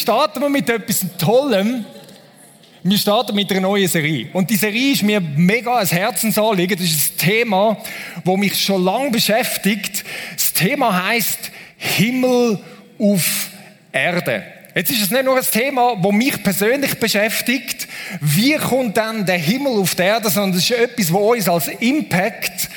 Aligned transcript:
starten 0.00 0.40
wir 0.40 0.48
mit 0.48 0.68
etwas 0.68 1.04
Tollem. 1.18 1.84
Wir 2.82 2.96
starten 2.96 3.36
mit 3.36 3.50
einer 3.50 3.60
neuen 3.60 3.86
Serie. 3.86 4.28
Und 4.32 4.48
die 4.48 4.56
Serie 4.56 4.92
ist 4.92 5.02
mir 5.02 5.20
mega 5.20 5.78
ein 5.78 5.86
Herzensanliegen. 5.86 6.78
Das 6.78 6.86
ist 6.86 7.12
ein 7.12 7.18
Thema, 7.18 7.76
das 8.24 8.36
mich 8.36 8.58
schon 8.58 8.82
lange 8.82 9.10
beschäftigt. 9.10 10.04
Das 10.34 10.54
Thema 10.54 11.06
heißt 11.06 11.50
Himmel 11.76 12.58
auf 12.98 13.50
Erde. 13.92 14.42
Jetzt 14.74 14.90
ist 14.92 15.02
es 15.02 15.10
nicht 15.10 15.24
nur 15.24 15.36
ein 15.36 15.44
Thema, 15.44 15.96
das 16.00 16.12
mich 16.12 16.42
persönlich 16.42 16.94
beschäftigt. 16.98 17.86
Wie 18.20 18.54
kommt 18.54 18.96
dann 18.96 19.26
der 19.26 19.36
Himmel 19.36 19.78
auf 19.78 19.94
die 19.94 20.02
Erde? 20.02 20.30
Sondern 20.30 20.56
es 20.58 20.70
ist 20.70 20.78
etwas, 20.78 21.12
was 21.12 21.20
uns 21.20 21.48
als 21.48 21.68
Impact 21.80 22.70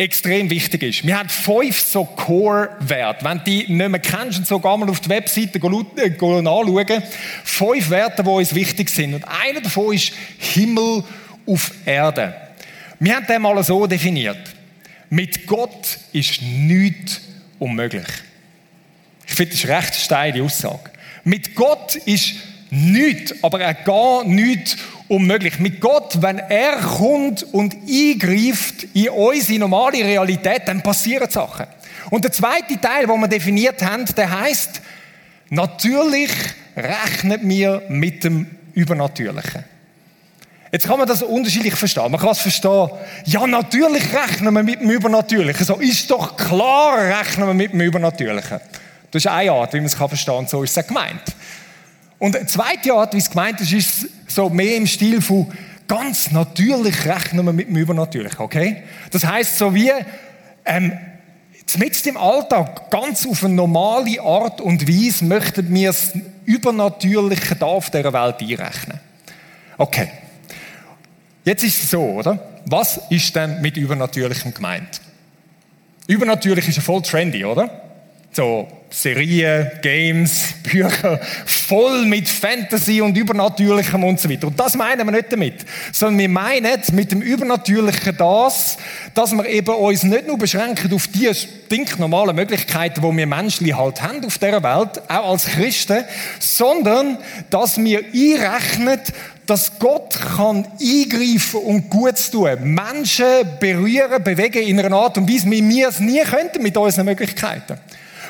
extrem 0.00 0.48
wichtig 0.48 0.82
ist. 0.82 1.06
Wir 1.06 1.18
haben 1.18 1.28
fünf 1.28 1.78
so 1.78 2.04
Core-Werte. 2.04 3.24
Wenn 3.24 3.38
du 3.38 3.44
die 3.44 3.72
nicht 3.72 3.88
mehr 3.88 4.00
kennst, 4.00 4.38
und 4.38 4.46
so 4.46 4.58
geh 4.58 4.76
mal 4.76 4.88
auf 4.88 5.00
die 5.00 5.10
Webseite 5.10 5.58
äh, 5.58 5.66
anschauen. 5.66 7.02
Fünf 7.44 7.90
Werte, 7.90 8.22
die 8.22 8.28
uns 8.28 8.54
wichtig 8.54 8.88
sind. 8.88 9.14
Und 9.14 9.24
einer 9.24 9.60
davon 9.60 9.94
ist 9.94 10.12
Himmel 10.38 11.04
auf 11.46 11.72
Erde. 11.84 12.34
Wir 12.98 13.16
haben 13.16 13.26
den 13.26 13.42
mal 13.42 13.62
so 13.62 13.86
definiert. 13.86 14.38
Mit 15.10 15.46
Gott 15.46 15.98
ist 16.12 16.40
nichts 16.40 17.20
unmöglich. 17.58 18.06
Ich 19.26 19.34
finde, 19.34 19.52
das 19.52 19.60
ist 19.60 19.70
eine 19.70 19.78
recht 19.78 19.94
steile 19.94 20.42
Aussage. 20.42 20.90
Mit 21.24 21.54
Gott 21.54 21.96
ist 21.96 22.34
nichts, 22.70 23.34
aber 23.42 23.60
er 23.60 23.74
gar 23.74 24.24
nichts 24.24 24.76
unmöglich. 25.10 25.58
Mit 25.58 25.80
Gott, 25.80 26.22
wenn 26.22 26.38
er 26.38 26.76
kommt 26.76 27.42
und 27.52 27.74
eingreift 27.74 28.84
in 28.94 29.08
unsere 29.10 29.58
normale 29.58 29.98
Realität, 30.04 30.62
dann 30.66 30.82
passieren 30.82 31.28
Sachen. 31.28 31.66
Und 32.10 32.24
der 32.24 32.32
zweite 32.32 32.80
Teil, 32.80 33.06
den 33.06 33.20
wir 33.20 33.28
definiert 33.28 33.82
haben, 33.82 34.04
der 34.16 34.40
heißt, 34.40 34.80
natürlich 35.50 36.30
rechnet 36.76 37.42
mir 37.42 37.82
mit 37.88 38.24
dem 38.24 38.46
Übernatürlichen. 38.74 39.64
Jetzt 40.72 40.86
kann 40.86 40.98
man 40.98 41.08
das 41.08 41.22
unterschiedlich 41.22 41.74
verstehen. 41.74 42.12
Man 42.12 42.20
kann 42.20 42.30
es 42.30 42.38
verstehen, 42.38 42.90
ja, 43.24 43.44
natürlich 43.46 44.04
rechnen 44.14 44.54
wir 44.54 44.62
mit 44.62 44.80
dem 44.80 44.90
Übernatürlichen. 44.90 45.66
So 45.66 45.74
ist 45.74 46.08
doch 46.10 46.36
klar, 46.36 46.98
rechnen 46.98 47.48
wir 47.48 47.54
mit 47.54 47.72
dem 47.72 47.80
Übernatürlichen. 47.80 48.60
Das 49.10 49.24
ist 49.24 49.26
eine 49.26 49.50
Art, 49.50 49.72
wie 49.72 49.78
man 49.78 49.86
es 49.86 49.94
verstehen 49.94 50.36
kann, 50.36 50.46
so 50.46 50.62
ist 50.62 50.76
es 50.76 50.86
gemeint. 50.86 51.34
Und 52.20 52.36
eine 52.36 52.46
zweite 52.46 52.92
Art, 52.92 53.14
wie 53.14 53.18
es 53.18 53.30
gemeint 53.30 53.60
ist, 53.60 53.72
ist 53.72 54.06
so 54.28 54.48
mehr 54.48 54.76
im 54.76 54.86
Stil 54.86 55.20
von 55.20 55.50
ganz 55.88 56.30
natürlich 56.30 57.04
rechnen 57.04 57.44
wir 57.44 57.52
mit 57.52 57.68
dem 57.68 57.76
Übernatürlichen, 57.76 58.38
okay? 58.38 58.84
Das 59.10 59.24
heißt 59.24 59.58
so 59.58 59.74
wie, 59.74 59.90
ähm, 60.64 60.92
mit 61.78 62.06
im 62.06 62.16
Alltag, 62.16 62.90
ganz 62.90 63.26
auf 63.26 63.44
eine 63.44 63.54
normale 63.54 64.20
Art 64.20 64.60
und 64.60 64.86
Weise, 64.86 65.24
möchten 65.24 65.72
wir 65.72 65.88
das 65.88 66.12
Übernatürliche 66.44 67.56
da 67.56 67.66
auf 67.66 67.90
dieser 67.90 68.12
Welt 68.12 68.40
einrechnen. 68.40 69.00
Okay. 69.78 70.10
Jetzt 71.44 71.64
ist 71.64 71.82
es 71.82 71.90
so, 71.90 72.02
oder? 72.02 72.38
Was 72.66 73.00
ist 73.08 73.34
denn 73.34 73.60
mit 73.62 73.76
Übernatürlichem 73.76 74.52
gemeint? 74.52 75.00
Übernatürlich 76.06 76.68
ist 76.68 76.76
ja 76.76 76.82
voll 76.82 77.02
trendy, 77.02 77.44
oder? 77.44 77.89
So 78.32 78.68
Serien, 78.90 79.70
Games, 79.82 80.54
Bücher, 80.62 81.20
voll 81.46 82.04
mit 82.06 82.28
Fantasy 82.28 83.00
und 83.00 83.16
Übernatürlichem 83.16 84.02
und 84.02 84.20
so 84.20 84.28
weiter. 84.28 84.48
Und 84.48 84.58
das 84.58 84.76
meinen 84.76 85.06
wir 85.06 85.12
nicht 85.12 85.32
damit, 85.32 85.64
sondern 85.92 86.18
wir 86.18 86.28
meinen 86.28 86.80
mit 86.92 87.12
dem 87.12 87.22
Übernatürlichen 87.22 88.16
das, 88.16 88.76
dass 89.14 89.32
wir 89.32 89.46
eben 89.46 89.74
uns 89.74 90.02
nicht 90.02 90.26
nur 90.26 90.38
beschränken 90.38 90.92
auf 90.92 91.06
die 91.08 91.32
stinknormalen 91.32 92.34
Möglichkeiten, 92.34 93.00
die 93.00 93.16
wir 93.16 93.26
Menschen 93.26 93.76
halt 93.76 94.02
haben 94.02 94.24
auf 94.24 94.38
dieser 94.38 94.62
Welt, 94.62 95.02
auch 95.08 95.30
als 95.30 95.46
Christen, 95.46 96.04
sondern 96.40 97.18
dass 97.48 97.78
wir 97.78 98.00
einrechnen, 98.12 99.00
dass 99.46 99.78
Gott 99.78 100.18
kann 100.36 100.66
eingreifen 100.80 101.60
und 101.64 101.90
Gutes 101.90 102.30
tun. 102.30 102.50
Menschen 102.62 103.26
berühren, 103.58 104.22
bewegen 104.22 104.62
in 104.62 104.78
einer 104.78 104.96
Art 104.96 105.18
und 105.18 105.28
Weise, 105.28 105.50
wie 105.50 105.68
wir 105.68 105.88
es 105.88 106.00
nie 106.00 106.22
könnten 106.22 106.62
mit 106.62 106.76
unseren 106.76 107.06
Möglichkeiten. 107.06 107.78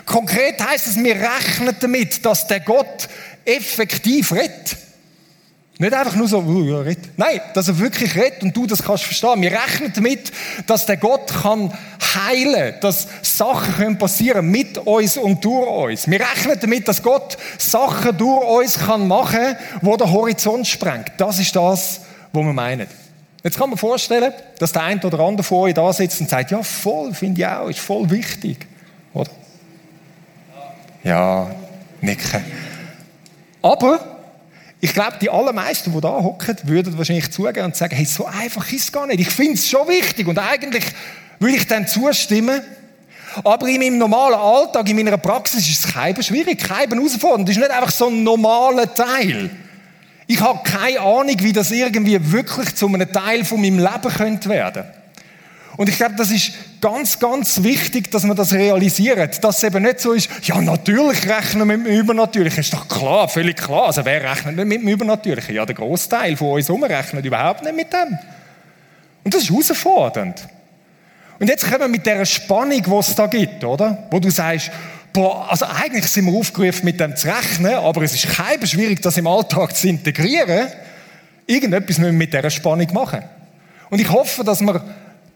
Konkret 0.06 0.60
heißt 0.64 0.86
es, 0.86 0.96
wir 0.96 1.16
rechnen 1.16 1.74
damit, 1.78 2.24
dass 2.24 2.46
der 2.46 2.60
Gott 2.60 3.08
effektiv 3.44 4.32
rettet. 4.32 4.76
Nicht 5.80 5.94
einfach 5.94 6.14
nur 6.14 6.28
so, 6.28 6.40
uh, 6.40 6.62
ja, 6.62 6.80
red. 6.80 6.98
Nein, 7.16 7.40
dass 7.54 7.68
er 7.68 7.78
wirklich 7.78 8.14
rettet 8.14 8.42
und 8.42 8.54
du 8.54 8.66
das 8.66 8.82
kannst 8.82 9.04
verstehen. 9.04 9.40
Wir 9.40 9.52
rechnen 9.52 9.90
damit, 9.94 10.30
dass 10.66 10.84
der 10.84 10.98
Gott 10.98 11.32
kann 11.42 11.72
heilen, 12.14 12.74
dass 12.82 13.08
Sachen 13.22 13.74
können 13.76 13.96
passieren 13.96 14.46
mit 14.50 14.76
uns 14.76 15.16
und 15.16 15.42
durch 15.42 15.66
uns. 15.66 16.06
Wir 16.06 16.20
rechnen 16.20 16.58
damit, 16.60 16.86
dass 16.86 17.02
Gott 17.02 17.38
Sachen 17.56 18.14
durch 18.18 18.46
uns 18.46 18.78
kann 18.78 19.08
machen, 19.08 19.56
wo 19.80 19.96
der 19.96 20.12
Horizont 20.12 20.66
sprengt. 20.66 21.12
Das 21.16 21.38
ist 21.38 21.56
das, 21.56 22.02
was 22.30 22.44
wir 22.44 22.52
meinen. 22.52 22.86
Jetzt 23.42 23.56
kann 23.56 23.70
man 23.70 23.78
vorstellen, 23.78 24.34
dass 24.58 24.72
der 24.72 24.82
eine 24.82 25.00
oder 25.02 25.20
andere 25.20 25.44
von 25.44 25.60
euch 25.60 25.72
da 25.72 25.90
sitzt 25.94 26.20
und 26.20 26.28
sagt, 26.28 26.50
ja, 26.50 26.62
voll, 26.62 27.14
finde 27.14 27.40
ich 27.40 27.46
auch, 27.46 27.68
ist 27.68 27.80
voll 27.80 28.10
wichtig. 28.10 28.66
Oder? 29.14 29.30
Ja, 31.02 31.50
nicken. 32.00 32.44
Aber 33.62 34.00
ich 34.80 34.92
glaube, 34.92 35.16
die 35.20 35.28
allermeisten, 35.28 35.92
die 35.92 36.00
da 36.00 36.08
hocken, 36.08 36.56
würden 36.64 36.96
wahrscheinlich 36.96 37.30
zugeben 37.30 37.64
und 37.64 37.76
sagen, 37.76 37.94
hey, 37.94 38.04
so 38.04 38.26
einfach 38.26 38.70
ist 38.72 38.84
es 38.84 38.92
gar 38.92 39.06
nicht. 39.06 39.20
Ich 39.20 39.30
finde 39.30 39.54
es 39.54 39.68
schon 39.68 39.86
wichtig 39.88 40.26
und 40.26 40.38
eigentlich 40.38 40.84
würde 41.38 41.56
ich 41.56 41.66
dann 41.66 41.86
zustimmen. 41.86 42.60
Aber 43.44 43.68
in 43.68 43.78
meinem 43.78 43.98
normalen 43.98 44.34
Alltag, 44.34 44.88
in 44.88 44.96
meiner 44.96 45.16
Praxis 45.16 45.68
ist 45.68 45.84
es 45.84 45.92
kein 45.92 46.20
schwierig, 46.22 46.58
kein 46.58 46.90
herausfordernd. 46.90 47.48
Das 47.48 47.56
ist 47.56 47.62
nicht 47.62 47.70
einfach 47.70 47.90
so 47.90 48.08
ein 48.08 48.22
normaler 48.24 48.92
Teil. 48.92 49.50
Ich 50.26 50.40
habe 50.40 50.60
keine 50.64 51.00
Ahnung, 51.00 51.36
wie 51.38 51.52
das 51.52 51.70
irgendwie 51.70 52.32
wirklich 52.32 52.74
zu 52.74 52.86
einem 52.86 53.12
Teil 53.12 53.44
von 53.44 53.60
meinem 53.60 53.78
Leben 53.78 54.14
könnte 54.16 54.48
werden. 54.48 54.84
Und 55.76 55.88
ich 55.88 55.96
glaube, 55.96 56.14
das 56.16 56.30
ist 56.30 56.52
ganz, 56.80 57.18
ganz 57.18 57.62
wichtig, 57.62 58.10
dass 58.10 58.24
man 58.24 58.36
das 58.36 58.52
realisiert. 58.52 59.42
Dass 59.44 59.58
es 59.58 59.64
eben 59.64 59.82
nicht 59.82 60.00
so 60.00 60.12
ist, 60.12 60.30
ja, 60.42 60.60
natürlich 60.60 61.28
rechnen 61.28 61.68
wir 61.68 61.76
mit 61.76 61.86
dem 61.86 62.00
Übernatürlichen. 62.00 62.60
Ist 62.60 62.72
doch 62.72 62.88
klar, 62.88 63.28
völlig 63.28 63.56
klar. 63.56 63.86
Also 63.86 64.04
wer 64.04 64.22
rechnet 64.22 64.56
nicht 64.56 64.66
mit 64.66 64.80
dem 64.82 64.88
Übernatürlichen? 64.88 65.54
Ja, 65.54 65.66
der 65.66 65.74
Großteil 65.74 66.36
von 66.36 66.52
uns 66.52 66.70
umrechnet 66.70 67.24
überhaupt 67.24 67.62
nicht 67.64 67.76
mit 67.76 67.92
dem. 67.92 68.18
Und 69.24 69.34
das 69.34 69.42
ist 69.42 69.50
herausfordernd. 69.50 70.46
Und 71.38 71.48
jetzt 71.48 71.64
kommen 71.64 71.80
wir 71.80 71.88
mit 71.88 72.04
der 72.04 72.24
Spannung, 72.24 72.82
die 72.82 72.90
es 72.90 73.14
da 73.14 73.26
gibt, 73.26 73.64
oder? 73.64 74.06
Wo 74.10 74.18
du 74.18 74.30
sagst, 74.30 74.70
boah, 75.12 75.50
also 75.50 75.66
eigentlich 75.66 76.06
sind 76.06 76.26
wir 76.26 76.38
aufgerufen, 76.38 76.84
mit 76.84 77.00
dem 77.00 77.16
zu 77.16 77.28
rechnen, 77.28 77.74
aber 77.74 78.02
es 78.02 78.14
ist 78.14 78.28
kein 78.28 78.64
schwierig, 78.66 79.00
das 79.02 79.16
im 79.16 79.26
Alltag 79.26 79.74
zu 79.74 79.88
integrieren. 79.88 80.68
Irgendetwas 81.46 81.98
müssen 81.98 82.12
wir 82.12 82.18
mit 82.18 82.32
dieser 82.32 82.50
Spannung 82.50 82.92
machen. 82.92 83.22
Und 83.88 84.00
ich 84.00 84.10
hoffe, 84.10 84.44
dass 84.44 84.60
wir 84.60 84.82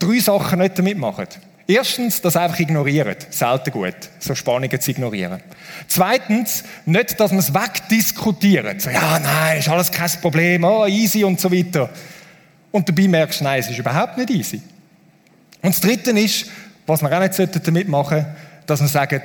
drei 0.06 0.18
Sachen 0.18 0.58
nicht 0.58 0.78
damit 0.78 0.98
machen. 0.98 1.26
Erstens, 1.66 2.20
das 2.20 2.36
einfach 2.36 2.58
ignorieren. 2.58 3.16
Selten 3.30 3.70
gut, 3.70 3.96
so 4.18 4.34
Spannungen 4.34 4.80
zu 4.80 4.90
ignorieren. 4.90 5.40
Zweitens, 5.88 6.62
nicht, 6.84 7.18
dass 7.18 7.30
man 7.30 7.40
es 7.40 7.54
wegdiskutieren. 7.54 8.78
So, 8.78 8.90
ja, 8.90 9.18
nein, 9.18 9.58
ist 9.58 9.68
alles 9.68 9.90
kein 9.90 10.10
Problem, 10.20 10.64
oh, 10.64 10.86
easy 10.86 11.24
und 11.24 11.40
so 11.40 11.50
weiter. 11.50 11.88
Und 12.70 12.88
dabei 12.88 13.08
merkst 13.08 13.40
du, 13.40 13.44
nein, 13.44 13.60
es 13.60 13.70
ist 13.70 13.78
überhaupt 13.78 14.18
nicht 14.18 14.30
easy. 14.30 14.60
Und 15.62 15.74
das 15.74 15.80
Dritte 15.80 16.10
ist, 16.10 16.46
was 16.86 17.00
wir 17.00 17.10
auch 17.10 17.20
nicht 17.20 17.66
damit 17.66 17.88
machen 17.88 18.18
sollten, 18.18 18.36
dass 18.66 18.80
wir 18.80 18.88
sagen, 18.88 19.22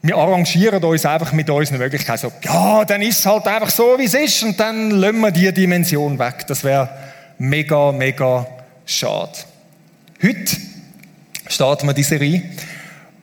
wir 0.00 0.16
arrangieren 0.16 0.82
uns 0.82 1.04
einfach 1.04 1.32
mit 1.32 1.48
unseren 1.48 1.78
Möglichkeiten. 1.78 2.18
So, 2.18 2.32
ja, 2.42 2.84
dann 2.84 3.02
ist 3.02 3.20
es 3.20 3.26
halt 3.26 3.46
einfach 3.46 3.70
so, 3.70 3.98
wie 3.98 4.04
es 4.04 4.14
ist 4.14 4.42
und 4.42 4.58
dann 4.60 4.90
lassen 4.90 5.20
wir 5.20 5.30
die 5.30 5.52
Dimension 5.52 6.18
weg. 6.18 6.46
Das 6.46 6.64
wäre 6.64 6.88
mega, 7.38 7.92
mega 7.92 8.46
schade. 8.84 9.32
Heute 10.24 10.56
starten 11.48 11.86
wir 11.86 11.92
die 11.92 12.02
Serie. 12.02 12.42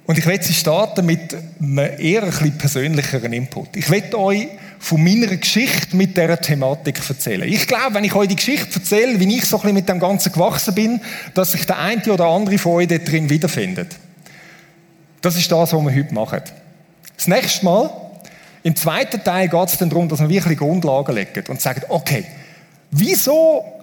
Und 0.06 0.20
ich 0.20 0.26
werde 0.28 0.44
sie 0.44 0.54
starten 0.54 1.04
mit 1.04 1.36
einem 1.60 1.80
eher 1.98 2.22
ein 2.22 2.58
persönlicheren 2.60 3.34
Input. 3.34 3.76
Ich 3.76 3.90
werde 3.90 4.20
euch 4.20 4.50
von 4.78 5.04
meiner 5.04 5.36
Geschichte 5.36 5.96
mit 5.96 6.16
dieser 6.16 6.40
Thematik 6.40 7.00
erzählen. 7.10 7.52
Ich 7.52 7.66
glaube, 7.66 7.96
wenn 7.96 8.04
ich 8.04 8.14
euch 8.14 8.28
die 8.28 8.36
Geschichte 8.36 8.76
erzähle, 8.76 9.20
wie 9.20 9.36
ich 9.36 9.46
so 9.46 9.58
ein 9.58 9.62
bisschen 9.62 9.74
mit 9.74 9.90
dem 9.90 10.00
Ganzen 10.00 10.32
gewachsen 10.32 10.76
bin, 10.76 11.02
dass 11.34 11.54
sich 11.54 11.66
der 11.66 11.80
eine 11.80 12.04
oder 12.04 12.26
andere 12.26 12.60
von 12.60 12.74
euch 12.74 12.88
dort 12.88 13.10
drin 13.10 13.32
wiederfindet. 13.32 13.96
Das 15.22 15.36
ist 15.36 15.52
das, 15.52 15.74
was 15.74 15.82
wir 15.82 15.96
heute 15.96 16.14
machen. 16.14 16.42
Das 17.18 17.28
nächste 17.28 17.66
Mal, 17.66 17.90
im 18.62 18.76
zweiten 18.76 19.24
Teil 19.24 19.50
geht 19.50 19.70
es 19.70 19.78
dann 19.80 19.90
darum, 19.90 20.08
dass 20.08 20.20
wir 20.20 20.30
wirklich 20.30 20.60
Grundlagen 20.60 21.16
legen 21.16 21.46
und 21.48 21.62
sagen, 21.62 21.82
okay, 21.90 22.26
wieso 22.92 23.81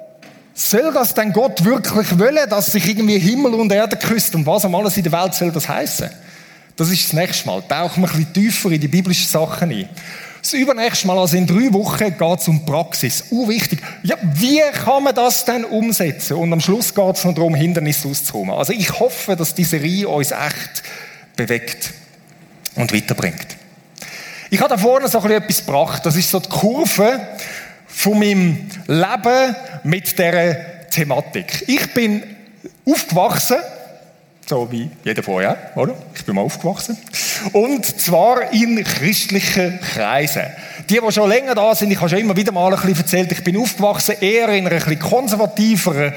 soll 0.59 0.93
das 0.93 1.15
denn 1.15 1.33
Gott 1.33 1.65
wirklich 1.65 2.19
wollen, 2.19 2.49
dass 2.49 2.73
sich 2.73 2.87
irgendwie 2.89 3.19
Himmel 3.19 3.55
und 3.55 3.71
Erde 3.71 3.97
küsst? 3.97 4.35
Und 4.35 4.45
was 4.45 4.65
am 4.65 4.75
alles 4.75 4.97
in 4.97 5.05
der 5.05 5.13
Welt 5.13 5.35
soll 5.35 5.53
das 5.53 5.69
heißen? 5.69 6.11
Das 6.75 6.91
ist 6.91 7.05
das 7.05 7.13
nächste 7.13 7.47
Mal. 7.47 7.63
Tauchen 7.63 8.03
wir 8.03 8.09
ein 8.09 8.17
bisschen 8.17 8.33
tiefer 8.33 8.71
in 8.71 8.81
die 8.81 8.89
biblischen 8.89 9.29
Sachen 9.29 9.71
ein. 9.71 9.89
Das 10.43 10.53
übernächste 10.53 11.07
Mal, 11.07 11.19
also 11.19 11.37
in 11.37 11.47
drei 11.47 11.73
Wochen, 11.73 12.17
geht 12.17 12.41
es 12.41 12.49
um 12.49 12.65
Praxis. 12.65 13.25
Uh, 13.31 13.49
wichtig. 13.49 13.81
Ja, 14.03 14.17
wie 14.23 14.61
kann 14.73 15.03
man 15.03 15.15
das 15.15 15.45
denn 15.45 15.65
umsetzen? 15.65 16.37
Und 16.37 16.53
am 16.53 16.61
Schluss 16.61 16.95
geht 16.95 17.17
es 17.17 17.25
noch 17.25 17.35
darum, 17.35 17.55
Hindernisse 17.55 18.09
auszuräumen. 18.09 18.55
Also 18.55 18.73
ich 18.73 18.99
hoffe, 18.99 19.37
dass 19.37 19.55
diese 19.55 19.71
Serie 19.71 20.09
uns 20.09 20.31
echt 20.31 20.83
bewegt 21.37 21.93
und 22.77 22.93
weiterbringt. 22.93 23.57
Ich 24.51 24.61
habe 24.61 24.71
da 24.71 24.79
vorne 24.79 25.09
so 25.09 25.19
etwas 25.19 25.67
gebracht. 25.67 26.07
Das 26.07 26.17
ist 26.17 26.31
so 26.31 26.41
die 26.41 26.49
Kurve 26.49 27.21
von 27.99 28.17
meinem 28.17 28.71
Leben 28.87 29.57
mit 29.83 30.17
dieser 30.17 30.89
Thematik. 30.89 31.65
Ich 31.67 31.93
bin 31.93 32.23
aufgewachsen 32.87 33.57
so 34.49 34.71
wie 34.73 34.89
jeder 35.05 35.23
vorher, 35.23 35.73
oder? 35.75 35.95
Ich 36.15 36.25
bin 36.25 36.35
mal 36.35 36.41
aufgewachsen. 36.41 36.97
Und 37.53 37.85
zwar 37.85 38.51
in 38.53 38.83
christlichen 38.83 39.79
Kreisen. 39.81 40.47
Die, 40.91 40.99
die 40.99 41.13
schon 41.13 41.29
länger 41.29 41.55
da 41.55 41.75
sind, 41.75 41.91
ich 41.91 41.99
habe 41.99 42.09
schon 42.09 42.19
immer 42.19 42.35
wieder 42.35 42.51
mal 42.51 42.73
ein 42.73 42.81
bisschen 42.81 42.97
erzählt, 42.97 43.31
ich 43.33 43.45
bin 43.45 43.59
aufgewachsen 43.59 44.17
eher 44.21 44.49
in 44.49 44.67
einer 44.67 44.77
ein 44.77 44.79
bisschen 44.79 44.99
konservativeren 44.99 46.15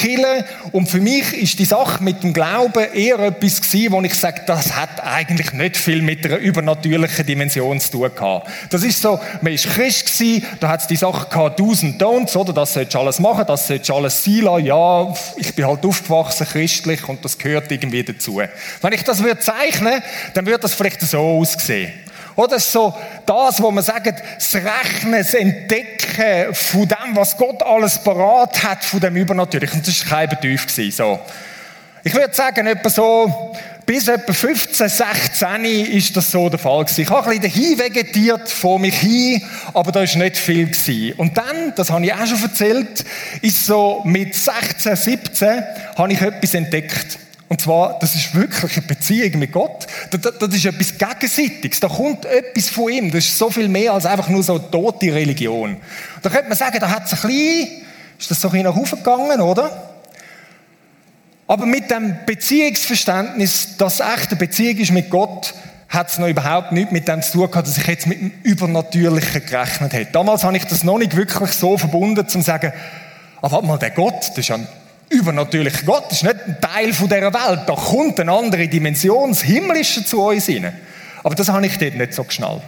Kille. 0.00 0.46
Und 0.72 0.88
für 0.88 1.00
mich 1.00 1.34
ist 1.34 1.58
die 1.58 1.66
Sache 1.66 2.02
mit 2.02 2.22
dem 2.22 2.32
Glauben 2.32 2.90
eher 2.94 3.18
etwas 3.18 3.60
gewesen, 3.60 3.92
wo 3.92 4.00
ich 4.00 4.14
sage, 4.14 4.40
das 4.46 4.74
hat 4.74 5.04
eigentlich 5.04 5.52
nicht 5.52 5.76
viel 5.76 6.00
mit 6.00 6.24
einer 6.24 6.38
übernatürlichen 6.38 7.26
Dimension 7.26 7.78
zu 7.80 7.90
tun 7.90 8.10
gehabt. 8.14 8.48
Das 8.70 8.82
ist 8.82 9.02
so, 9.02 9.20
man 9.42 9.52
ist 9.52 9.66
Christ 9.66 10.06
gewesen, 10.06 10.46
da 10.58 10.68
hat 10.68 10.80
es 10.80 10.86
die 10.86 10.96
Sache 10.96 11.28
gehabt, 11.28 11.60
und 11.60 12.00
Don'ts, 12.00 12.34
oder? 12.34 12.54
Das 12.54 12.72
sollst 12.72 12.94
du 12.94 12.98
alles 13.00 13.18
machen, 13.18 13.44
das 13.46 13.66
sollst 13.66 13.90
du 13.90 13.94
alles 13.94 14.24
sein 14.24 14.40
lassen. 14.40 14.64
Ja, 14.64 15.14
ich 15.36 15.54
bin 15.54 15.66
halt 15.66 15.84
aufgewachsen 15.84 16.46
christlich 16.46 17.06
und 17.08 17.22
das 17.22 17.36
gehört 17.36 17.70
irgendwie 17.70 18.02
dazu. 18.02 18.40
Wenn 18.80 18.92
ich 18.94 19.02
das 19.02 19.22
würde 19.22 19.40
dann 20.32 20.46
würde 20.46 20.60
das 20.60 20.72
vielleicht 20.72 21.02
so 21.02 21.18
aussehen. 21.18 22.03
Oder 22.36 22.58
so 22.58 22.92
das, 23.26 23.62
wo 23.62 23.70
man 23.70 23.84
sagt, 23.84 24.22
das 24.36 24.54
Rechnen, 24.54 25.18
das 25.18 25.34
Entdecken 25.34 26.54
von 26.54 26.88
dem, 26.88 27.14
was 27.14 27.36
Gott 27.36 27.62
alles 27.62 27.98
parat 27.98 28.62
hat, 28.62 28.84
von 28.84 29.00
dem 29.00 29.16
Übernatürlichen. 29.16 29.78
Und 29.78 29.86
das 29.86 30.10
war 30.10 30.18
kein 30.18 30.28
Betäuf. 30.28 30.66
So. 30.68 31.20
Ich 32.02 32.14
würde 32.14 32.34
sagen, 32.34 32.66
etwa 32.66 32.88
so, 32.90 33.54
bis 33.86 34.08
etwa 34.08 34.32
15, 34.32 34.88
16 34.88 35.64
ist 35.64 36.16
das 36.16 36.30
so 36.30 36.48
der 36.48 36.58
Fall 36.58 36.84
gewesen. 36.84 37.02
Ich 37.02 37.10
habe 37.10 37.30
ein 37.30 37.40
bisschen 37.40 37.62
dahin 37.62 37.78
vegetiert, 37.78 38.48
vor 38.48 38.78
mich 38.78 38.94
hin, 38.94 39.42
aber 39.72 39.92
da 39.92 40.02
ist 40.02 40.16
nicht 40.16 40.36
viel 40.36 40.66
gewesen. 40.66 41.14
Und 41.18 41.36
dann, 41.36 41.72
das 41.76 41.90
habe 41.90 42.04
ich 42.04 42.12
auch 42.12 42.26
schon 42.26 42.42
erzählt, 42.42 43.04
ist 43.42 43.66
so 43.66 44.02
mit 44.04 44.34
16, 44.34 44.96
17 44.96 45.64
habe 45.96 46.12
ich 46.12 46.20
etwas 46.20 46.54
entdeckt. 46.54 47.18
Und 47.48 47.60
zwar, 47.60 47.98
das 47.98 48.14
ist 48.14 48.34
wirklich 48.34 48.76
eine 48.76 48.86
Beziehung 48.86 49.38
mit 49.38 49.52
Gott. 49.52 49.86
Das, 50.10 50.20
das, 50.20 50.38
das, 50.38 50.54
ist 50.54 50.64
etwas 50.64 50.96
Gegenseitiges. 50.96 51.78
Da 51.78 51.88
kommt 51.88 52.24
etwas 52.24 52.70
von 52.70 52.90
ihm. 52.90 53.10
Das 53.10 53.24
ist 53.24 53.38
so 53.38 53.50
viel 53.50 53.68
mehr 53.68 53.92
als 53.92 54.06
einfach 54.06 54.28
nur 54.28 54.42
so 54.42 54.54
eine 54.54 54.70
tote 54.70 55.12
Religion. 55.14 55.76
Da 56.22 56.30
könnte 56.30 56.48
man 56.48 56.56
sagen, 56.56 56.78
da 56.80 56.88
hat 56.88 57.06
es 57.06 57.12
ein 57.12 57.28
bisschen, 57.28 57.68
ist 58.18 58.30
das 58.30 58.40
so 58.40 58.48
ein 58.48 58.62
nach 58.62 58.74
oben 58.74 58.90
gegangen, 58.90 59.40
oder? 59.40 59.94
Aber 61.46 61.66
mit 61.66 61.90
dem 61.90 62.16
Beziehungsverständnis, 62.24 63.76
dass 63.76 64.00
es 64.00 64.06
echte 64.18 64.36
Beziehung 64.36 64.78
ist 64.78 64.92
mit 64.92 65.10
Gott, 65.10 65.54
hat 65.88 66.08
es 66.08 66.18
noch 66.18 66.28
überhaupt 66.28 66.72
nichts 66.72 66.92
mit 66.92 67.06
dem 67.06 67.22
zu 67.22 67.32
tun 67.32 67.50
gehabt, 67.50 67.68
dass 67.68 67.76
ich 67.76 67.86
jetzt 67.86 68.06
mit 68.06 68.20
dem 68.20 68.32
Übernatürlichen 68.42 69.44
gerechnet 69.44 69.92
hätte. 69.92 70.12
Damals 70.12 70.42
habe 70.42 70.56
ich 70.56 70.64
das 70.64 70.82
noch 70.82 70.98
nicht 70.98 71.14
wirklich 71.14 71.52
so 71.52 71.76
verbunden, 71.76 72.26
zu 72.26 72.40
sagen, 72.40 72.72
ah, 73.42 73.50
warte 73.50 73.66
mal, 73.66 73.78
der 73.78 73.90
Gott, 73.90 74.30
das 74.30 74.38
ist 74.38 74.48
ja 74.48 74.58
übernatürlicher 75.10 75.84
Gott, 75.84 76.10
ist 76.12 76.22
nicht 76.22 76.36
ein 76.46 76.58
Teil 76.60 76.90
dieser 76.90 77.10
Welt. 77.10 77.60
Da 77.66 77.74
kommt 77.74 78.20
eine 78.20 78.32
andere 78.32 78.68
Dimension, 78.68 79.30
das 79.30 79.42
Himmlische 79.42 80.04
zu 80.04 80.22
uns 80.22 80.46
hinein. 80.46 80.74
Aber 81.22 81.34
das 81.34 81.48
habe 81.48 81.66
ich 81.66 81.78
dort 81.78 81.94
nicht 81.94 82.14
so 82.14 82.24
geschnallt. 82.24 82.62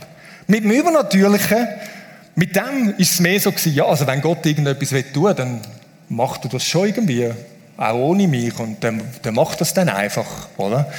Mit 0.47 0.65
dem 0.65 0.71
Übernatürlichen, 0.71 1.69
mit 2.35 2.55
dem 2.55 2.95
ist 2.99 3.13
es 3.13 3.21
mehr 3.21 3.41
so 3.41 3.51
gewesen, 3.51 3.75
ja, 3.75 3.87
also 3.87 4.07
wenn 4.07 4.21
Gott 4.21 4.45
irgendetwas 4.47 4.93
will, 4.93 5.05
dann 5.35 5.61
macht 6.09 6.45
er 6.45 6.51
das 6.51 6.65
schon 6.65 6.87
irgendwie 6.87 7.31
auch 7.77 7.95
ohne 7.95 8.29
mich. 8.29 8.59
Und 8.59 8.83
dann, 8.83 9.03
dann 9.23 9.35
macht 9.35 9.61
das 9.61 9.75
dann 9.75 9.89
einfach, 9.89 10.49
oder? 10.57 10.91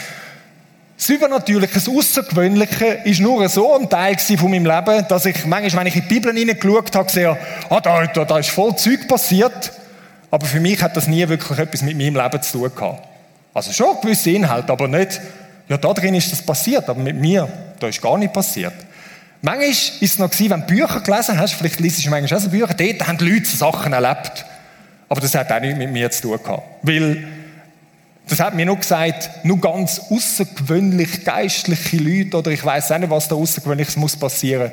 Das 0.97 1.09
Übernatürliche, 1.09 1.75
das 1.75 1.87
Außergewöhnliche 1.87 3.01
ist 3.05 3.19
nur 3.19 3.47
so 3.49 3.77
ein 3.77 3.87
Teil 3.87 4.17
von 4.17 4.49
meinem 4.49 4.65
Leben, 4.65 5.05
dass 5.07 5.25
ich 5.25 5.45
manchmal, 5.45 5.85
wenn 5.85 5.87
ich 5.87 5.95
in 5.95 6.01
die 6.01 6.07
Bibel 6.07 6.33
hineingeschaut 6.33 6.95
habe, 6.95 7.05
gesehen 7.05 7.37
ah, 7.69 7.79
da, 7.79 8.07
da, 8.07 8.25
da 8.25 8.39
ist 8.39 8.49
voll 8.49 8.75
Zeug 8.75 9.07
passiert. 9.07 9.71
Aber 10.29 10.45
für 10.45 10.59
mich 10.59 10.81
hat 10.81 10.97
das 10.97 11.07
nie 11.07 11.27
wirklich 11.27 11.57
etwas 11.57 11.81
mit 11.81 11.97
meinem 11.97 12.15
Leben 12.15 12.41
zu 12.41 12.57
tun 12.57 12.71
gehabt. 12.75 13.07
Also 13.53 13.71
schon 13.71 13.99
gewisse 14.01 14.31
Inhalte, 14.31 14.71
aber 14.71 14.87
nicht, 14.87 15.19
ja, 15.69 15.77
da 15.77 15.93
drin 15.93 16.15
ist 16.15 16.31
das 16.31 16.41
passiert, 16.41 16.87
aber 16.89 16.99
mit 16.99 17.15
mir, 17.15 17.47
da 17.79 17.87
ist 17.87 18.01
gar 18.01 18.17
nicht 18.17 18.33
passiert. 18.33 18.73
Manchmal 19.41 19.69
ist 19.69 20.01
es 20.01 20.19
noch 20.19 20.29
gewesen, 20.29 20.51
wenn 20.51 20.61
du 20.61 20.67
Bücher 20.67 20.99
gelesen 21.01 21.39
hast, 21.39 21.53
vielleicht 21.53 21.79
liest 21.79 22.05
du 22.05 22.09
manchmal 22.09 22.39
auch 22.39 22.43
so 22.43 22.49
Bücher, 22.49 22.73
dort 22.73 23.07
haben 23.07 23.17
die 23.17 23.29
Leute 23.29 23.45
Sachen 23.45 23.93
erlebt. 23.93 24.45
Aber 25.09 25.21
das 25.21 25.35
hat 25.35 25.51
auch 25.51 25.59
nichts 25.59 25.77
mit 25.77 25.91
mir 25.91 26.11
zu 26.11 26.23
tun 26.23 26.39
gehabt. 26.43 26.63
Weil, 26.81 27.27
das 28.27 28.39
hat 28.39 28.55
mir 28.55 28.65
nur 28.65 28.77
gesagt, 28.77 29.45
nur 29.45 29.61
ganz 29.61 30.01
außergewöhnlich 30.09 31.23
geistliche 31.23 31.97
Leute, 31.97 32.37
oder 32.37 32.51
ich 32.51 32.63
weiß 32.63 32.91
auch 32.91 32.97
nicht, 32.97 33.09
was 33.09 33.27
da 33.27 33.35
außergewöhnliches 33.35 33.95
muss 33.95 34.17
passieren, 34.17 34.71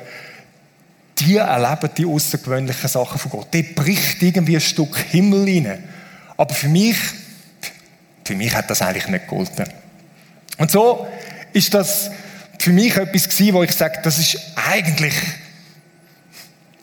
die 1.19 1.37
erleben 1.37 1.89
die 1.97 2.05
außergewöhnlichen 2.05 2.89
Sachen 2.89 3.19
von 3.19 3.31
Gott. 3.31 3.53
Die 3.53 3.63
bricht 3.63 4.21
irgendwie 4.21 4.55
ein 4.55 4.61
Stück 4.61 4.97
Himmel 4.97 5.43
rein. 5.43 5.83
Aber 6.37 6.53
für 6.53 6.67
mich, 6.67 6.97
für 8.23 8.35
mich 8.35 8.53
hat 8.53 8.69
das 8.69 8.81
eigentlich 8.81 9.07
nicht 9.07 9.27
gegolten. 9.27 9.65
Und 10.57 10.71
so 10.71 11.07
ist 11.53 11.73
das 11.73 12.11
für 12.59 12.71
mich 12.71 12.95
etwas 12.97 13.29
gewesen, 13.29 13.53
wo 13.53 13.63
ich 13.63 13.71
sage, 13.71 13.99
das 14.03 14.19
ist 14.19 14.37
eigentlich 14.55 15.13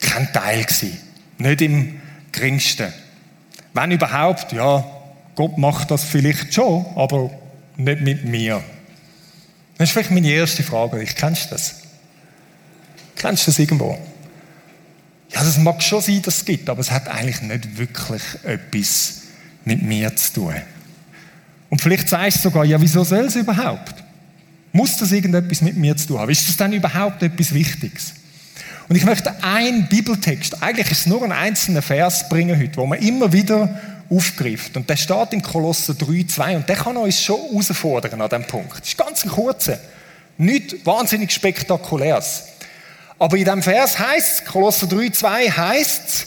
kein 0.00 0.32
Teil 0.32 0.64
gewesen. 0.64 0.99
Nicht 1.38 1.61
im 1.61 2.00
geringsten. 2.31 2.93
Wenn 3.75 3.90
überhaupt, 3.90 4.52
ja, 4.52 4.84
Gott 5.34 5.58
macht 5.58 5.90
das 5.90 6.05
vielleicht 6.05 6.55
schon, 6.55 6.87
aber 6.94 7.31
nicht 7.76 8.00
mit 8.02 8.25
mir. 8.25 8.62
Das 9.79 9.89
ist 9.89 9.93
vielleicht 9.93 10.10
meine 10.10 10.31
erste 10.31 10.62
Frage. 10.62 11.03
Ich 11.03 11.17
kennst 11.17 11.51
das? 11.53 11.77
Kennst 13.17 13.46
du 13.46 13.51
das 13.51 13.58
irgendwo? 13.58 13.98
Ja, 15.34 15.43
das 15.43 15.58
mag 15.58 15.82
schon 15.82 16.01
sein, 16.01 16.20
dass 16.22 16.39
es 16.39 16.44
gibt, 16.44 16.69
aber 16.69 16.81
es 16.81 16.91
hat 16.91 17.08
eigentlich 17.08 17.41
nicht 17.43 17.79
wirklich 17.79 18.22
etwas 18.44 19.22
mit 19.65 19.82
mir 19.82 20.15
zu 20.17 20.32
tun. 20.32 20.55
Und 21.70 21.81
vielleicht 21.81 22.08
sagst 22.08 22.39
du 22.39 22.43
sogar, 22.51 22.65
ja, 22.65 22.81
wieso 22.81 23.03
soll 23.03 23.24
es 23.24 23.36
überhaupt? 23.36 23.94
Muss 24.72 24.96
das 24.98 25.12
irgendetwas 25.12 25.62
mit 25.62 25.77
mir 25.77 25.96
zu 25.96 26.08
tun 26.08 26.19
haben? 26.19 26.31
Ist 26.31 26.48
das 26.48 26.56
dann 26.56 26.72
überhaupt 26.72 27.22
etwas 27.22 27.55
Wichtiges? 27.55 28.12
Und 28.89 28.96
ich 28.96 29.05
möchte 29.05 29.32
einen 29.43 29.89
Bibeltext, 29.89 30.62
eigentlich 30.62 30.91
ist 30.91 31.01
es 31.01 31.06
nur 31.06 31.22
ein 31.22 31.32
einzelner 31.32 31.82
Vers 31.82 32.29
bringen 32.29 32.58
heute, 32.60 32.77
wo 32.77 32.84
man 32.84 32.98
immer 32.98 33.32
wieder 33.32 33.81
aufgreift. 34.10 34.77
Und 34.77 34.91
der 34.91 34.96
steht 34.96 35.32
in 35.32 35.43
Kolosser 35.43 35.94
3, 35.94 36.24
2 36.29 36.56
und 36.56 36.69
der 36.69 36.77
kann 36.77 36.96
uns 36.96 37.22
schon 37.22 37.41
herausfordern 37.41 38.20
an 38.20 38.29
diesem 38.29 38.46
Punkt. 38.46 38.81
Das 38.81 38.89
ist 38.89 38.98
ganz 38.98 39.24
ein 39.24 39.31
kurzer. 39.31 39.79
Nicht 40.36 40.84
wahnsinnig 40.84 41.31
spektakuläres. 41.31 42.44
Aber 43.22 43.36
in 43.36 43.44
diesem 43.44 43.62
Vers 43.62 44.00
heißt 44.00 44.41
es, 44.41 44.44
Kolosser 44.44 44.88
3, 44.88 45.10
2 45.10 45.48
heißt 45.48 46.08
es, 46.08 46.26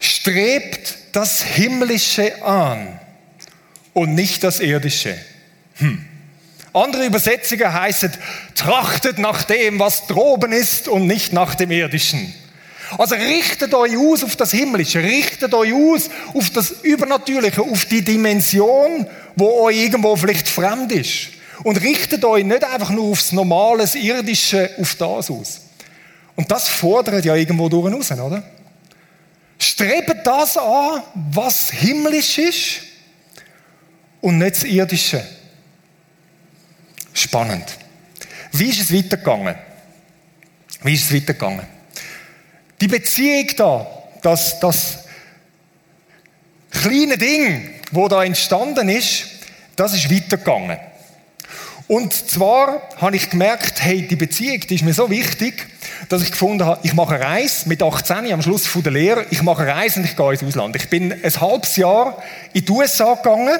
strebt 0.00 0.96
das 1.12 1.42
Himmlische 1.42 2.42
an 2.42 2.98
und 3.92 4.14
nicht 4.14 4.42
das 4.42 4.60
Irdische. 4.60 5.18
Hm. 5.74 6.02
Andere 6.72 7.04
Übersetzungen 7.04 7.70
heißen, 7.70 8.10
trachtet 8.54 9.18
nach 9.18 9.42
dem, 9.42 9.80
was 9.80 10.06
droben 10.06 10.52
ist 10.52 10.88
und 10.88 11.06
nicht 11.06 11.34
nach 11.34 11.54
dem 11.54 11.70
Irdischen. 11.70 12.32
Also 12.96 13.16
richtet 13.16 13.74
euch 13.74 13.98
aus 13.98 14.24
auf 14.24 14.34
das 14.36 14.52
Himmlische, 14.52 15.02
richtet 15.02 15.52
euch 15.52 15.74
aus 15.74 16.08
auf 16.32 16.48
das 16.48 16.70
Übernatürliche, 16.70 17.60
auf 17.60 17.84
die 17.84 18.00
Dimension, 18.00 19.06
wo 19.36 19.64
euch 19.64 19.76
irgendwo 19.76 20.16
vielleicht 20.16 20.48
fremd 20.48 20.90
ist. 20.92 21.37
Und 21.64 21.76
richtet 21.82 22.24
euch 22.24 22.44
nicht 22.44 22.64
einfach 22.64 22.90
nur 22.90 23.10
aufs 23.10 23.32
normale, 23.32 23.84
Irdische, 23.94 24.70
auf 24.78 24.94
das 24.94 25.30
aus. 25.30 25.60
Und 26.36 26.50
das 26.50 26.68
fordert 26.68 27.24
ja 27.24 27.34
irgendwo 27.34 27.68
durch 27.68 27.92
oder? 28.12 28.44
Strebt 29.58 30.24
das 30.24 30.56
an, 30.56 31.02
was 31.32 31.70
himmlisch 31.70 32.38
ist 32.38 32.82
und 34.20 34.38
nicht 34.38 34.56
das 34.56 34.64
Irdische. 34.64 35.24
Spannend. 37.12 37.64
Wie 38.52 38.68
ist 38.68 38.80
es 38.80 38.94
weitergegangen? 38.94 39.56
Wie 40.82 40.94
ist 40.94 41.10
es 41.10 41.14
weitergegangen? 41.14 41.66
Die 42.80 42.86
Beziehung 42.86 43.48
da, 43.56 43.86
das, 44.22 44.60
das 44.60 44.98
kleine 46.70 47.18
Ding, 47.18 47.74
wo 47.90 48.06
da 48.06 48.22
entstanden 48.22 48.88
ist, 48.88 49.24
das 49.74 49.94
ist 49.94 50.10
weitergegangen. 50.10 50.78
Und 51.88 52.12
zwar 52.12 52.82
habe 52.98 53.16
ich 53.16 53.30
gemerkt, 53.30 53.82
hey, 53.82 54.06
die 54.06 54.14
Beziehung, 54.14 54.60
die 54.60 54.74
ist 54.74 54.84
mir 54.84 54.92
so 54.92 55.08
wichtig, 55.08 55.66
dass 56.10 56.22
ich 56.22 56.30
gefunden 56.30 56.66
habe, 56.66 56.80
ich 56.82 56.92
mache 56.92 57.14
eine 57.14 57.24
Reise 57.24 57.66
mit 57.66 57.82
18 57.82 58.30
am 58.30 58.42
Schluss 58.42 58.66
von 58.66 58.82
der 58.82 58.92
Lehre, 58.92 59.24
ich 59.30 59.42
mache 59.42 59.62
eine 59.62 59.74
Reise 59.74 60.00
und 60.00 60.04
ich 60.04 60.14
gehe 60.14 60.32
ins 60.32 60.44
Ausland. 60.44 60.76
Ich 60.76 60.90
bin 60.90 61.12
ein 61.12 61.40
halbes 61.40 61.76
Jahr 61.76 62.22
in 62.52 62.66
die 62.66 62.70
USA 62.70 63.14
gegangen, 63.14 63.58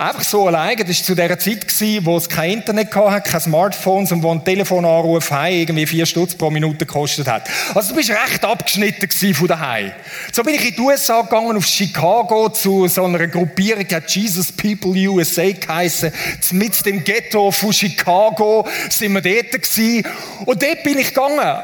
Einfach 0.00 0.24
so 0.24 0.46
alleine. 0.46 0.82
Das 0.82 0.96
war 0.96 1.04
zu 1.04 1.14
der 1.14 1.38
Zeit, 1.38 1.66
wo 2.06 2.16
es 2.16 2.26
kein 2.26 2.52
Internet 2.52 2.94
hatte, 2.94 3.20
keine 3.20 3.40
Smartphones 3.42 4.10
und 4.12 4.22
wo 4.22 4.30
ein 4.30 4.42
Telefonanruf 4.42 5.30
heim 5.30 5.52
irgendwie 5.52 5.84
vier 5.84 6.06
Stutz 6.06 6.34
pro 6.34 6.50
Minute 6.50 6.86
gekostet 6.86 7.28
hat. 7.28 7.50
Also 7.74 7.90
du 7.90 7.96
bist 7.96 8.08
recht 8.08 8.42
abgeschnitten 8.42 9.34
von 9.34 9.46
daheim. 9.46 9.92
So 10.32 10.42
bin 10.42 10.54
ich 10.54 10.66
in 10.70 10.74
die 10.74 10.80
USA 10.80 11.20
gegangen, 11.20 11.54
auf 11.54 11.66
Chicago, 11.66 12.48
zu 12.48 12.88
so 12.88 13.04
einer 13.04 13.26
Gruppierung, 13.28 13.86
die 13.86 13.94
hat 13.94 14.10
Jesus 14.10 14.50
People 14.52 14.92
USA 15.10 15.50
geheissen. 15.50 16.12
Mit 16.52 16.86
dem 16.86 17.04
Ghetto 17.04 17.50
von 17.50 17.70
Chicago 17.70 18.66
sind 18.88 19.12
wir 19.12 19.20
dort 19.20 19.52
gewesen. 19.52 20.08
Und 20.46 20.62
dort 20.62 20.82
bin 20.82 20.98
ich 20.98 21.08
gegangen. 21.08 21.58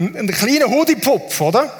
Ein 0.00 0.26
kleiner 0.26 0.66
Hoodie-Pupf, 0.66 1.40
oder? 1.42 1.72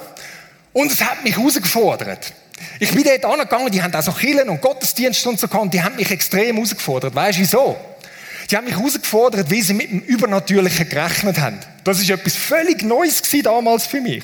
Und 0.72 0.92
es 0.92 1.00
hat 1.02 1.24
mich 1.24 1.36
herausgefordert. 1.36 2.32
Ich 2.80 2.92
bin 2.92 3.04
dort 3.04 3.24
angegangen, 3.24 3.70
die 3.72 3.82
haben 3.82 3.94
auch 3.94 4.02
so 4.02 4.12
Killen 4.12 4.48
und 4.48 4.60
Gottesdienst 4.60 5.26
und 5.26 5.38
so 5.38 5.48
gehabt, 5.48 5.74
die 5.74 5.82
haben 5.82 5.96
mich 5.96 6.10
extrem 6.10 6.56
herausgefordert. 6.56 7.14
Weißt 7.14 7.38
du 7.38 7.42
wieso? 7.42 7.76
Die 8.50 8.56
haben 8.56 8.64
mich 8.64 8.76
herausgefordert, 8.76 9.50
wie 9.50 9.62
sie 9.62 9.74
mit 9.74 9.90
dem 9.90 10.00
Übernatürlichen 10.00 10.88
gerechnet 10.88 11.38
haben. 11.38 11.58
Das 11.84 12.00
ist 12.00 12.08
etwas 12.08 12.34
völlig 12.34 12.82
Neues 12.82 13.22
gewesen 13.22 13.42
damals 13.42 13.86
für 13.86 14.00
mich. 14.00 14.22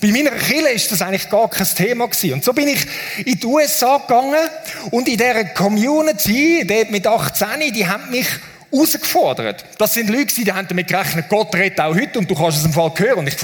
Bei 0.00 0.08
meiner 0.08 0.32
Kille 0.32 0.70
ist 0.70 0.92
das 0.92 1.00
eigentlich 1.00 1.30
gar 1.30 1.48
kein 1.48 1.66
Thema 1.66 2.06
gewesen. 2.06 2.34
Und 2.34 2.44
so 2.44 2.52
bin 2.52 2.68
ich 2.68 2.86
in 3.24 3.38
die 3.38 3.46
USA 3.46 3.98
gegangen 3.98 4.48
und 4.90 5.08
in 5.08 5.16
dieser 5.16 5.44
Community, 5.44 6.66
dort 6.66 6.90
mit 6.90 7.06
18, 7.06 7.72
die 7.72 7.86
haben 7.86 8.10
mich 8.10 8.26
herausgefordert. 8.70 9.64
Das 9.78 9.94
sind 9.94 10.10
Leute, 10.10 10.34
die 10.34 10.52
haben 10.52 10.68
damit 10.68 10.88
gerechnet, 10.88 11.28
Gott 11.30 11.54
redet 11.54 11.80
auch 11.80 11.94
heute 11.94 12.18
und 12.18 12.30
du 12.30 12.34
kannst 12.34 12.58
es 12.58 12.64
im 12.64 12.72
Fall 12.72 12.92
hören. 12.96 13.20
Und 13.20 13.28
ich 13.28 13.36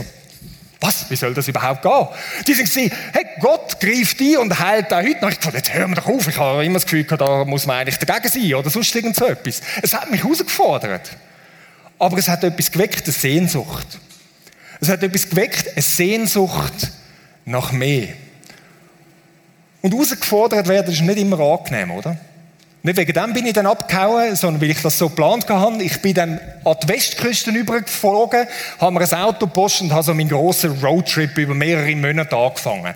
was? 0.81 1.11
Wie 1.11 1.17
soll 1.17 1.35
das 1.35 1.47
überhaupt 1.47 1.83
gehen? 1.83 2.09
Die 2.47 2.55
sind 2.55 2.65
gesagt, 2.65 2.93
hey, 3.13 3.27
Gott 3.39 3.79
greift 3.81 4.21
ein 4.21 4.39
und 4.39 4.59
heilt 4.59 4.93
auch 4.93 5.03
heute. 5.03 5.27
Und 5.27 5.33
ich 5.33 5.39
dachte, 5.39 5.57
jetzt 5.57 5.75
hören 5.75 5.91
wir 5.91 5.97
doch 5.97 6.07
auf. 6.07 6.27
Ich 6.27 6.39
habe 6.39 6.65
immer 6.65 6.75
das 6.75 6.85
Gefühl, 6.85 7.05
da 7.05 7.45
muss 7.45 7.67
man 7.67 7.77
eigentlich 7.77 7.99
dagegen 7.99 8.29
sein 8.29 8.55
oder 8.55 8.71
sonst 8.71 8.95
irgend 8.95 9.15
so 9.15 9.27
etwas. 9.27 9.61
Es 9.83 9.93
hat 9.93 10.11
mich 10.11 10.23
herausgefordert. 10.23 11.11
Aber 11.99 12.17
es 12.17 12.29
hat 12.29 12.43
etwas 12.45 12.73
geweckt, 12.73 13.05
eine 13.05 13.13
Sehnsucht. 13.13 13.87
Es 14.81 14.89
hat 14.89 15.03
etwas 15.03 15.29
geweckt, 15.29 15.69
eine 15.73 15.83
Sehnsucht 15.83 16.91
nach 17.45 17.73
mehr. 17.73 18.09
Und 19.83 19.93
herausgefordert 19.93 20.67
werden 20.69 20.93
ist 20.93 21.03
nicht 21.03 21.19
immer 21.19 21.39
angenehm, 21.41 21.91
oder? 21.91 22.17
Nicht 22.83 22.97
wegen 22.97 23.13
dem 23.13 23.33
bin 23.35 23.45
ich 23.45 23.53
dann 23.53 23.67
abgehauen, 23.67 24.35
sondern 24.37 24.63
weil 24.63 24.71
ich 24.71 24.81
das 24.81 24.97
so 24.97 25.11
geplant 25.11 25.47
hatte. 25.49 25.83
Ich 25.83 26.01
bin 26.01 26.15
dann 26.15 26.41
an 26.65 26.77
die 26.83 26.89
Westküste 26.89 27.51
übergeflogen, 27.51 28.47
habe 28.79 28.93
mir 28.93 29.01
ein 29.01 29.21
Auto 29.21 29.47
gepostet 29.47 29.83
und 29.83 29.93
habe 29.93 30.03
so 30.03 30.15
meinen 30.15 30.31
grossen 30.31 30.83
Roadtrip 30.83 31.37
über 31.37 31.55
mehrere 31.55 31.95
Monate 31.95 32.35
angefangen. 32.35 32.95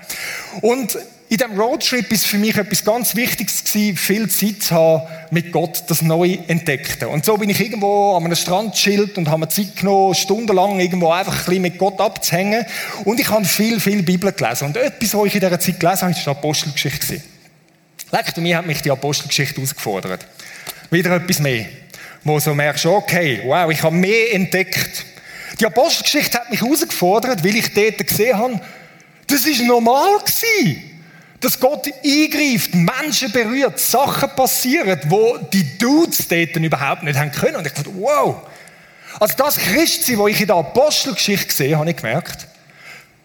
Und 0.63 0.97
in 1.29 1.37
diesem 1.37 1.61
Roadtrip 1.61 2.11
ist 2.13 2.27
für 2.27 2.39
mich 2.39 2.57
etwas 2.57 2.85
ganz 2.85 3.15
Wichtiges 3.15 3.65
gewesen, 3.65 3.97
viel 3.97 4.31
Zeit 4.31 4.63
zu 4.63 4.75
haben 4.75 5.03
mit 5.31 5.53
Gott, 5.53 5.83
das 5.89 6.01
neu 6.01 6.39
entdeckte. 6.47 7.09
Und 7.09 7.27
so 7.27 7.37
bin 7.37 7.51
ich 7.51 7.61
irgendwo 7.61 8.17
an 8.17 8.25
einem 8.25 8.37
Strand 8.37 8.75
chillt 8.75 9.19
und 9.19 9.29
habe 9.29 9.41
mir 9.41 9.49
Zeit 9.49 9.77
genommen, 9.77 10.15
stundenlang 10.15 10.81
irgendwo 10.81 11.11
einfach 11.11 11.33
ein 11.33 11.45
bisschen 11.45 11.63
mit 11.63 11.77
Gott 11.77 12.01
abzuhängen. 12.01 12.65
Und 13.05 13.21
ich 13.21 13.29
habe 13.29 13.45
viel, 13.45 13.81
viel 13.81 14.03
Bibel 14.03 14.33
gelesen. 14.33 14.69
Und 14.69 14.77
etwas, 14.79 15.15
was 15.15 15.27
ich 15.27 15.35
in 15.35 15.41
dieser 15.41 15.61
Zeit 15.61 15.81
gelesen 15.81 16.03
habe, 16.03 16.13
ist 16.13 16.25
die 16.25 16.31
Apostelgeschichte. 16.31 17.21
Leck, 18.15 18.37
mir 18.37 18.59
hat 18.59 18.67
mich 18.67 18.81
die 18.81 18.93
Apostelgeschichte 18.93 19.57
herausgefordert. 19.57 20.25
Wieder 20.89 21.17
etwas 21.17 21.41
mehr. 21.41 21.67
Wo 22.23 22.39
so 22.39 22.55
merkst, 22.55 22.87
okay, 22.87 23.43
wow, 23.45 23.69
ich 23.69 23.83
habe 23.83 23.97
mehr 23.97 24.33
entdeckt. 24.33 25.05
Die 25.59 25.67
Apostelgeschichte 25.67 26.39
hat 26.39 26.49
mich 26.49 26.61
herausgefordert, 26.61 27.43
weil 27.43 27.57
ich 27.57 27.75
dort 27.75 28.07
gesehen 28.07 28.39
habe, 28.39 28.61
das 29.27 29.45
ist 29.47 29.61
normal 29.63 30.21
gewesen. 30.21 30.91
Dass 31.41 31.59
Gott 31.59 31.89
eingreift, 31.89 32.73
Menschen 32.75 33.33
berührt, 33.33 33.81
Sachen 33.81 34.31
passieren, 34.37 35.01
wo 35.09 35.37
die 35.53 35.77
Dudes 35.77 36.29
dort 36.29 36.55
überhaupt 36.55 37.03
nicht 37.03 37.19
haben 37.19 37.33
können. 37.33 37.57
Und 37.57 37.67
ich 37.67 37.73
dachte, 37.73 37.91
wow. 37.99 38.43
Also 39.19 39.35
das 39.37 39.57
Christsein, 39.57 40.19
das 40.19 40.29
ich 40.29 40.41
in 40.41 40.47
der 40.47 40.57
Apostelgeschichte 40.57 41.49
gesehen 41.49 41.73
habe, 41.73 41.81
habe 41.81 41.91
ich 41.91 41.97
gemerkt, 41.97 42.47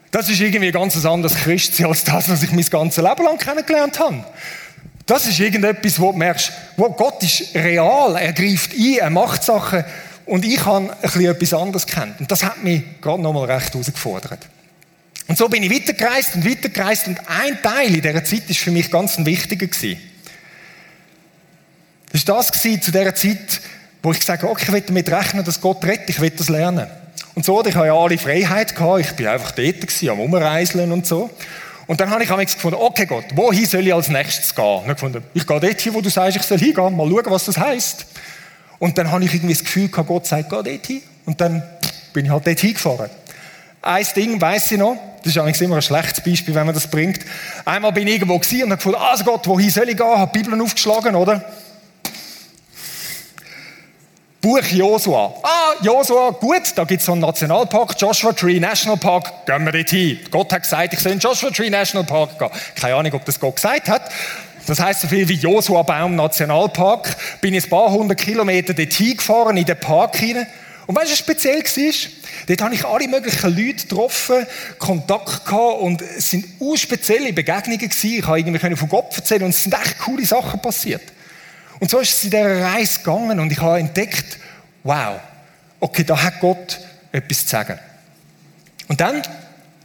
das 0.09 0.29
ist 0.29 0.41
irgendwie 0.41 0.67
ein 0.67 0.73
ganz 0.73 1.05
anderes 1.05 1.35
Christsein 1.35 1.85
als 1.85 2.03
das, 2.03 2.27
was 2.27 2.41
ich 2.41 2.51
mein 2.51 2.65
ganzes 2.65 3.03
Leben 3.03 3.23
lang 3.23 3.37
kennengelernt 3.37 3.99
habe. 3.99 4.25
Das 5.09 5.25
ist 5.25 5.39
irgendetwas, 5.39 5.99
wo 5.99 6.11
du 6.11 6.19
merkst, 6.19 6.51
wo 6.77 6.87
Gott 6.91 7.23
ist 7.23 7.55
real, 7.55 8.15
er 8.15 8.31
greift 8.31 8.73
ein, 8.73 8.97
er 8.99 9.09
macht 9.09 9.43
Sachen 9.43 9.83
und 10.27 10.45
ich 10.45 10.63
habe 10.63 10.91
ein 10.91 11.01
bisschen 11.01 11.25
etwas 11.25 11.53
anderes 11.55 11.87
kennt. 11.87 12.19
Und 12.19 12.31
das 12.31 12.43
hat 12.43 12.63
mich 12.63 12.83
gerade 13.01 13.19
nochmal 13.19 13.49
recht 13.49 13.73
herausgefordert. 13.73 14.47
Und 15.27 15.35
so 15.35 15.49
bin 15.49 15.63
ich 15.63 15.71
weitergereist 15.71 16.35
und 16.35 16.47
weitergereist 16.47 17.07
und 17.07 17.19
ein 17.27 17.59
Teil 17.59 17.87
in 17.87 18.03
dieser 18.03 18.23
Zeit 18.23 18.47
ist 18.49 18.59
für 18.59 18.69
mich 18.69 18.91
ganz 18.91 19.17
ein 19.17 19.25
wichtiger 19.25 19.65
gewesen. 19.65 19.99
Das 22.11 22.27
war 22.27 22.35
das 22.35 22.51
zu 22.51 22.91
dieser 22.91 23.15
Zeit, 23.15 23.61
wo 24.03 24.11
ich 24.11 24.19
gesagt 24.19 24.43
habe, 24.43 24.51
okay, 24.51 24.65
ich 24.67 24.71
will 24.71 24.81
damit 24.81 25.09
rechnen, 25.09 25.43
dass 25.43 25.59
Gott 25.59 25.83
rettet, 25.85 26.09
ich 26.09 26.21
will 26.21 26.29
das 26.29 26.49
lernen. 26.49 26.85
Und 27.33 27.45
so, 27.45 27.65
ich 27.65 27.73
habe 27.73 27.87
ja 27.87 27.95
alle 27.95 28.19
Freiheit 28.19 28.75
gehabt, 28.75 28.99
ich 29.01 29.11
bin 29.13 29.25
einfach 29.25 29.53
dort 29.53 29.81
gewesen, 29.81 30.09
am 30.09 30.19
Umreiseln 30.19 30.91
und 30.91 31.07
so. 31.07 31.31
Und 31.89 31.99
dann 31.99 32.11
habe 32.11 32.21
ich 32.21 32.29
gefunden, 32.29 32.77
okay 32.79 33.07
Gott, 33.07 33.25
wohin 33.33 33.65
soll 33.65 33.87
ich 33.87 33.91
als 33.91 34.09
nächstes 34.09 34.53
gehen? 34.53 34.63
Und 34.63 34.83
ich 34.83 34.93
gefunden, 34.93 35.23
ich 35.33 35.47
gehe 35.47 35.59
dort 35.59 35.81
hin, 35.81 35.93
wo 35.95 36.01
du 36.01 36.09
sagst, 36.11 36.37
ich 36.37 36.43
soll 36.43 36.59
hingehen, 36.59 36.95
mal 36.95 37.09
schauen, 37.09 37.23
was 37.25 37.45
das 37.45 37.57
heisst. 37.57 38.05
Und 38.77 38.95
dann 38.99 39.09
habe 39.09 39.25
ich 39.25 39.33
irgendwie 39.33 39.55
das 39.55 39.63
Gefühl 39.63 39.89
gehabt, 39.89 40.07
Gott 40.07 40.27
sagt, 40.27 40.51
geh 40.51 40.55
dort 40.55 40.85
hin. 40.85 41.01
Und 41.25 41.41
dann 41.41 41.63
bin 42.13 42.25
ich 42.25 42.31
halt 42.31 42.45
dort 42.45 42.59
hingefahren. 42.59 43.09
Ein 43.81 44.05
Ding 44.15 44.39
weiss 44.39 44.71
ich 44.71 44.77
noch, 44.77 44.97
das 45.23 45.35
ist 45.35 45.39
eigentlich 45.39 45.59
immer 45.63 45.77
ein 45.77 45.81
schlechtes 45.81 46.23
Beispiel, 46.23 46.53
wenn 46.53 46.67
man 46.67 46.75
das 46.75 46.85
bringt. 46.85 47.21
Einmal 47.65 47.91
bin 47.91 48.07
ich 48.07 48.13
irgendwo 48.13 48.37
gewesen 48.37 48.65
und 48.65 48.69
habe 48.69 48.77
gefunden, 48.77 48.99
also 49.01 49.23
Gott, 49.23 49.47
wohin 49.47 49.71
soll 49.71 49.89
ich 49.89 49.97
gehen? 49.97 50.05
Habe 50.05 50.31
die 50.31 50.43
Bibel 50.43 50.61
aufgeschlagen, 50.61 51.15
oder? 51.15 51.43
Buch 54.41 54.63
Josua. 54.71 55.33
Ah, 55.43 55.73
Josua, 55.81 56.29
gut, 56.31 56.61
da 56.75 56.85
gibt 56.85 57.01
es 57.01 57.05
so 57.05 57.11
einen 57.11 57.19
Nationalpark, 57.19 57.99
Joshua 57.99 58.31
Tree 58.31 58.57
National 58.57 58.95
Park, 58.95 59.45
gehen 59.45 59.65
wir 59.65 59.73
dort 59.73 59.89
hin. 59.89 60.17
Gott 60.31 60.53
hat 60.53 60.61
gesagt, 60.61 60.93
ich 60.93 60.99
soll 60.99 61.11
in 61.11 61.19
Joshua 61.19 61.49
Tree 61.49 61.69
National 61.69 62.05
Park 62.05 62.39
gehen. 62.39 62.49
Keine 62.79 62.95
Ahnung, 62.95 63.11
ob 63.15 63.25
das 63.25 63.37
Gott 63.37 63.57
gesagt 63.57 63.89
hat. 63.89 64.09
Das 64.65 64.79
heißt 64.79 65.01
so 65.01 65.07
viel 65.09 65.27
wie 65.27 65.33
Josua 65.33 65.81
Baum 65.81 66.15
Nationalpark. 66.15 67.17
Bin 67.41 67.53
ich 67.53 67.65
ein 67.65 67.69
paar 67.69 67.91
hundert 67.91 68.17
Kilometer 68.17 68.73
dort 68.73 68.93
hingefahren, 68.93 69.57
in 69.57 69.65
den 69.65 69.77
Park 69.77 70.15
hinein. 70.15 70.47
Und 70.87 70.95
weißt 70.95 71.07
du, 71.07 71.11
was 71.11 71.19
speziell 71.19 71.61
war? 71.61 72.11
Dort 72.47 72.61
habe 72.61 72.75
ich 72.75 72.85
alle 72.85 73.07
möglichen 73.09 73.49
Leute 73.49 73.87
getroffen, 73.87 74.47
Kontakt 74.77 75.45
gehabt 75.45 75.81
und 75.81 76.01
es 76.01 76.31
sind 76.31 76.45
urspezielle 76.59 77.33
Begegnungen 77.33 77.77
gewesen. 77.77 78.19
Ich 78.19 78.25
habe 78.25 78.39
irgendwie 78.39 78.75
von 78.77 78.87
Gott 78.87 79.17
erzählen 79.17 79.43
und 79.43 79.49
es 79.49 79.63
sind 79.63 79.73
echt 79.73 79.99
coole 79.99 80.25
Sachen 80.25 80.61
passiert. 80.61 81.01
Und 81.79 81.89
so 81.89 81.99
ist 81.99 82.11
es 82.11 82.23
in 82.25 82.31
dieser 82.31 82.61
Reise 82.61 82.99
gegangen 82.99 83.39
und 83.39 83.51
ich 83.51 83.59
habe 83.59 83.79
entdeckt, 83.79 84.37
wow, 84.83 85.19
okay, 85.79 86.03
da 86.03 86.21
hat 86.21 86.39
Gott 86.39 86.79
etwas 87.11 87.45
zu 87.45 87.47
sagen. 87.47 87.79
Und 88.87 88.99
dann, 88.99 89.21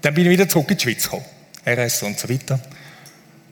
dann 0.03 0.15
bin 0.15 0.25
ich 0.25 0.31
wieder 0.31 0.49
zurück 0.49 0.71
in 0.71 0.77
die 0.77 0.83
Schweiz 0.83 1.05
gekommen. 1.05 1.25
RS 1.67 2.03
und 2.03 2.19
so 2.19 2.29
weiter. 2.29 2.59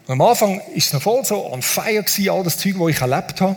Und 0.07 0.15
am 0.15 0.21
Anfang 0.23 0.59
war 0.59 0.67
es 0.77 0.93
noch 0.93 1.03
voll 1.03 1.25
so 1.25 1.51
on 1.51 1.63
fire 1.63 2.03
gewesen, 2.03 2.31
all 2.31 2.43
das 2.43 2.59
Zeug, 2.59 2.75
das 2.79 2.89
ich 2.89 3.01
erlebt 3.01 3.41
habe. 3.41 3.57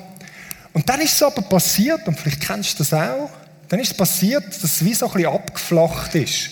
Und 0.73 0.87
dann 0.87 1.01
ist 1.01 1.13
es 1.13 1.23
aber 1.23 1.41
passiert, 1.41 2.07
und 2.07 2.19
vielleicht 2.19 2.41
kennst 2.41 2.73
du 2.73 2.83
das 2.83 2.93
auch, 2.93 3.29
dann 3.69 3.79
ist 3.79 3.91
es 3.91 3.97
passiert, 3.97 4.45
dass 4.47 4.63
es 4.63 4.85
wie 4.85 4.93
so 4.93 5.07
ein 5.07 5.13
bisschen 5.13 5.31
abgeflacht 5.31 6.15
ist. 6.15 6.51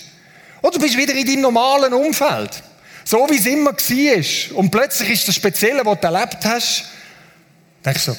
Oder 0.62 0.72
du 0.72 0.80
bist 0.80 0.96
wieder 0.96 1.14
in 1.14 1.26
deinem 1.26 1.42
normalen 1.42 1.92
Umfeld. 1.92 2.62
So 3.04 3.26
wie 3.28 3.38
es 3.38 3.46
immer 3.46 3.72
war. 3.72 4.58
Und 4.58 4.70
plötzlich 4.70 5.10
ist 5.10 5.28
das 5.28 5.34
Spezielle, 5.34 5.84
was 5.84 6.00
du 6.00 6.06
erlebt 6.06 6.38
hast, 6.44 6.84
ich 7.92 8.02
so, 8.02 8.16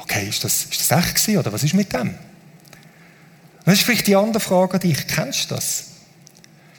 okay, 0.00 0.26
ist 0.28 0.42
das, 0.44 0.64
ist 0.64 0.90
das 0.90 0.98
echt 0.98 1.14
gewesen, 1.14 1.38
oder 1.38 1.52
was 1.52 1.62
ist 1.62 1.74
mit 1.74 1.92
dem? 1.92 2.14
Das 3.64 3.74
ist 3.74 3.84
vielleicht 3.84 4.06
die 4.06 4.16
andere 4.16 4.40
Frage 4.40 4.74
an 4.74 4.80
dich. 4.80 5.06
Kennst 5.06 5.50
du 5.50 5.54
das? 5.54 5.84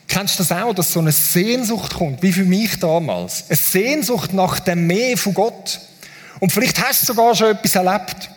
Kennst 0.08 0.40
du 0.40 0.44
das 0.44 0.52
auch, 0.52 0.74
dass 0.74 0.92
so 0.92 1.00
eine 1.00 1.12
Sehnsucht 1.12 1.94
kommt, 1.94 2.24
wie 2.24 2.34
für 2.34 2.44
mich 2.44 2.80
damals? 2.80 3.46
Eine 3.48 3.58
Sehnsucht 3.58 4.34
nach 4.34 4.60
dem 4.60 4.88
Mehr 4.88 5.16
von 5.16 5.36
Gott. 5.36 5.80
Und 6.40 6.52
vielleicht 6.52 6.84
hast 6.84 7.04
du 7.04 7.06
sogar 7.06 7.36
schon 7.36 7.52
etwas 7.52 7.76
erlebt. 7.76 8.32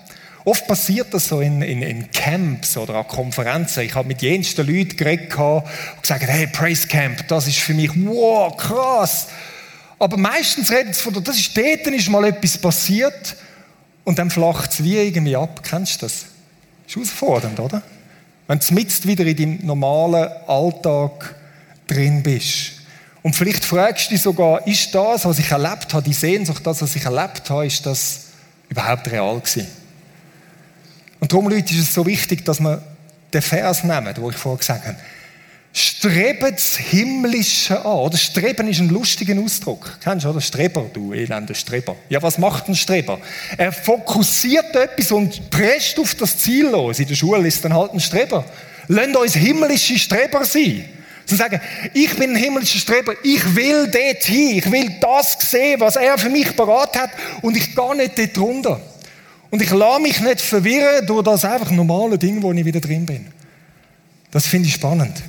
Oft 0.45 0.67
passiert 0.67 1.15
das 1.15 1.29
so 1.29 1.41
in, 1.41 1.63
in, 1.63 1.83
in 1.83 2.11
Camps 2.11 2.77
oder 2.77 2.97
an 2.97 3.09
Konferenzen. 3.09 3.85
Ich 3.85 3.95
habe 3.95 4.09
mit 4.09 4.21
jensten 4.21 4.67
Leuten 4.67 4.97
geredet 4.97 5.35
und 5.35 5.63
gesagt, 6.03 6.23
hey, 6.25 6.47
Praise 6.49 6.87
Camp, 6.87 7.27
das 7.29 7.47
ist 7.47 7.59
für 7.59 7.73
mich, 7.75 7.91
wow, 7.95 8.55
krass. 8.55 9.29
Aber 9.99 10.17
meistens 10.19 10.71
reden 10.71 10.93
sie 10.93 11.01
von, 11.01 11.25
das 11.25 11.39
ist 11.39 11.57
dort, 11.57 11.87
ist 11.87 12.11
mal 12.11 12.25
etwas 12.25 12.59
passiert 12.59 13.37
und 14.05 14.19
dann 14.19 14.31
flacht 14.31 14.73
es 14.73 14.85
wie 14.85 14.97
irgendwie 14.97 15.37
ab. 15.37 15.63
Kennst 15.63 16.03
du 16.03 16.07
das? 16.07 16.27
Ist 16.87 16.97
herausfordernd, 16.97 17.61
oder? 17.61 17.83
Wenn 18.47 18.59
du 18.59 18.75
mitten 18.75 19.09
wieder 19.09 19.25
in 19.25 19.37
deinem 19.37 19.67
normalen 19.67 20.29
Alltag 20.47 21.35
drin 21.87 22.23
bist. 22.23 22.73
Und 23.23 23.37
vielleicht 23.37 23.65
fragst 23.65 24.07
du 24.07 24.15
dich 24.15 24.23
sogar, 24.23 24.67
ist 24.67 24.95
das, 24.95 25.25
was 25.25 25.39
ich 25.39 25.51
erlebt 25.51 25.95
habe, 25.95 26.03
die 26.03 26.13
Sehnsucht, 26.13 26.67
das, 26.67 26.83
was 26.83 26.97
ich 26.97 27.05
erlebt 27.05 27.49
habe, 27.51 27.67
ist 27.67 27.87
das 27.87 28.27
überhaupt 28.69 29.11
real 29.11 29.39
gewesen? 29.39 29.67
Und 31.21 31.33
darum, 31.33 31.49
Leute, 31.49 31.73
ist 31.73 31.81
es 31.81 31.95
so 31.95 32.05
wichtig, 32.05 32.45
dass 32.45 32.59
wir 32.59 32.83
den 33.33 33.43
Vers 33.43 33.85
nehmen, 33.85 34.13
wo 34.17 34.31
ich 34.31 34.37
vorher 34.37 34.59
gesagt 34.59 34.87
habe. 34.87 34.97
Streben 35.73 36.53
das 36.53 36.77
Himmlische 36.77 37.79
an. 37.85 37.93
Oder 37.93 38.17
Streben 38.17 38.69
ist 38.69 38.81
ein 38.81 38.89
lustiger 38.89 39.39
Ausdruck. 39.41 39.99
Kennst 40.03 40.25
du, 40.25 40.31
oder? 40.31 40.41
Streber, 40.41 40.87
du 40.93 41.13
elender 41.13 41.55
Streber. 41.55 41.97
Ja, 42.09 42.23
was 42.23 42.39
macht 42.39 42.69
ein 42.69 42.75
Streber? 42.75 43.19
Er 43.57 43.73
fokussiert 43.73 44.75
etwas 44.77 45.13
und 45.13 45.51
presst 45.51 45.99
auf 45.99 46.15
das 46.15 46.39
Ziel 46.39 46.69
los. 46.69 46.99
In 46.99 47.09
der 47.09 47.15
Schule 47.15 47.47
ist 47.49 47.65
dann 47.65 47.75
halt 47.75 47.93
ein 47.93 48.01
Streber. 48.01 48.45
Lasst 48.89 49.17
uns 49.17 49.35
himmlische 49.35 49.99
Streber 49.99 50.45
sein. 50.45 50.85
Sie 51.25 51.37
sagen, 51.37 51.61
ich 51.95 52.15
bin 52.17 52.31
ein 52.31 52.37
himmlischer 52.37 52.79
Streber, 52.79 53.15
ich 53.23 53.55
will 53.55 53.89
dort 53.91 54.25
hin, 54.25 54.59
ich 54.59 54.71
will 54.71 54.91
das 55.01 55.39
sehen, 55.41 55.81
was 55.81 55.97
er 55.97 56.19
für 56.19 56.29
mich 56.29 56.55
parat 56.57 56.99
hat 56.99 57.11
und 57.43 57.57
ich 57.57 57.75
gehe 57.75 57.97
nicht 57.97 58.19
dort 58.19 58.39
runter. 58.39 58.81
Und 59.51 59.63
ich 59.63 59.71
lasse 59.71 60.03
mich 60.03 60.21
nicht 60.21 60.41
verwirren 60.41 61.07
durch 61.07 61.23
das 61.23 61.45
einfach 61.45 61.71
normale 61.71 62.19
Ding, 62.19 62.43
wo 62.43 62.53
ich 62.53 62.65
wieder 62.65 62.81
drin 62.81 63.07
bin. 63.07 63.27
Das 64.31 64.47
finde 64.47 64.69
ich 64.69 64.75
spannend. 64.75 65.23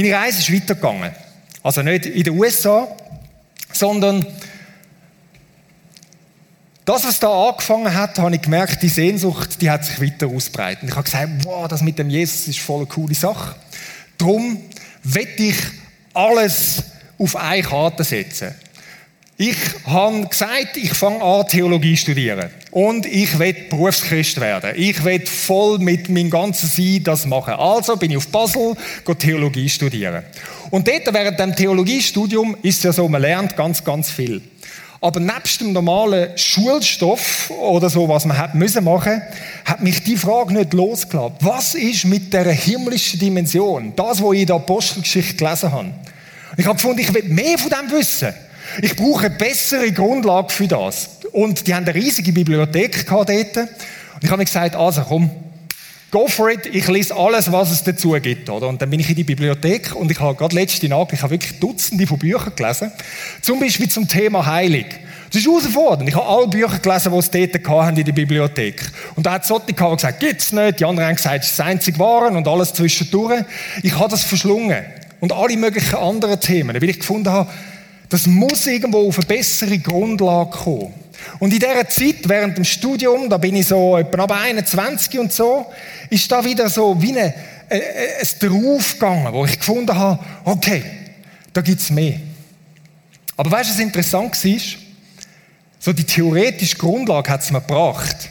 Meine 0.00 0.14
Reise 0.14 0.38
ist 0.38 0.54
weitergegangen. 0.54 1.10
Also 1.60 1.82
nicht 1.82 2.06
in 2.06 2.22
den 2.22 2.38
USA, 2.38 2.86
sondern 3.72 4.24
das, 6.84 7.04
was 7.04 7.18
da 7.18 7.48
angefangen 7.48 7.92
hat, 7.92 8.16
habe 8.20 8.32
ich 8.36 8.40
gemerkt, 8.40 8.80
die 8.80 8.90
Sehnsucht, 8.90 9.60
die 9.60 9.68
hat 9.68 9.84
sich 9.84 10.00
weiter 10.00 10.28
ausbreitet. 10.28 10.88
Ich 10.88 10.94
habe 10.94 11.02
gesagt, 11.02 11.28
wow, 11.42 11.66
das 11.66 11.82
mit 11.82 11.98
dem 11.98 12.10
Jesus 12.10 12.46
ist 12.46 12.60
voll 12.60 12.76
eine 12.76 12.86
coole 12.86 13.16
Sache. 13.16 13.56
Darum 14.18 14.60
wette 15.02 15.42
ich 15.42 15.56
alles 16.14 16.84
auf 17.18 17.34
eine 17.34 17.62
Karte 17.62 18.04
setzen. 18.04 18.54
Ich 19.40 19.56
habe 19.86 20.26
gesagt, 20.26 20.76
ich 20.76 20.92
fange 20.94 21.22
an, 21.22 21.46
Theologie 21.46 21.94
zu 21.94 22.02
studieren. 22.02 22.50
Und 22.72 23.06
ich 23.06 23.38
will 23.38 23.54
Berufschrist 23.70 24.40
werden. 24.40 24.72
Ich 24.74 25.04
will 25.04 25.24
voll 25.26 25.78
mit 25.78 26.08
meinem 26.08 26.28
ganzen 26.28 26.68
Sein 26.68 27.04
das 27.04 27.24
machen. 27.24 27.54
Also 27.54 27.96
bin 27.96 28.10
ich 28.10 28.16
auf 28.16 28.26
Basel, 28.26 28.74
gehe 29.06 29.14
Theologie 29.14 29.68
studieren. 29.68 30.24
Und 30.70 30.88
dort, 30.88 31.14
während 31.14 31.38
dem 31.38 31.54
Theologiestudium, 31.54 32.56
ist 32.62 32.78
es 32.78 32.82
ja 32.82 32.92
so, 32.92 33.08
man 33.08 33.22
lernt 33.22 33.54
ganz, 33.54 33.84
ganz 33.84 34.10
viel. 34.10 34.42
Aber 35.00 35.20
nebst 35.20 35.60
dem 35.60 35.72
normalen 35.72 36.36
Schulstoff 36.36 37.52
oder 37.60 37.88
so, 37.88 38.08
was 38.08 38.24
man 38.24 38.36
hat 38.36 38.56
müssen 38.56 38.82
machen, 38.82 39.22
hat 39.64 39.80
mich 39.84 40.02
die 40.02 40.16
Frage 40.16 40.52
nicht 40.52 40.72
losgelassen. 40.72 41.36
Was 41.42 41.76
ist 41.76 42.06
mit 42.06 42.32
der 42.32 42.50
himmlischen 42.50 43.20
Dimension? 43.20 43.92
Das, 43.94 44.20
was 44.20 44.32
ich 44.32 44.40
in 44.40 44.46
der 44.48 44.56
Apostelgeschichte 44.56 45.36
gelesen 45.36 45.70
habe. 45.70 45.92
Ich 46.56 46.66
habe 46.66 46.74
gefunden, 46.74 46.98
ich 46.98 47.14
will 47.14 47.22
mehr 47.22 47.56
von 47.56 47.70
dem 47.70 47.96
wissen. 47.96 48.34
Ich 48.82 48.96
brauche 48.96 49.26
eine 49.26 49.36
bessere 49.36 49.92
Grundlage 49.92 50.50
für 50.50 50.68
das. 50.68 51.10
Und 51.32 51.66
die 51.66 51.74
haben 51.74 51.84
eine 51.84 51.94
riesige 51.94 52.32
Bibliothek 52.32 53.06
dort. 53.06 53.28
Und 53.28 53.68
ich 54.22 54.30
habe 54.30 54.44
gesagt, 54.44 54.76
also 54.76 55.02
komm, 55.02 55.30
go 56.10 56.26
for 56.26 56.50
it, 56.50 56.66
ich 56.66 56.88
lese 56.88 57.14
alles, 57.14 57.52
was 57.52 57.70
es 57.70 57.84
dazu 57.84 58.12
gibt. 58.12 58.48
Oder? 58.48 58.68
Und 58.68 58.80
dann 58.80 58.90
bin 58.90 59.00
ich 59.00 59.08
in 59.08 59.16
die 59.16 59.24
Bibliothek 59.24 59.94
und 59.94 60.10
ich 60.10 60.20
habe 60.20 60.34
gerade 60.36 60.54
letzte 60.54 60.88
Nacht, 60.88 61.12
ich 61.12 61.22
habe 61.22 61.32
wirklich 61.32 61.58
Dutzende 61.60 62.06
von 62.06 62.18
Büchern 62.18 62.52
gelesen. 62.54 62.92
Zum 63.42 63.60
Beispiel 63.60 63.88
zum 63.88 64.08
Thema 64.08 64.46
Heilig. 64.46 64.86
Das 65.30 65.42
ist 65.42 65.46
herausfordernd. 65.46 66.08
Ich 66.08 66.14
habe 66.14 66.26
alle 66.26 66.48
Bücher 66.48 66.78
gelesen, 66.78 67.12
die 67.12 67.18
es 67.18 67.30
dort 67.30 67.68
haben 67.68 67.96
in 67.96 68.04
der 68.04 68.12
Bibliothek. 68.12 68.90
Und 69.14 69.26
da 69.26 69.32
hat 69.32 69.42
es 69.42 69.48
solche 69.48 69.74
gesagt, 69.74 70.20
gibt's 70.20 70.52
nicht. 70.52 70.80
Die 70.80 70.86
anderen 70.86 71.08
haben 71.08 71.16
gesagt, 71.16 71.44
es 71.44 71.50
ist 71.50 71.58
das 71.58 71.66
einzige 71.66 71.98
Waren 71.98 72.34
und 72.36 72.48
alles 72.48 72.72
zwischendurch. 72.72 73.44
Ich 73.82 73.94
habe 73.98 74.08
das 74.08 74.24
verschlungen. 74.24 74.84
Und 75.20 75.32
alle 75.32 75.56
möglichen 75.56 75.96
anderen 75.96 76.40
Themen, 76.40 76.80
weil 76.80 76.88
ich 76.88 77.00
gefunden 77.00 77.30
habe, 77.30 77.50
das 78.08 78.26
muss 78.26 78.66
irgendwo 78.66 79.08
auf 79.08 79.18
eine 79.18 79.26
bessere 79.26 79.78
Grundlage 79.78 80.50
kommen. 80.50 80.94
Und 81.38 81.52
in 81.52 81.58
dieser 81.58 81.88
Zeit, 81.88 82.28
während 82.28 82.56
dem 82.56 82.64
Studium, 82.64 83.28
da 83.28 83.38
bin 83.38 83.56
ich 83.56 83.66
so 83.66 83.96
etwa 83.96 84.24
ab 84.24 84.32
21 84.32 85.18
und 85.18 85.32
so, 85.32 85.66
ist 86.10 86.30
da 86.30 86.44
wieder 86.44 86.68
so 86.68 87.00
wie 87.02 87.10
eine, 87.10 87.34
äh, 87.68 87.78
äh, 87.78 88.20
ein 88.20 88.48
Draufgegangen, 88.48 89.32
wo 89.32 89.44
ich 89.44 89.58
gefunden 89.58 89.94
habe, 89.94 90.24
okay, 90.44 90.82
da 91.52 91.60
gibt's 91.60 91.90
mehr. 91.90 92.20
Aber 93.36 93.50
weißt 93.50 93.70
du, 93.70 93.74
was 93.74 93.80
interessant 93.80 94.44
war? 94.44 94.60
So 95.80 95.92
die 95.92 96.04
theoretische 96.04 96.76
Grundlage 96.76 97.30
hat 97.30 97.42
es 97.42 97.50
mir 97.50 97.60
gebracht. 97.60 98.30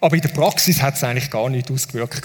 Aber 0.00 0.14
in 0.14 0.22
der 0.22 0.28
Praxis 0.28 0.80
hat 0.80 0.96
es 0.96 1.04
eigentlich 1.04 1.30
gar 1.30 1.48
nicht 1.48 1.70
ausgewirkt. 1.70 2.22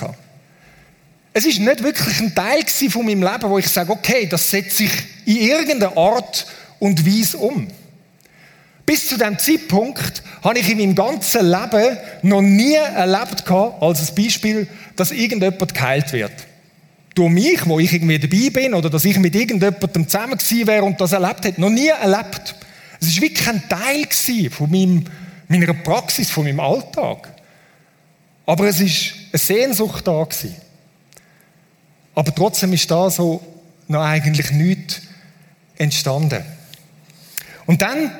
Es 1.37 1.45
ist 1.45 1.59
nicht 1.59 1.83
wirklich 1.83 2.17
ein 2.21 2.33
Teil 2.33 2.63
von 2.89 3.05
meinem 3.05 3.21
Leben, 3.21 3.49
wo 3.49 3.57
ich 3.57 3.67
sage, 3.67 3.91
okay, 3.91 4.25
das 4.25 4.49
setze 4.49 4.85
ich 4.85 4.91
in 5.25 5.35
irgendeiner 5.35 5.97
Art 5.97 6.47
und 6.79 7.05
Weise 7.05 7.37
um. 7.37 7.67
Bis 8.85 9.09
zu 9.09 9.17
dem 9.17 9.37
Zeitpunkt 9.37 10.23
habe 10.41 10.59
ich 10.59 10.69
in 10.69 10.77
meinem 10.77 10.95
ganzen 10.95 11.51
Leben 11.51 11.97
noch 12.21 12.41
nie 12.41 12.75
erlebt 12.75 13.43
als 13.51 14.09
ein 14.09 14.15
Beispiel, 14.15 14.65
dass 14.95 15.11
irgendjemand 15.11 15.73
geheilt 15.73 16.13
wird. 16.13 16.31
Durch 17.15 17.29
mich, 17.29 17.65
wo 17.65 17.79
ich 17.79 17.91
irgendwie 17.91 18.17
dabei 18.17 18.49
bin, 18.51 18.73
oder 18.73 18.89
dass 18.89 19.03
ich 19.03 19.19
mit 19.19 19.35
irgendjemandem 19.35 20.07
zusammen 20.07 20.37
gewesen 20.37 20.67
wäre 20.67 20.85
und 20.85 21.01
das 21.01 21.11
erlebt 21.11 21.43
hätte, 21.43 21.59
noch 21.59 21.69
nie 21.69 21.89
erlebt. 21.89 22.55
Es 23.01 23.13
war 23.13 23.23
wirklich 23.23 23.47
ein 23.49 23.61
Teil 23.67 24.49
von 24.51 24.71
meinem, 24.71 25.03
meiner 25.49 25.73
Praxis, 25.73 26.31
von 26.31 26.45
meinem 26.45 26.61
Alltag. 26.61 27.29
Aber 28.45 28.69
es 28.69 28.79
war 28.79 28.87
eine 29.33 29.37
Sehnsucht 29.37 30.07
da 30.07 30.23
gewesen. 30.23 30.64
Aber 32.15 32.33
trotzdem 32.33 32.73
ist 32.73 32.89
da 32.89 33.09
so 33.09 33.41
noch 33.87 34.01
eigentlich 34.01 34.51
nichts 34.51 35.01
entstanden. 35.77 36.43
Und 37.65 37.81
dann 37.81 38.11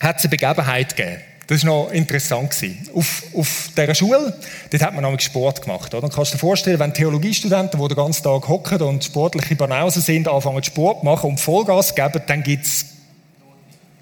hat 0.00 0.18
es 0.18 0.24
eine 0.24 0.30
Begebenheit 0.30 0.96
gegeben. 0.96 1.20
Das 1.46 1.64
war 1.64 1.84
noch 1.84 1.90
interessant. 1.90 2.54
Auf, 2.94 3.24
auf 3.34 3.70
dieser 3.76 3.94
Schule, 3.94 4.32
dort 4.70 4.82
hat 4.82 4.94
man 4.94 5.02
nämlich 5.02 5.22
Sport 5.22 5.62
gemacht. 5.62 5.92
Oder? 5.92 6.02
Dann 6.02 6.10
kannst 6.10 6.32
du 6.32 6.36
dir 6.36 6.40
vorstellen, 6.40 6.78
wenn 6.78 6.94
Theologiestudenten, 6.94 7.80
die 7.80 7.88
den 7.88 7.96
ganzen 7.96 8.22
Tag 8.22 8.46
hocken 8.46 8.80
und 8.82 9.04
sportliche 9.04 9.56
Banausen 9.56 10.00
sind, 10.00 10.28
anfangen 10.28 10.62
Sport 10.62 11.00
zu 11.00 11.06
machen 11.06 11.30
und 11.30 11.40
Vollgas 11.40 11.96
geben, 11.96 12.22
dann 12.26 12.44
gibt 12.44 12.66
es 12.66 12.86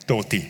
Tote. 0.07 0.43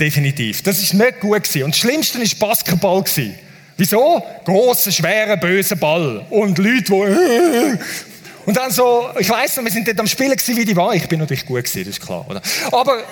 Definitiv. 0.00 0.62
Das 0.62 0.92
war 0.92 1.06
nicht 1.06 1.20
gut. 1.20 1.44
Gewesen. 1.44 1.62
Und 1.62 1.74
das 1.74 1.78
Schlimmste 1.78 2.18
war 2.18 2.48
Basketball. 2.48 3.02
Gewesen. 3.02 3.34
Wieso? 3.78 4.22
Großer, 4.44 4.90
schwerer, 4.90 5.36
böser 5.36 5.76
Ball. 5.76 6.26
Und 6.30 6.58
Leute, 6.58 6.82
die... 6.82 7.78
Und 8.44 8.56
dann 8.56 8.70
so, 8.70 9.10
ich 9.18 9.28
weiss 9.28 9.56
noch, 9.56 9.64
wir 9.64 9.70
sind 9.70 9.86
dort 9.86 10.00
am 10.00 10.06
Spielen 10.06 10.30
gewesen, 10.30 10.56
wie 10.56 10.64
die 10.64 10.74
war. 10.74 10.94
Ich 10.94 11.06
bin 11.06 11.20
natürlich 11.20 11.44
gut 11.44 11.64
gewesen, 11.64 11.84
das 11.84 11.98
ist 11.98 12.00
klar, 12.00 12.24
oder? 12.28 12.40
Aber, 12.72 13.02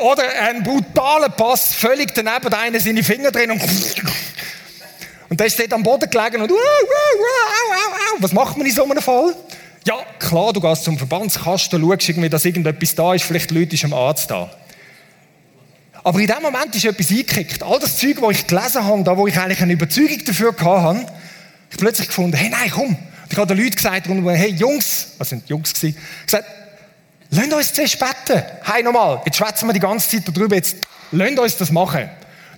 oder 0.00 0.24
ein 0.40 0.64
brutaler 0.64 1.28
Pass, 1.28 1.72
völlig 1.74 2.12
daneben, 2.12 2.52
einer 2.52 2.80
seine 2.80 3.04
Finger 3.04 3.30
drin 3.30 3.52
und, 3.52 3.62
und 5.28 5.38
der 5.38 5.46
ist 5.46 5.60
dort 5.60 5.72
am 5.72 5.84
Boden 5.84 6.10
gelegen 6.10 6.42
und, 6.42 6.50
was 8.18 8.32
macht 8.32 8.56
man 8.56 8.66
in 8.66 8.74
so 8.74 8.82
einem 8.82 9.00
Fall? 9.00 9.32
Ja, 9.86 9.94
klar, 10.18 10.52
du 10.52 10.60
gehst 10.60 10.82
zum 10.82 10.98
Verbandskasten, 10.98 11.80
schaust 11.80 12.08
irgendwie, 12.08 12.28
dass 12.28 12.44
irgendetwas 12.44 12.94
da 12.96 13.14
ist, 13.14 13.24
vielleicht 13.24 13.52
Leute 13.52 13.76
ist 13.76 13.84
am 13.84 13.94
Arzt 13.94 14.28
da. 14.28 14.50
Aber 16.02 16.18
in 16.18 16.26
dem 16.26 16.42
Moment 16.42 16.74
ist 16.74 16.84
etwas 16.84 17.10
eingekickt. 17.10 17.62
All 17.62 17.78
das 17.78 17.96
Zeug, 17.96 18.18
das 18.20 18.30
ich 18.30 18.46
gelesen 18.46 18.84
habe, 18.84 19.02
da 19.02 19.16
wo 19.16 19.26
ich 19.26 19.38
eigentlich 19.38 19.60
eine 19.60 19.72
Überzeugung 19.72 20.24
dafür 20.24 20.54
hatte, 20.58 21.06
ich 21.70 21.76
plötzlich 21.76 22.08
gefunden, 22.08 22.36
hey, 22.36 22.48
nein, 22.48 22.70
komm. 22.70 22.88
Und 22.88 22.96
ich 23.30 23.36
habe 23.36 23.54
den 23.54 23.62
Leuten 23.62 23.76
gesagt, 23.76 24.08
hey, 24.08 24.50
Jungs, 24.50 25.08
was 25.18 25.28
sind 25.28 25.48
Jungs 25.48 25.72
gewesen, 25.72 25.96
gesagt, 26.24 26.46
lasst 27.30 27.52
uns 27.52 27.72
zuerst 27.72 27.98
beten. 27.98 28.42
Hey, 28.62 28.82
nochmal, 28.82 29.22
jetzt 29.24 29.36
schwätzen 29.36 29.68
wir 29.68 29.72
die 29.72 29.80
ganze 29.80 30.08
Zeit 30.08 30.36
darüber, 30.36 30.56
jetzt 30.56 30.76
lasst 31.12 31.38
uns 31.38 31.56
das 31.58 31.70
machen. 31.70 32.08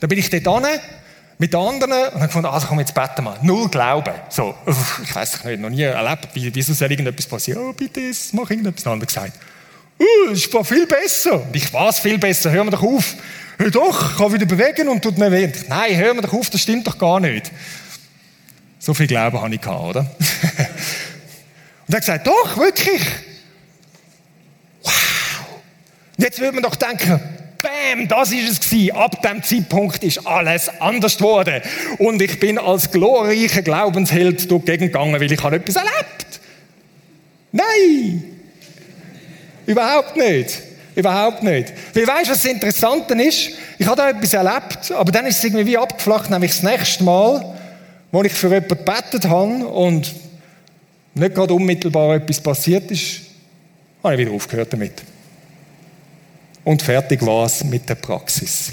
Dann 0.00 0.09
bin 0.09 0.18
ich 0.18 0.31
dort 0.31 0.66
hin, 0.66 0.81
mit 1.38 1.52
den 1.52 1.61
anderen 1.61 1.92
und 1.92 2.14
habe 2.14 2.26
gefunden, 2.26 2.46
also 2.46 2.68
komm, 2.68 2.78
jetzt 2.78 2.94
beten 2.94 3.24
wir. 3.24 3.37
Null 3.42 3.68
Glauben. 3.68 4.14
So, 4.28 4.55
ich 5.02 5.14
weiß 5.14 5.44
nicht, 5.44 5.61
noch 5.61 5.70
nie 5.70 5.83
erlebt, 5.83 6.28
wieso 6.35 6.72
soll 6.72 6.90
irgendetwas 6.90 7.26
passieren? 7.26 7.62
Oh, 7.62 7.72
bitte, 7.72 8.00
mach 8.33 8.48
irgendetwas. 8.48 8.85
Wir 8.85 9.07
gesagt, 9.07 9.33
uh, 10.00 10.31
es 10.33 10.52
war 10.52 10.64
viel 10.64 10.87
besser. 10.87 11.46
Ich 11.52 11.72
weiß 11.72 12.00
viel 12.00 12.18
besser, 12.18 12.50
hör 12.50 12.64
mir 12.64 12.70
doch 12.70 12.83
auf. 12.83 13.14
Hör 13.59 13.70
doch, 13.70 14.16
kann 14.16 14.33
wieder 14.33 14.46
bewegen 14.46 14.88
und 14.88 15.02
tut 15.02 15.18
mir 15.18 15.31
weh. 15.31 15.48
Nein, 15.68 15.96
hör 15.96 16.14
mir 16.14 16.22
doch 16.22 16.33
auf, 16.33 16.50
das 16.50 16.62
stimmt 16.62 16.87
doch 16.87 16.98
gar 16.98 17.20
nicht. 17.20 17.50
So 18.78 18.94
viel 18.94 19.07
Glauben 19.07 19.40
habe 19.40 19.55
ich 19.55 19.61
gehabt, 19.61 19.85
oder? 19.85 20.00
und 21.87 21.88
er 21.88 21.96
hat 21.96 22.00
gesagt, 22.00 22.26
doch, 22.26 22.57
wirklich. 22.57 23.02
Wow. 24.83 24.92
Und 26.16 26.24
jetzt 26.24 26.40
würde 26.40 26.55
man 26.55 26.62
doch 26.64 26.74
denken, 26.74 27.20
Bam, 27.62 28.09
das 28.09 28.33
ist 28.33 28.50
es 28.50 28.61
gewesen. 28.61 28.96
Ab 28.96 29.22
dem 29.22 29.42
Zeitpunkt 29.42 30.02
ist 30.02 30.26
alles 30.26 30.68
anders 30.81 31.16
geworden. 31.16 31.62
Und 31.98 32.20
ich 32.20 32.40
bin 32.40 32.59
als 32.59 32.90
glorreicher 32.90 33.62
Glaubensheld 33.62 34.50
durch 34.50 34.64
gegangen, 34.64 35.20
weil 35.20 35.31
ich 35.31 35.42
habe 35.42 35.57
etwas 35.57 35.76
erlebt. 35.76 36.40
Nein! 37.52 38.32
Überhaupt 39.66 40.16
nicht. 40.16 40.62
Überhaupt 40.94 41.42
nicht. 41.42 41.72
Weil 41.94 42.07
weißt 42.07 42.27
du, 42.27 42.33
was 42.33 42.42
das 42.42 42.44
Interessante 42.44 43.14
ist? 43.14 43.51
Ich 43.79 43.87
habe 43.87 43.96
da 43.96 44.11
etwas 44.11 44.35
erlebt, 44.35 44.92
aber 44.92 45.11
dann 45.11 45.27
ist 45.27 45.38
es 45.38 45.44
irgendwie 45.44 45.66
wie 45.66 45.79
abgeflacht, 45.79 46.29
nämlich 46.31 46.51
das 46.53 46.62
nächste 46.62 47.03
Mal, 47.05 47.57
wo 48.11 48.22
ich 48.22 48.33
für 48.33 48.48
jemanden 48.48 48.68
gebetet 48.68 49.27
habe 49.27 49.66
und 49.66 50.14
nicht 51.14 51.35
gerade 51.35 51.55
unmittelbar 51.55 52.16
etwas 52.16 52.40
passiert 52.40 52.90
ist, 52.90 53.22
habe 54.03 54.14
ich 54.14 54.20
wieder 54.20 54.33
aufgehört 54.33 54.72
damit. 54.72 55.03
Und 56.64 56.83
fertig 56.83 57.25
war 57.25 57.46
es 57.46 57.64
mit 57.64 57.88
der 57.88 57.94
Praxis. 57.94 58.72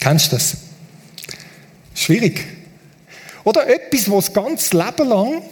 Kennst 0.00 0.32
du 0.32 0.36
das? 0.36 0.56
Schwierig. 1.94 2.44
Oder 3.44 3.68
etwas, 3.68 4.10
was 4.10 4.26
das 4.26 4.34
ganze 4.34 4.76
Leben 4.76 5.08
lang 5.08 5.42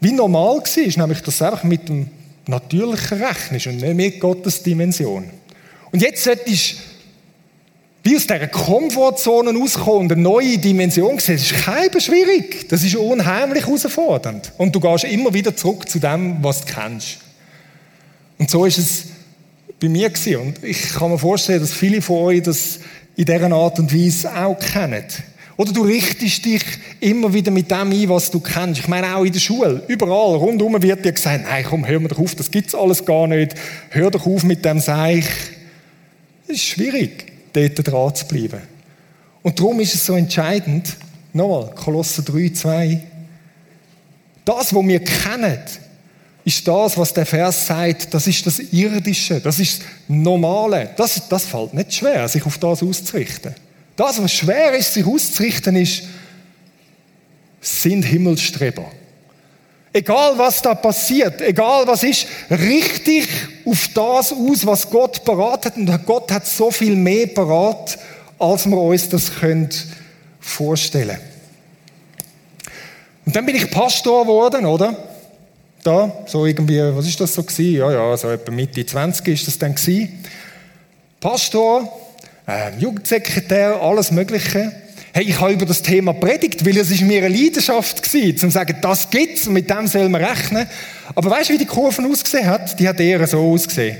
wie 0.00 0.12
normal 0.12 0.56
war, 0.56 0.98
nämlich 1.06 1.22
dass 1.22 1.34
es 1.34 1.42
einfach 1.42 1.64
mit 1.64 1.88
dem 1.88 2.10
natürlichen 2.46 3.22
rechnest 3.22 3.66
und 3.66 3.76
nicht 3.76 3.94
mit 3.94 4.20
Gottes 4.20 4.62
Dimension. 4.62 5.24
Und 5.90 6.02
jetzt 6.02 6.24
solltest 6.24 6.76
du 8.02 8.16
aus 8.16 8.26
dieser 8.26 8.48
Komfortzone 8.48 9.58
rauskommen 9.58 10.02
und 10.02 10.12
eine 10.12 10.22
neue 10.22 10.58
Dimension 10.58 11.18
sehen, 11.18 11.36
das 11.36 11.50
ist 11.50 11.64
kein 11.64 12.00
schwierig. 12.00 12.68
Das 12.68 12.84
ist 12.84 12.96
unheimlich 12.96 13.64
herausfordernd. 13.64 14.52
Und 14.58 14.74
du 14.74 14.80
gehst 14.80 15.04
immer 15.04 15.32
wieder 15.32 15.56
zurück 15.56 15.88
zu 15.88 15.98
dem, 15.98 16.42
was 16.42 16.64
du 16.64 16.72
kennst. 16.74 17.18
Und 18.38 18.50
so 18.50 18.66
ist 18.66 18.78
es 18.78 19.04
bei 19.80 19.88
mir 19.88 20.10
gewesen. 20.10 20.36
Und 20.36 20.64
ich 20.64 20.90
kann 20.90 21.10
mir 21.10 21.18
vorstellen, 21.18 21.60
dass 21.60 21.72
viele 21.72 22.02
von 22.02 22.24
euch 22.24 22.42
das 22.42 22.80
in 23.16 23.24
dieser 23.24 23.52
Art 23.52 23.78
und 23.78 23.94
Weise 23.94 24.34
auch 24.34 24.58
kennen. 24.58 25.04
Oder 25.56 25.72
du 25.72 25.82
richtest 25.82 26.44
dich 26.44 26.62
immer 27.00 27.32
wieder 27.32 27.50
mit 27.50 27.70
dem 27.70 27.92
ein, 27.92 28.08
was 28.08 28.30
du 28.30 28.40
kennst. 28.40 28.80
Ich 28.80 28.88
meine 28.88 29.14
auch 29.14 29.24
in 29.24 29.32
der 29.32 29.40
Schule, 29.40 29.82
überall, 29.86 30.36
rundherum 30.36 30.82
wird 30.82 31.04
dir 31.04 31.12
gesagt, 31.12 31.44
nein, 31.44 31.64
komm, 31.68 31.86
hör 31.86 32.00
mir 32.00 32.08
doch 32.08 32.18
auf, 32.18 32.34
das 32.34 32.50
gibt's 32.50 32.74
alles 32.74 33.04
gar 33.04 33.26
nicht. 33.26 33.54
Hör 33.90 34.10
doch 34.10 34.26
auf 34.26 34.42
mit 34.42 34.64
dem 34.64 34.80
Seich. 34.80 35.26
Es 36.48 36.56
ist 36.56 36.64
schwierig, 36.64 37.32
dort 37.52 37.86
dran 37.86 38.14
zu 38.14 38.26
bleiben. 38.26 38.60
Und 39.42 39.58
darum 39.58 39.78
ist 39.80 39.94
es 39.94 40.04
so 40.04 40.14
entscheidend, 40.14 40.96
nochmal, 41.32 41.70
Kolosser 41.74 42.22
3, 42.22 42.48
2, 42.48 43.00
das, 44.44 44.74
was 44.74 44.86
wir 44.86 45.00
kennen, 45.00 45.58
ist 46.44 46.68
das, 46.68 46.98
was 46.98 47.14
der 47.14 47.24
Vers 47.24 47.66
sagt, 47.66 48.12
das 48.12 48.26
ist 48.26 48.46
das 48.46 48.58
Irdische, 48.58 49.40
das 49.40 49.58
ist 49.58 49.80
das 49.80 49.88
Normale. 50.08 50.90
Das, 50.96 51.28
das 51.28 51.46
fällt 51.46 51.72
nicht 51.72 51.94
schwer, 51.94 52.28
sich 52.28 52.44
auf 52.44 52.58
das 52.58 52.82
auszurichten. 52.82 53.54
Das, 53.96 54.22
was 54.22 54.32
schwer 54.32 54.74
ist, 54.74 54.94
sich 54.94 55.06
auszurichten, 55.06 55.76
ist, 55.76 56.02
sind 57.60 58.02
Himmelstreber. 58.02 58.90
Egal 59.92 60.36
was 60.36 60.60
da 60.60 60.74
passiert, 60.74 61.40
egal 61.40 61.86
was 61.86 62.02
ist, 62.02 62.26
richtig 62.50 63.28
auf 63.64 63.88
das 63.94 64.32
aus, 64.32 64.66
was 64.66 64.90
Gott 64.90 65.24
beratet. 65.24 65.76
Und 65.76 66.06
Gott 66.06 66.32
hat 66.32 66.46
so 66.46 66.72
viel 66.72 66.96
mehr 66.96 67.28
parat, 67.28 67.96
als 68.38 68.66
wir 68.66 68.76
uns 68.76 69.08
das 69.08 69.36
können 69.36 69.68
vorstellen. 70.40 71.18
Und 73.24 73.36
dann 73.36 73.46
bin 73.46 73.54
ich 73.54 73.70
Pastor 73.70 74.24
geworden, 74.24 74.66
oder? 74.66 74.96
Da, 75.84 76.24
so 76.26 76.44
irgendwie, 76.44 76.80
was 76.94 77.06
ist 77.06 77.20
das 77.20 77.34
so 77.34 77.44
gewesen? 77.44 77.76
Ja, 77.76 77.92
ja, 77.92 78.16
so 78.16 78.30
etwa 78.30 78.50
Mitte 78.50 78.84
20 78.84 79.28
ist 79.28 79.46
das 79.46 79.58
dann 79.58 79.74
gewesen. 79.74 80.24
Pastor, 81.20 81.88
äh, 82.46 82.76
Jugendsekretär, 82.78 83.80
alles 83.80 84.10
Mögliche. 84.10 84.72
Hey, 85.12 85.24
ich 85.24 85.40
habe 85.40 85.52
über 85.52 85.66
das 85.66 85.82
Thema 85.82 86.12
predigt, 86.12 86.66
weil 86.66 86.76
es 86.76 86.90
ist 86.90 87.02
mir 87.02 87.24
eine 87.24 87.36
Leidenschaft 87.36 88.02
gewesen, 88.02 88.36
zu 88.36 88.50
sagen, 88.50 88.76
das 88.80 89.10
gibt's 89.10 89.46
mit 89.46 89.70
dem 89.70 89.86
soll 89.86 90.08
man 90.08 90.24
rechnen. 90.24 90.66
Aber 91.14 91.30
weißt 91.30 91.50
du, 91.50 91.54
wie 91.54 91.58
die 91.58 91.66
Kurve 91.66 92.02
ausgesehen 92.04 92.46
hat? 92.46 92.78
Die 92.80 92.88
hat 92.88 92.98
eher 92.98 93.24
so 93.26 93.40
ausgesehen. 93.40 93.96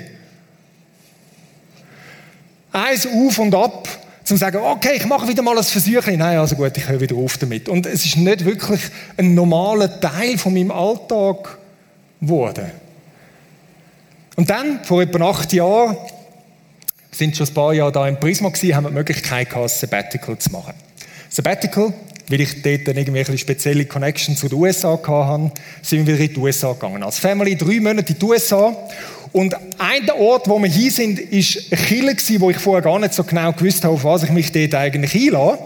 Eins 2.73 3.07
auf 3.07 3.39
und 3.39 3.55
ab, 3.55 3.89
zum 4.25 4.37
zu 4.37 4.41
sagen, 4.41 4.57
okay, 4.57 4.95
ich 4.97 5.07
mache 5.07 5.29
wieder 5.29 5.43
mal 5.43 5.57
ein 5.57 5.63
Versuch. 5.63 6.05
Nein, 6.07 6.39
also 6.39 6.57
gut, 6.57 6.77
ich 6.77 6.89
höre 6.89 7.01
wieder 7.01 7.15
auf 7.15 7.39
damit. 7.39 7.69
Und 7.69 7.87
es 7.87 8.05
ist 8.05 8.17
nicht 8.17 8.45
wirklich 8.45 8.81
ein 9.17 9.35
normaler 9.35 10.01
Teil 10.01 10.37
von 10.37 10.53
meinem 10.53 10.73
Alltag 10.73 11.59
geworden. 12.21 12.73
Und 14.35 14.51
dann, 14.51 14.83
vor 14.83 15.03
etwa 15.03 15.31
acht 15.31 15.53
Jahren, 15.53 15.97
sind 17.17 17.37
schon 17.37 17.47
ein 17.47 17.55
paar 17.55 17.73
Jahre 17.73 17.93
da 17.93 18.09
im 18.09 18.19
Prisma 18.19 18.49
gewesen, 18.49 18.75
haben 18.75 18.87
die 18.87 18.93
Möglichkeit 18.93 19.51
gehabt, 19.51 19.65
ein 19.65 19.69
Sabbatical 19.69 20.39
zu 20.39 20.51
machen. 20.51 20.75
Sabbatical, 21.29 21.93
weil 22.29 22.41
ich 22.41 22.63
dort 22.63 22.89
dann 22.89 22.97
irgendwie 22.97 23.25
eine 23.25 23.39
spezielle 23.39 23.85
Connection 23.85 24.37
zu 24.37 24.49
den 24.49 24.59
USA 24.59 24.99
hatte, 25.07 25.53
sind 25.83 26.07
wir 26.07 26.19
wieder 26.19 26.31
in 26.31 26.35
die 26.35 26.41
USA 26.41 26.73
gegangen. 26.73 27.03
Als 27.03 27.19
Family 27.19 27.57
drei 27.57 27.81
Monate 27.81 28.13
in 28.13 28.19
die 28.19 28.25
USA. 28.25 28.77
Und 29.33 29.55
ein 29.79 30.11
Ort, 30.11 30.49
wo 30.49 30.59
wir 30.61 30.71
hier 30.71 30.93
sind, 30.93 31.19
ist 31.19 31.73
eine 31.73 31.83
Kirche 31.83 32.41
wo 32.41 32.51
ich 32.51 32.59
vorher 32.59 32.83
gar 32.83 32.99
nicht 33.01 33.15
so 33.15 33.25
genau 33.25 33.53
gewusst 33.53 33.83
habe, 33.85 33.95
auf 33.95 34.05
was 34.05 34.23
ich 34.23 34.31
mich 34.31 34.53
dort 34.53 34.75
eigentlich 34.75 35.15
einlasse. 35.15 35.59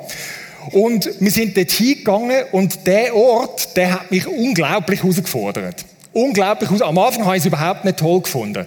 Und 0.73 1.09
wir 1.21 1.31
sind 1.31 1.57
dort 1.57 1.71
hingegangen 1.71 2.45
und 2.53 2.87
der 2.87 3.15
Ort, 3.15 3.77
der 3.77 3.93
hat 3.93 4.11
mich 4.11 4.27
unglaublich 4.27 5.03
herausgefordert. 5.03 5.85
Unglaublich 6.13 6.71
herausgefordert. 6.71 6.99
Am 6.99 6.99
Anfang 6.99 7.25
habe 7.25 7.37
ich 7.37 7.43
es 7.43 7.47
überhaupt 7.47 7.85
nicht 7.85 7.99
toll 7.99 8.23
gefunden. 8.23 8.67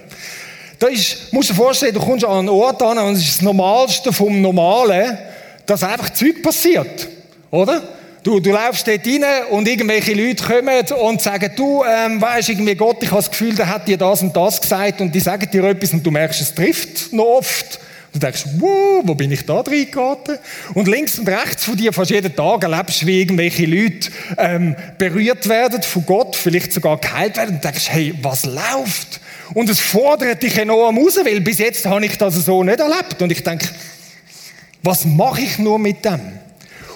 Da 0.82 0.88
ist, 0.88 1.32
musst 1.32 1.48
du 1.48 1.52
dir 1.52 1.58
vorstellen, 1.58 1.94
du 1.94 2.00
kommst 2.00 2.24
an 2.24 2.40
einen 2.40 2.48
Ort 2.48 2.82
an 2.82 2.98
und 2.98 3.12
es 3.12 3.20
ist 3.20 3.36
das 3.36 3.42
Normalste 3.42 4.12
vom 4.12 4.40
Normalen, 4.40 5.16
dass 5.64 5.84
einfach 5.84 6.10
Zeug 6.10 6.42
passiert. 6.42 7.06
Oder? 7.52 7.84
Du, 8.24 8.40
du 8.40 8.50
läufst 8.50 8.88
dort 8.88 9.06
rein 9.06 9.22
und 9.50 9.68
irgendwelche 9.68 10.12
Leute 10.12 10.42
kommen 10.42 10.84
und 11.00 11.22
sagen, 11.22 11.52
du, 11.54 11.84
ähm, 11.84 12.20
weisst 12.20 12.48
irgendwie 12.48 12.74
Gott, 12.74 12.96
ich 13.00 13.12
habe 13.12 13.20
das 13.20 13.30
Gefühl, 13.30 13.54
der 13.54 13.68
hat 13.68 13.86
dir 13.86 13.96
das 13.96 14.22
und 14.22 14.36
das 14.36 14.60
gesagt 14.60 15.00
und 15.00 15.14
die 15.14 15.20
sagen 15.20 15.48
dir 15.52 15.62
etwas 15.62 15.92
und 15.92 16.04
du 16.04 16.10
merkst, 16.10 16.40
es 16.40 16.52
trifft 16.52 17.12
noch 17.12 17.26
oft. 17.26 17.78
Du 18.12 18.18
denkst, 18.18 18.42
wow, 18.58 19.02
wo 19.04 19.14
bin 19.14 19.30
ich 19.30 19.46
da 19.46 19.60
reingeraten? 19.60 20.36
Und 20.74 20.88
links 20.88 21.16
und 21.16 21.28
rechts 21.28 21.62
von 21.62 21.76
dir, 21.76 21.92
fast 21.92 22.10
jeden 22.10 22.34
Tag 22.34 22.64
erlebst 22.64 23.02
du, 23.02 23.06
wie 23.06 23.20
irgendwelche 23.20 23.66
Leute 23.66 24.10
ähm, 24.36 24.74
berührt 24.98 25.48
werden 25.48 25.80
von 25.84 26.04
Gott, 26.04 26.34
vielleicht 26.34 26.72
sogar 26.72 26.98
geheilt 26.98 27.36
werden 27.36 27.54
und 27.54 27.64
du 27.64 27.68
denkst, 27.68 27.88
hey, 27.88 28.14
was 28.20 28.44
läuft? 28.44 29.20
Und 29.54 29.68
es 29.68 29.80
fordert 29.80 30.42
dich 30.42 30.56
enorm 30.56 30.98
raus, 30.98 31.18
weil 31.22 31.40
bis 31.40 31.58
jetzt 31.58 31.84
habe 31.86 32.04
ich 32.06 32.16
das 32.16 32.34
so 32.34 32.62
nicht 32.62 32.80
erlebt. 32.80 33.20
Und 33.20 33.32
ich 33.32 33.42
denke, 33.42 33.68
was 34.82 35.04
mache 35.04 35.42
ich 35.42 35.58
nur 35.58 35.78
mit 35.78 36.04
dem? 36.04 36.20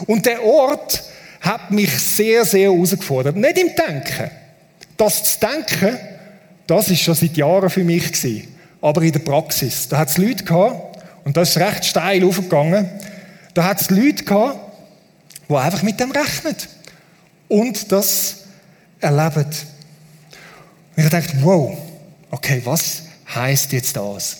Und 0.07 0.27
der 0.27 0.42
Ort 0.42 1.03
hat 1.40 1.71
mich 1.71 1.90
sehr, 1.99 2.45
sehr 2.45 2.73
herausgefordert. 2.73 3.37
Nicht 3.37 3.59
im 3.59 3.69
Denken. 3.75 4.31
Das 4.97 5.38
zu 5.38 5.47
denken, 5.47 5.99
das 6.66 6.90
ist 6.90 7.01
schon 7.01 7.14
seit 7.14 7.37
Jahren 7.37 7.71
für 7.71 7.85
mich 7.85 8.12
gewesen. 8.12 8.49
Aber 8.81 9.03
in 9.03 9.12
der 9.12 9.21
Praxis. 9.21 9.88
Da 9.88 9.99
hat 9.99 10.09
es 10.09 10.19
Leute 10.19 10.45
gehabt, 10.45 10.99
und 11.25 11.37
das 11.37 11.51
ist 11.51 11.59
recht 11.59 11.85
steil 11.85 12.25
aufgegangen, 12.25 12.88
da 13.55 13.64
hat 13.64 13.81
es 13.81 13.90
Leute 13.90 14.25
gehabt, 14.25 14.59
die 15.49 15.55
einfach 15.55 15.83
mit 15.83 15.99
dem 15.99 16.11
rechnen. 16.11 16.57
Und 17.49 17.90
das 17.92 18.45
erleben. 19.01 19.47
Und 20.97 21.05
ich 21.05 21.11
dachte, 21.11 21.37
wow, 21.42 21.77
okay, 22.31 22.61
was 22.65 23.03
heißt 23.35 23.73
jetzt 23.73 23.97
das? 23.97 24.39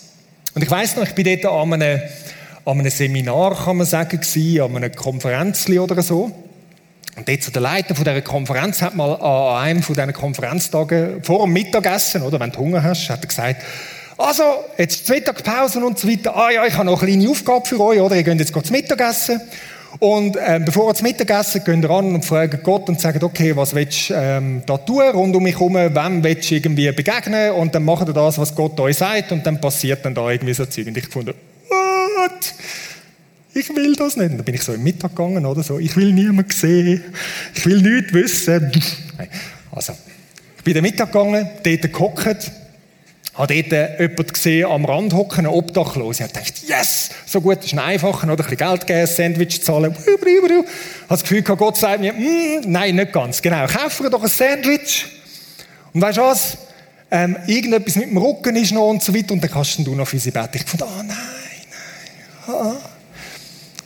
Und 0.55 0.62
ich 0.62 0.70
weiß 0.70 0.96
noch, 0.96 1.05
ich 1.05 1.14
bin 1.14 1.25
dort 1.25 1.53
an 1.53 1.72
einem, 1.75 2.01
an 2.64 2.79
einem 2.79 2.90
Seminar, 2.90 3.64
kann 3.64 3.77
man 3.77 3.87
sagen, 3.87 4.20
gewesen, 4.20 4.62
an 4.62 4.77
einer 4.77 4.90
Konferenz 4.90 5.68
oder 5.68 6.03
so. 6.03 6.33
Und 7.16 7.42
so 7.42 7.51
der 7.51 7.62
Leiter 7.62 7.94
von 7.94 8.05
dieser 8.05 8.20
Konferenz 8.22 8.83
hat 8.83 8.94
mal 8.94 9.14
an 9.14 9.64
einem 9.64 9.83
von 9.83 9.94
diesen 9.94 10.12
Konferenztagen 10.12 11.25
vor 11.25 11.44
dem 11.44 11.53
Mittagessen, 11.53 12.22
oder 12.22 12.38
wenn 12.38 12.53
du 12.53 12.59
Hunger 12.59 12.83
hast, 12.83 13.09
hat 13.09 13.25
er 13.25 13.29
gesagt, 13.29 13.62
also, 14.18 14.64
jetzt 14.79 15.09
Mittagspause 15.11 15.85
und 15.85 15.99
so 15.99 16.09
weiter. 16.09 16.35
Ah 16.35 16.51
ja, 16.51 16.64
ich 16.64 16.75
habe 16.75 16.87
noch 16.87 17.03
eine 17.03 17.12
kleine 17.12 17.31
Aufgabe 17.31 17.66
für 17.66 17.79
euch, 17.81 18.01
oder? 18.01 18.16
Ihr 18.16 18.25
könnt 18.25 18.40
jetzt 18.40 18.53
zum 18.53 18.62
Mittagessen. 18.70 19.42
Und 19.99 20.37
ähm, 20.44 20.64
bevor 20.64 20.90
ihr 20.90 20.94
zum 20.94 21.07
Mittagessen 21.07 21.64
geht 21.64 21.83
ihr 21.83 21.90
ran 21.90 22.14
und 22.14 22.25
fragt 22.25 22.62
Gott 22.62 22.88
und 22.88 23.01
sagt, 23.01 23.22
okay, 23.22 23.57
was 23.57 23.75
willst 23.75 24.11
du 24.11 24.14
ähm, 24.14 24.62
da 24.66 24.77
tun 24.77 25.03
rund 25.14 25.35
um 25.35 25.42
mich 25.42 25.55
herum, 25.55 25.75
wem 25.75 26.22
willst 26.22 26.51
du 26.51 26.55
irgendwie 26.55 26.90
begegnen 26.92 27.53
und 27.53 27.75
dann 27.75 27.85
macht 27.85 28.09
ihr 28.09 28.12
das, 28.12 28.38
was 28.38 28.55
Gott 28.55 28.79
euch 28.81 28.99
sagt 28.99 29.33
und 29.33 29.46
dann 29.46 29.61
passiert 29.61 30.05
dann 30.05 30.14
da 30.14 30.31
irgendwie 30.31 30.55
so 30.55 30.66
Zeug. 30.66 30.87
Und 30.88 30.99
ich 30.99 31.09
fand, 31.09 31.29
what? 31.29 32.55
Ich 33.55 33.75
will 33.75 33.96
das 33.96 34.16
nicht. 34.16 34.31
Und 34.31 34.37
dann 34.37 34.44
bin 34.44 34.55
ich 34.55 34.62
so 34.62 34.75
im 34.75 34.83
Mittag 34.83 35.16
gegangen 35.16 35.46
oder 35.46 35.62
so, 35.62 35.79
ich 35.79 35.96
will 35.96 36.12
niemanden 36.12 36.51
sehen, 36.51 37.03
ich 37.55 37.64
will 37.64 37.81
nichts 37.81 38.12
wissen. 38.12 38.70
Also, 39.72 39.94
ich 40.59 40.62
bin 40.62 40.77
in 40.77 40.83
den 40.83 40.90
Mittag 40.90 41.11
gegangen, 41.11 41.49
dort 41.62 41.92
gehockt, 41.92 42.51
habe 43.37 43.62
dort 43.62 44.01
jemanden 44.01 44.33
gesehen, 44.33 44.70
am 44.70 44.85
Rand 44.85 45.12
hocken, 45.12 45.46
einen 45.46 45.55
Obdachlosen. 45.55 46.27
Ich 46.27 46.33
dachte, 46.33 46.53
yes, 46.66 47.11
so 47.27 47.40
gut, 47.40 47.59
das 47.59 47.66
ist 47.66 47.72
ein 47.75 47.79
einfacher, 47.81 48.25
oder 48.25 48.33
ein 48.33 48.37
bisschen 48.37 48.57
Geld 48.57 48.87
geben, 48.87 49.01
ein 49.01 49.07
Sandwich 49.07 49.62
zahlen. 49.62 49.94
Ich 49.94 50.07
habe 50.07 50.64
das 51.09 51.22
Gefühl 51.22 51.42
Gott 51.42 51.77
sagt 51.77 52.01
mir, 52.01 52.12
mm, 52.12 52.62
nein, 52.66 52.96
nicht 52.96 53.12
ganz. 53.12 53.42
Genau, 53.42 53.66
kauf 53.66 53.99
dir 53.99 54.11
doch 54.11 54.22
ein 54.22 54.29
Sandwich. 54.29 55.07
Und 55.92 56.01
weißt 56.01 56.18
du 56.18 56.22
was? 56.22 56.59
Ähm, 57.11 57.37
irgendetwas 57.46 57.96
mit 57.96 58.11
dem 58.11 58.16
Rücken 58.16 58.57
ist 58.57 58.72
noch 58.72 58.88
und 58.88 59.03
so 59.03 59.14
weiter, 59.14 59.33
und 59.33 59.42
dann 59.42 59.51
kannst 59.51 59.79
du 59.79 59.94
noch 59.94 60.09
für 60.09 60.18
sie 60.18 60.31
beten. 60.31 60.51
Ich 60.55 60.64
fand, 60.64 60.83
ah, 60.83 60.87
oh, 60.87 61.03
nein, 61.03 61.16
nein, 62.46 62.57
ah. 62.57 62.77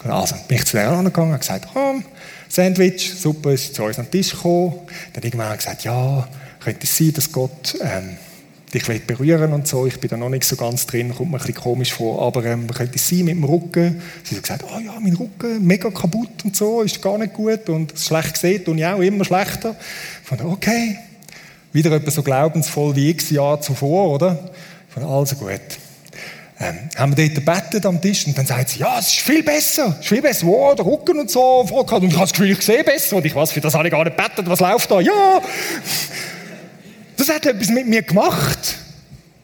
Also, 0.08 0.36
bin 0.48 0.56
ich 0.56 0.64
zu 0.64 0.76
der 0.76 0.90
angegangen 0.90 1.32
und 1.32 1.40
gesagt, 1.40 1.68
komm, 1.72 2.04
Sandwich, 2.48 3.12
super, 3.14 3.52
ist 3.52 3.74
zu 3.74 3.84
uns 3.84 3.98
an 3.98 4.06
den 4.06 4.12
Tisch 4.12 4.30
gekommen. 4.30 4.80
Dann 5.12 5.22
irgendwann 5.22 5.56
gesagt, 5.56 5.84
ja, 5.84 6.26
könnte 6.60 6.84
es 6.84 6.96
sein, 6.96 7.12
dass 7.12 7.30
Gott, 7.30 7.76
ähm, 7.82 8.16
dich 8.72 9.06
berühren 9.06 9.52
und 9.52 9.66
so. 9.66 9.86
Ich 9.86 9.98
bin 9.98 10.10
da 10.10 10.16
noch 10.16 10.28
nicht 10.28 10.44
so 10.44 10.56
ganz 10.56 10.86
drin, 10.86 11.14
kommt 11.14 11.30
mir 11.30 11.36
ein 11.36 11.40
bisschen 11.40 11.62
komisch 11.62 11.92
vor. 11.92 12.22
Aber 12.22 12.44
ähm, 12.44 12.66
könnte 12.68 12.96
es 12.96 13.08
sein 13.08 13.24
mit 13.24 13.36
dem 13.36 13.44
Rücken? 13.44 14.00
Sie 14.24 14.36
hat 14.36 14.42
gesagt, 14.42 14.64
oh 14.64 14.78
ja, 14.78 14.92
mein 15.00 15.14
Rücken, 15.14 15.66
mega 15.66 15.90
kaputt 15.90 16.44
und 16.44 16.56
so, 16.56 16.82
ist 16.82 17.02
gar 17.02 17.18
nicht 17.18 17.34
gut 17.34 17.68
und 17.68 17.98
schlecht 17.98 18.34
gesehen 18.34 18.64
und 18.66 18.78
ich 18.78 18.86
auch 18.86 19.00
immer 19.00 19.24
schlechter. 19.24 19.76
Ich 20.22 20.28
fand, 20.28 20.42
okay, 20.42 20.98
wieder 21.72 21.92
etwas 21.92 22.14
so 22.14 22.22
glaubensvoll 22.22 22.94
wie 22.96 23.10
x 23.10 23.30
Jahre 23.30 23.60
zuvor, 23.60 24.14
oder? 24.14 24.50
Ich 24.88 24.94
fand, 24.94 25.06
also 25.06 25.36
gut. 25.36 25.60
Ähm, 26.62 26.76
haben 26.94 27.16
wir 27.16 27.26
dort 27.26 27.34
gebetet 27.36 27.86
am 27.86 28.02
Tisch 28.02 28.26
und 28.26 28.36
dann 28.36 28.44
sagt 28.44 28.68
sie, 28.68 28.80
ja, 28.80 28.98
es 28.98 29.06
ist 29.06 29.20
viel 29.20 29.42
besser, 29.42 29.94
es 29.94 30.00
ist 30.00 30.08
viel 30.08 30.20
besser, 30.20 30.46
wow, 30.46 30.74
der 30.74 30.84
Rücken 30.84 31.18
und 31.18 31.30
so, 31.30 31.60
und 31.60 31.70
ich 31.70 31.90
habe 31.90 32.08
das 32.10 32.32
Gefühl, 32.32 32.50
ich 32.50 32.60
sehe 32.60 32.84
besser 32.84 33.16
und 33.16 33.24
ich 33.24 33.34
weiß, 33.34 33.52
für 33.52 33.62
das 33.62 33.72
habe 33.72 33.88
ich 33.88 33.92
gar 33.92 34.04
nicht 34.04 34.14
gebetet, 34.14 34.44
was 34.46 34.60
läuft 34.60 34.90
da, 34.90 35.00
ja. 35.00 35.40
Hat 37.28 37.46
etwas 37.46 37.68
mit 37.68 37.86
mir 37.86 38.02
gemacht. 38.02 38.76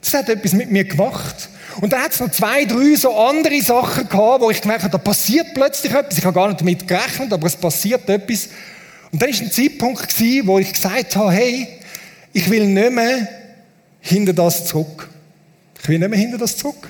Das 0.01 0.15
hat 0.15 0.29
etwas 0.29 0.53
mit 0.53 0.71
mir 0.71 0.85
gemacht. 0.85 1.49
Und 1.81 1.93
dann 1.93 2.03
hat 2.03 2.13
es 2.13 2.21
noch 2.21 2.31
zwei, 2.31 2.65
drei 2.65 2.95
so 2.95 3.15
andere 3.15 3.61
Sachen 3.61 4.09
gehabt, 4.09 4.41
wo 4.41 4.51
ich 4.51 4.61
gemerkt 4.61 4.85
habe, 4.85 4.93
da 4.93 4.99
passiert 4.99 5.49
plötzlich 5.53 5.93
etwas. 5.93 6.17
Ich 6.17 6.25
habe 6.25 6.35
gar 6.35 6.49
nicht 6.49 6.61
damit 6.61 6.89
gerechnet, 6.89 7.33
aber 7.33 7.47
es 7.47 7.57
passiert 7.57 8.09
etwas. 8.09 8.49
Und 9.13 9.21
dann 9.21 9.31
war 9.31 9.41
ein 9.41 9.51
Zeitpunkt, 9.51 10.09
gewesen, 10.09 10.47
wo 10.47 10.59
ich 10.59 10.73
gesagt 10.73 11.17
habe, 11.17 11.33
hey, 11.33 11.69
ich 12.33 12.51
will 12.51 12.67
nicht 12.67 12.93
mehr 12.93 13.29
hinter 14.01 14.33
das 14.33 14.67
zurück. 14.67 15.09
Ich 15.83 15.89
will 15.89 15.99
nicht 15.99 16.09
mehr 16.09 16.19
hinter 16.19 16.39
das 16.39 16.57
zurück. 16.57 16.89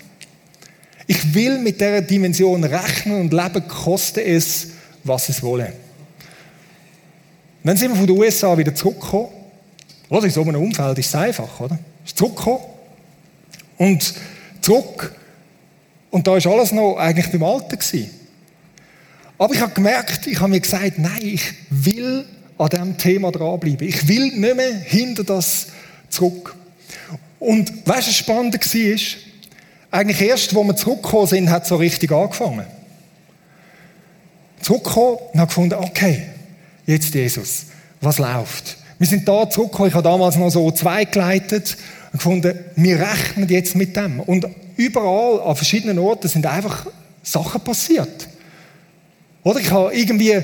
Ich 1.07 1.35
will 1.35 1.59
mit 1.59 1.81
dieser 1.81 2.03
Dimension 2.03 2.65
rechnen 2.65 3.21
und 3.21 3.33
leben, 3.33 3.67
koste 3.69 4.23
es, 4.23 4.69
was 5.05 5.29
es 5.29 5.43
wolle. 5.43 5.73
dann 7.63 7.77
sind 7.77 7.91
wir 7.91 7.97
von 7.97 8.07
den 8.07 8.19
USA 8.19 8.57
wieder 8.59 8.75
zurückgekommen. 8.75 9.36
Oder 10.09 10.25
in 10.25 10.31
so 10.31 10.43
einem 10.43 10.63
Umfeld 10.63 10.99
ist 10.99 11.09
es 11.09 11.15
einfach, 11.15 11.61
oder? 11.61 11.79
Ist 12.05 12.17
zurückgekommen. 12.17 12.65
Und 13.79 14.15
zurück. 14.61 15.15
Und 16.11 16.27
da 16.27 16.33
war 16.33 16.53
alles 16.53 16.73
noch 16.73 16.97
eigentlich 16.97 17.31
beim 17.31 17.43
Alten. 17.43 17.79
Gewesen. 17.79 18.11
Aber 19.39 19.55
ich 19.55 19.61
habe 19.61 19.73
gemerkt, 19.75 20.27
ich 20.27 20.41
habe 20.41 20.51
mir 20.51 20.61
gesagt, 20.61 20.99
nein, 20.99 21.21
ich 21.21 21.53
will 21.71 22.25
an 22.59 22.69
diesem 22.69 22.97
Thema 22.97 23.33
dranbleiben. 23.33 23.87
Ich 23.87 24.09
will 24.09 24.29
nicht 24.29 24.57
mehr 24.57 24.75
hinter 24.75 25.25
das 25.25 25.67
zurück. 26.09 26.55
Und 27.39 27.87
weißt 27.87 28.07
du, 28.07 28.11
was 28.11 28.17
spannend 28.17 28.55
war? 28.55 29.19
Eigentlich 29.91 30.21
erst, 30.21 30.55
wo 30.55 30.65
wir 30.65 30.75
zurückgekommen 30.75 31.27
sind, 31.27 31.51
hat 31.51 31.65
es 31.65 31.69
so 31.69 31.77
richtig 31.77 32.11
angefangen. 32.13 32.67
Zurückgekommen 34.63 35.19
und 35.33 35.41
habe 35.41 35.49
gefunden, 35.49 35.75
okay, 35.75 36.23
jetzt 36.87 37.15
Jesus, 37.15 37.67
was 38.01 38.19
läuft? 38.19 38.79
Wir 38.99 39.07
sind 39.07 39.29
da 39.29 39.49
zurückgekommen, 39.49 39.89
ich 39.89 39.95
habe 39.95 40.09
damals 40.09 40.37
noch 40.37 40.51
so 40.51 40.71
zwei 40.71 41.05
geleitet 41.05 41.77
und 42.13 42.19
gefunden, 42.19 42.59
wir 42.77 42.99
rechnen 42.99 43.49
jetzt 43.49 43.77
mit 43.77 43.95
dem. 43.95 44.21
Und 44.21 44.47
überall, 44.77 45.41
an 45.41 45.55
verschiedenen 45.55 45.99
Orten, 45.99 46.29
sind 46.29 46.47
einfach 46.47 46.87
Sachen 47.23 47.61
passiert. 47.61 48.29
Oder 49.43 49.61
ich 49.61 49.71
habe 49.71 49.95
irgendwie 49.95 50.43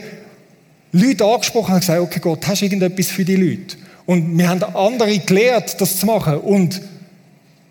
Leute 0.92 1.24
angesprochen 1.24 1.74
und 1.74 1.80
gesagt, 1.80 2.00
okay 2.00 2.20
Gott, 2.20 2.46
hast 2.46 2.60
du 2.60 2.66
irgendetwas 2.66 3.06
für 3.06 3.24
die 3.24 3.36
Leute? 3.36 3.76
Und 4.04 4.36
wir 4.36 4.48
haben 4.48 4.62
andere 4.62 5.18
gelehrt, 5.18 5.80
das 5.80 5.98
zu 5.98 6.06
machen. 6.06 6.38
Und 6.38 6.82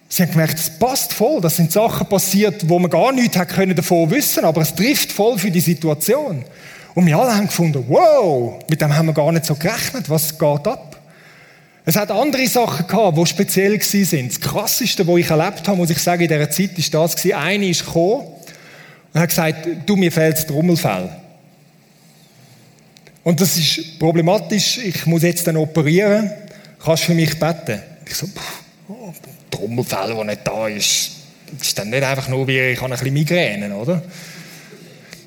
sie 0.09 0.23
haben 0.23 0.31
gemerkt, 0.31 0.57
es 0.57 0.69
passt 0.79 1.13
voll. 1.13 1.39
Das 1.41 1.57
sind 1.57 1.71
Sachen 1.71 2.07
passiert, 2.07 2.67
wo 2.67 2.79
man 2.79 2.89
gar 2.89 3.11
nichts 3.11 3.37
davon 3.37 4.09
wissen, 4.09 4.43
aber 4.45 4.61
es 4.61 4.73
trifft 4.73 5.11
voll 5.11 5.37
für 5.37 5.51
die 5.51 5.59
Situation. 5.59 6.43
Und 6.93 7.05
wir 7.05 7.17
alle 7.17 7.35
haben 7.35 7.47
gefunden, 7.47 7.83
wow, 7.87 8.59
mit 8.69 8.81
dem 8.81 8.95
haben 8.95 9.07
wir 9.07 9.13
gar 9.13 9.31
nicht 9.31 9.45
so 9.45 9.55
gerechnet. 9.55 10.09
Was 10.09 10.37
geht 10.37 10.67
ab? 10.67 10.97
Es 11.83 11.95
hat 11.95 12.11
andere 12.11 12.45
Sachen 12.47 12.85
gehabt, 12.85 13.17
die 13.17 13.25
speziell 13.25 13.81
sind. 13.81 14.31
Das 14.31 14.39
krasseste, 14.39 15.07
was 15.07 15.17
ich 15.17 15.29
erlebt 15.29 15.67
habe, 15.67 15.77
muss 15.77 15.89
ich 15.89 15.97
sagen, 15.97 16.21
in 16.21 16.27
dieser 16.27 16.49
Zeit, 16.49 16.77
ist 16.77 16.93
das 16.93 17.15
gewesen. 17.15 17.35
Eine 17.35 17.67
ist 17.67 17.85
gekommen 17.85 18.27
und 19.13 19.19
hat 19.19 19.29
gesagt, 19.29 19.67
du, 19.85 19.95
mir 19.95 20.11
fehlt 20.11 20.37
das 20.37 20.45
Trommelfell. 20.45 21.09
Und 23.23 23.39
das 23.39 23.57
ist 23.57 23.99
problematisch. 23.99 24.77
Ich 24.79 25.05
muss 25.05 25.23
jetzt 25.23 25.47
dann 25.47 25.57
operieren. 25.57 26.31
Kannst 26.83 27.03
du 27.03 27.07
für 27.07 27.13
mich 27.13 27.39
beten? 27.39 27.81
Ich 28.05 28.15
so, 28.15 28.27
pff, 28.27 28.63
oh, 28.87 29.13
Trommelfell, 29.49 30.15
der 30.15 30.23
nicht 30.23 30.41
da 30.47 30.67
ist, 30.67 31.11
ist 31.59 31.77
dann 31.77 31.89
nicht 31.89 32.03
einfach 32.03 32.27
nur 32.27 32.47
wie, 32.47 32.59
ich 32.59 32.81
habe 32.81 32.93
ein 32.93 32.97
bisschen 32.97 33.13
Migräne, 33.13 33.75
oder? 33.75 34.01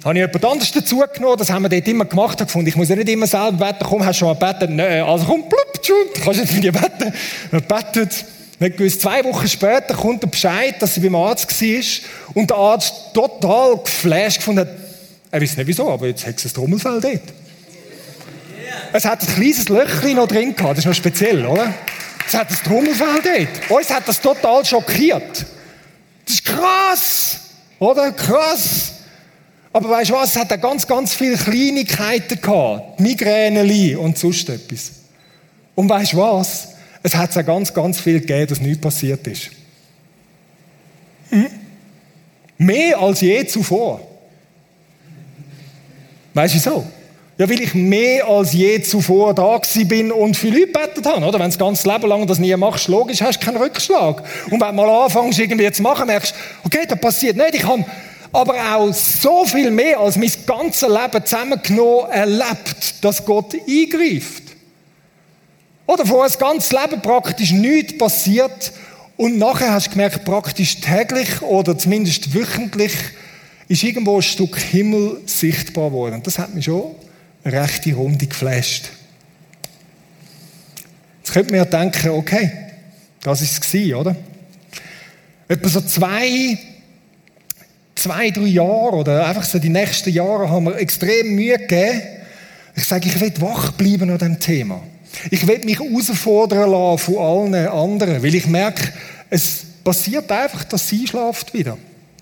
Habe 0.05 0.19
ich 0.19 0.27
jemand 0.27 0.45
anderes 0.45 0.71
dazu 0.71 1.03
genommen, 1.15 1.39
das 1.39 1.51
haben 1.51 1.63
wir 1.63 1.71
dort 1.71 1.89
immer 1.89 2.05
gemacht, 2.05 2.33
habe 2.33 2.45
gefunden, 2.45 2.69
ich 2.69 2.77
muss 2.77 2.91
ja 2.91 2.97
nicht 2.97 3.09
immer 3.09 3.27
selber 3.27 3.53
beten, 3.53 3.87
komm, 3.89 4.05
hast 4.05 4.21
du 4.21 4.27
schon 4.27 4.39
mal 4.39 4.53
beten? 4.53 4.77
Nein, 4.77 5.03
also 5.03 5.25
komm, 5.25 5.49
plupp, 5.49 5.81
kannst 6.23 6.41
du 6.41 6.43
jetzt 6.43 6.53
mit 6.53 6.63
dir 6.63 6.73
beten? 6.73 7.13
Er 7.51 7.61
betet. 7.63 8.25
Gewusst, 8.61 9.01
zwei 9.01 9.25
Wochen 9.25 9.49
später 9.49 9.95
kommt 9.95 10.23
der 10.23 10.29
Bescheid, 10.29 10.81
dass 10.81 10.95
sie 10.95 11.01
beim 11.01 11.15
Arzt 11.17 11.51
war 11.51 12.35
und 12.35 12.51
der 12.51 12.57
Arzt 12.57 12.95
total 13.13 13.79
geflasht 13.79 14.39
gefunden 14.39 14.61
hat, 14.61 14.69
er 15.31 15.41
weiß 15.41 15.57
nicht 15.57 15.67
wieso, 15.67 15.91
aber 15.91 16.07
jetzt 16.07 16.27
hat 16.27 16.37
es 16.37 16.45
ein 16.45 16.53
Trommelfell 16.53 17.01
dort. 17.01 17.23
Es 18.93 19.05
hat 19.05 19.23
ein 19.23 19.35
kleines 19.35 19.69
Löchchen 19.69 20.17
noch 20.17 20.29
drin 20.29 20.55
gehabt, 20.55 20.73
das 20.73 20.79
ist 20.81 20.87
noch 20.87 20.95
speziell, 20.95 21.45
oder? 21.47 21.73
Es 22.27 22.35
hat 22.35 22.51
ein 22.51 22.57
Trommelfell 22.65 23.23
dort. 23.23 23.71
Uns 23.71 23.91
hat 23.91 24.07
das 24.07 24.21
total 24.21 24.65
schockiert. 24.65 25.45
Das 26.25 26.35
ist 26.35 26.45
krass, 26.45 27.41
oder? 27.79 28.13
Krass. 28.13 28.94
Aber 29.75 29.91
weißt 29.91 30.11
du 30.11 30.15
was? 30.15 30.31
Es 30.31 30.37
hat 30.37 30.53
da 30.53 30.57
ganz, 30.57 30.87
ganz 30.87 31.15
viele 31.15 31.37
Kleinigkeiten 31.37 32.41
gehabt. 32.41 33.01
Migräne 33.01 33.99
und 33.99 34.17
sonst 34.17 34.49
etwas. 34.49 34.93
Und 35.75 35.89
weißt 35.89 36.13
du 36.13 36.19
was? 36.19 36.69
Es 37.03 37.17
hat 37.17 37.37
auch 37.37 37.45
ganz, 37.45 37.75
ganz 37.75 37.99
viel 38.01 38.21
gegeben, 38.21 38.47
dass 38.47 38.61
nichts 38.61 38.81
passiert 38.81 39.27
ist. 39.27 39.51
Hm? 41.31 41.47
Mehr 42.57 43.01
als 43.01 43.21
je 43.21 43.45
zuvor. 43.47 44.01
Weißt 46.35 46.55
du 46.55 46.59
wieso? 46.59 46.87
Ja, 47.37 47.51
weil 47.51 47.61
ich 47.61 47.75
mehr 47.75 48.29
als 48.29 48.53
je 48.53 48.81
zuvor 48.81 49.35
da 49.35 49.61
bin 49.89 50.13
und 50.13 50.37
für 50.37 50.51
Leute 50.51 50.67
gebetet 50.67 51.05
habe. 51.05 51.27
Oder? 51.27 51.41
Wenn 51.41 51.51
du 51.51 51.57
das 51.57 51.59
ganze 51.59 51.91
Leben 51.91 52.07
lang 52.07 52.29
das 52.29 52.39
nie 52.39 52.55
machst, 52.55 52.87
logisch, 52.87 53.21
hast 53.23 53.41
du 53.41 53.47
keinen 53.47 53.57
Rückschlag. 53.57 54.23
Und 54.53 54.61
wenn 54.61 54.69
du 54.69 54.73
mal 54.73 55.05
anfängst, 55.05 55.41
irgendwie 55.41 55.73
zu 55.73 55.83
machen, 55.83 56.07
merkst 56.07 56.33
du, 56.33 56.67
okay, 56.67 56.87
das 56.89 57.01
passiert 57.01 57.37
nicht. 57.37 57.57
Ich 57.57 57.67
habe 57.67 57.85
aber 58.35 58.75
auch 58.75 58.93
so 58.93 59.45
viel 59.45 59.71
mehr 59.71 60.01
als 60.01 60.17
mein 60.17 60.33
ganzes 60.45 60.89
Leben 60.89 61.25
zusammengenommen 61.25 62.11
erlebt, 62.11 62.97
dass 63.01 63.25
Gott 63.25 63.55
eingreift. 63.55 64.43
Oder 65.87 66.05
vor 66.05 66.25
das 66.25 66.37
ganze 66.37 66.75
Leben 66.75 67.01
praktisch 67.01 67.53
nichts 67.53 67.97
passiert 67.97 68.73
und 69.17 69.39
nachher 69.39 69.73
hast 69.73 69.87
du 69.87 69.91
gemerkt, 69.93 70.25
praktisch 70.25 70.81
täglich 70.81 71.43
oder 71.43 71.79
zumindest 71.79 72.35
wöchentlich 72.35 72.93
ist 73.69 73.85
irgendwo 73.85 74.17
ein 74.17 74.23
Stück 74.23 74.59
Himmel 74.59 75.21
sichtbar 75.27 75.91
geworden. 75.91 76.21
Das 76.25 76.41
hat 76.41 76.53
mich 76.55 76.65
schon 76.65 76.97
eine 77.45 77.63
rechte 77.63 77.95
Runde 77.95 78.27
geflasht. 78.27 78.91
Jetzt 81.23 81.33
könnte 81.33 81.53
man 81.53 81.59
ja 81.59 81.65
denken, 81.67 82.09
okay, 82.11 82.51
das 83.23 83.43
ist 83.43 83.65
es 83.75 83.95
oder? 83.95 84.17
Etwa 85.47 85.69
so 85.69 85.81
zwei 85.83 86.59
zwei, 88.05 88.31
drei 88.31 88.49
Jahre 88.49 88.97
oder 88.97 89.27
einfach 89.27 89.45
so 89.45 89.59
die 89.59 89.71
nächsten 89.71 90.11
Jahre 90.11 90.51
haben 90.51 90.67
wir 90.67 90.77
extrem 90.77 91.35
Mühe 91.35 91.57
gegeben. 91.57 92.03
Ich 92.77 92.85
sage, 92.85 93.09
ich 93.09 93.19
will 93.19 93.33
wach 93.39 93.73
bleiben 93.73 94.11
an 94.11 94.19
diesem 94.19 94.39
Thema. 94.39 94.83
Ich 95.31 95.47
will 95.47 95.61
mich 95.65 95.81
herausfordern 95.81 96.71
lassen 96.71 96.99
von 96.99 97.17
allen 97.55 97.69
anderen, 97.69 98.23
weil 98.23 98.35
ich 98.35 98.47
merke, 98.47 98.93
es 99.31 99.65
passiert 99.83 100.31
einfach, 100.31 100.65
dass 100.65 100.87
sie 100.87 101.07
schlaft 101.07 101.55
wieder, 101.55 101.79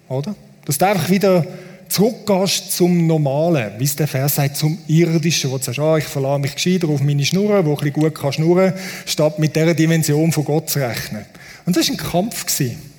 oder? 0.09 0.37
Dass 0.66 0.79
du 0.79 0.87
einfach 0.87 1.11
wieder 1.11 1.45
zurückgehst 1.88 2.77
zum 2.77 3.09
Normalen, 3.09 3.73
wie 3.79 3.85
es 3.85 3.97
der 3.97 4.07
Vers 4.07 4.37
sagt, 4.37 4.57
zum 4.57 4.79
Irdischen, 4.87 5.51
wo 5.51 5.59
du 5.59 5.64
sagst, 5.64 5.81
ah, 5.81 5.97
ich 5.97 6.05
verlasse 6.05 6.42
mich 6.42 6.55
gescheiter 6.55 6.88
auf 6.90 7.01
meine 7.01 7.25
Schnurren, 7.25 7.66
wo 7.66 7.73
ich 7.73 7.81
ein 7.81 7.92
bisschen 7.92 8.03
gut 8.03 8.14
kann 8.14 8.33
schnurren, 8.33 8.73
statt 9.05 9.40
mit 9.40 9.57
dieser 9.57 9.75
Dimension 9.75 10.31
von 10.31 10.45
Gott 10.45 10.71
zu 10.71 10.79
rechnen. 10.79 11.25
Und 11.66 11.77
das 11.77 11.88
war 11.88 11.95
ein 11.95 11.99
Kampf. 11.99 12.47
Gewesen. 12.47 12.91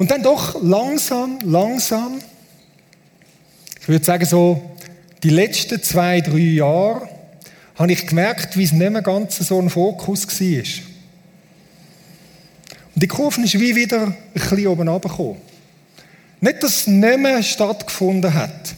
Und 0.00 0.10
dann 0.10 0.22
doch 0.22 0.62
langsam, 0.62 1.38
langsam, 1.44 2.22
ich 3.82 3.86
würde 3.86 4.02
sagen 4.02 4.24
so, 4.24 4.70
die 5.22 5.28
letzten 5.28 5.82
zwei, 5.82 6.22
drei 6.22 6.38
Jahre, 6.38 7.06
habe 7.74 7.92
ich 7.92 8.06
gemerkt, 8.06 8.56
wie 8.56 8.64
es 8.64 8.72
nicht 8.72 8.90
mehr 8.90 9.02
ganz 9.02 9.36
so 9.36 9.60
ein 9.60 9.68
Fokus 9.68 10.26
war. 10.26 10.64
Und 12.94 13.02
die 13.02 13.08
Kurve 13.08 13.42
ist 13.42 13.60
wie 13.60 13.76
wieder 13.76 14.04
ein 14.04 14.16
bisschen 14.32 14.68
oben 14.68 14.88
runtergekommen. 14.88 15.36
Nicht, 16.40 16.62
dass 16.62 16.76
es 16.76 16.86
nicht 16.86 17.18
mehr 17.18 17.42
stattgefunden 17.42 18.32
hat, 18.32 18.74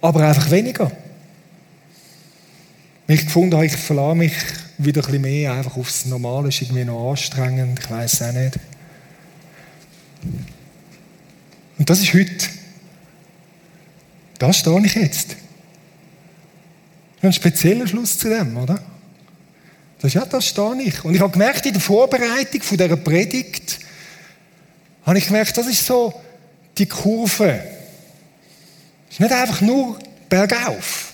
aber 0.00 0.26
einfach 0.26 0.50
weniger. 0.50 0.90
Ich 3.06 3.26
gefunden 3.26 3.54
habe, 3.54 3.66
ich 3.66 3.76
verlasse 3.76 4.16
mich 4.16 4.32
wieder 4.76 5.02
ein 5.02 5.06
bisschen 5.06 5.22
mehr 5.22 5.52
einfach 5.52 5.76
aufs 5.76 6.06
Normale, 6.06 6.48
ist 6.48 6.62
irgendwie 6.62 6.84
noch 6.84 7.12
anstrengend, 7.12 7.78
ich 7.78 7.88
weiß 7.88 8.22
auch 8.22 8.32
nicht. 8.32 8.58
Und 11.78 11.88
das 11.88 12.00
ist 12.00 12.12
heute. 12.12 12.48
Da 14.38 14.52
stehe 14.52 14.84
ich 14.84 14.94
jetzt. 14.94 15.36
Ein 17.22 17.32
spezieller 17.32 17.86
Schluss 17.86 18.18
zu 18.18 18.28
dem, 18.28 18.56
oder? 18.56 18.80
Das 20.00 20.08
ist 20.08 20.14
ja, 20.14 20.24
das 20.24 20.46
stehe 20.46 20.82
ich. 20.82 21.04
Und 21.04 21.14
ich 21.14 21.20
habe 21.20 21.32
gemerkt, 21.32 21.66
in 21.66 21.72
der 21.72 21.82
Vorbereitung 21.82 22.62
von 22.62 22.78
dieser 22.78 22.96
Predigt, 22.96 23.80
habe 25.04 25.18
ich 25.18 25.26
gemerkt, 25.26 25.56
das 25.56 25.66
ist 25.66 25.84
so 25.84 26.18
die 26.78 26.86
Kurve. 26.86 27.62
Es 29.08 29.14
ist 29.14 29.20
nicht 29.20 29.32
einfach 29.32 29.60
nur 29.60 29.98
bergauf. 30.28 31.12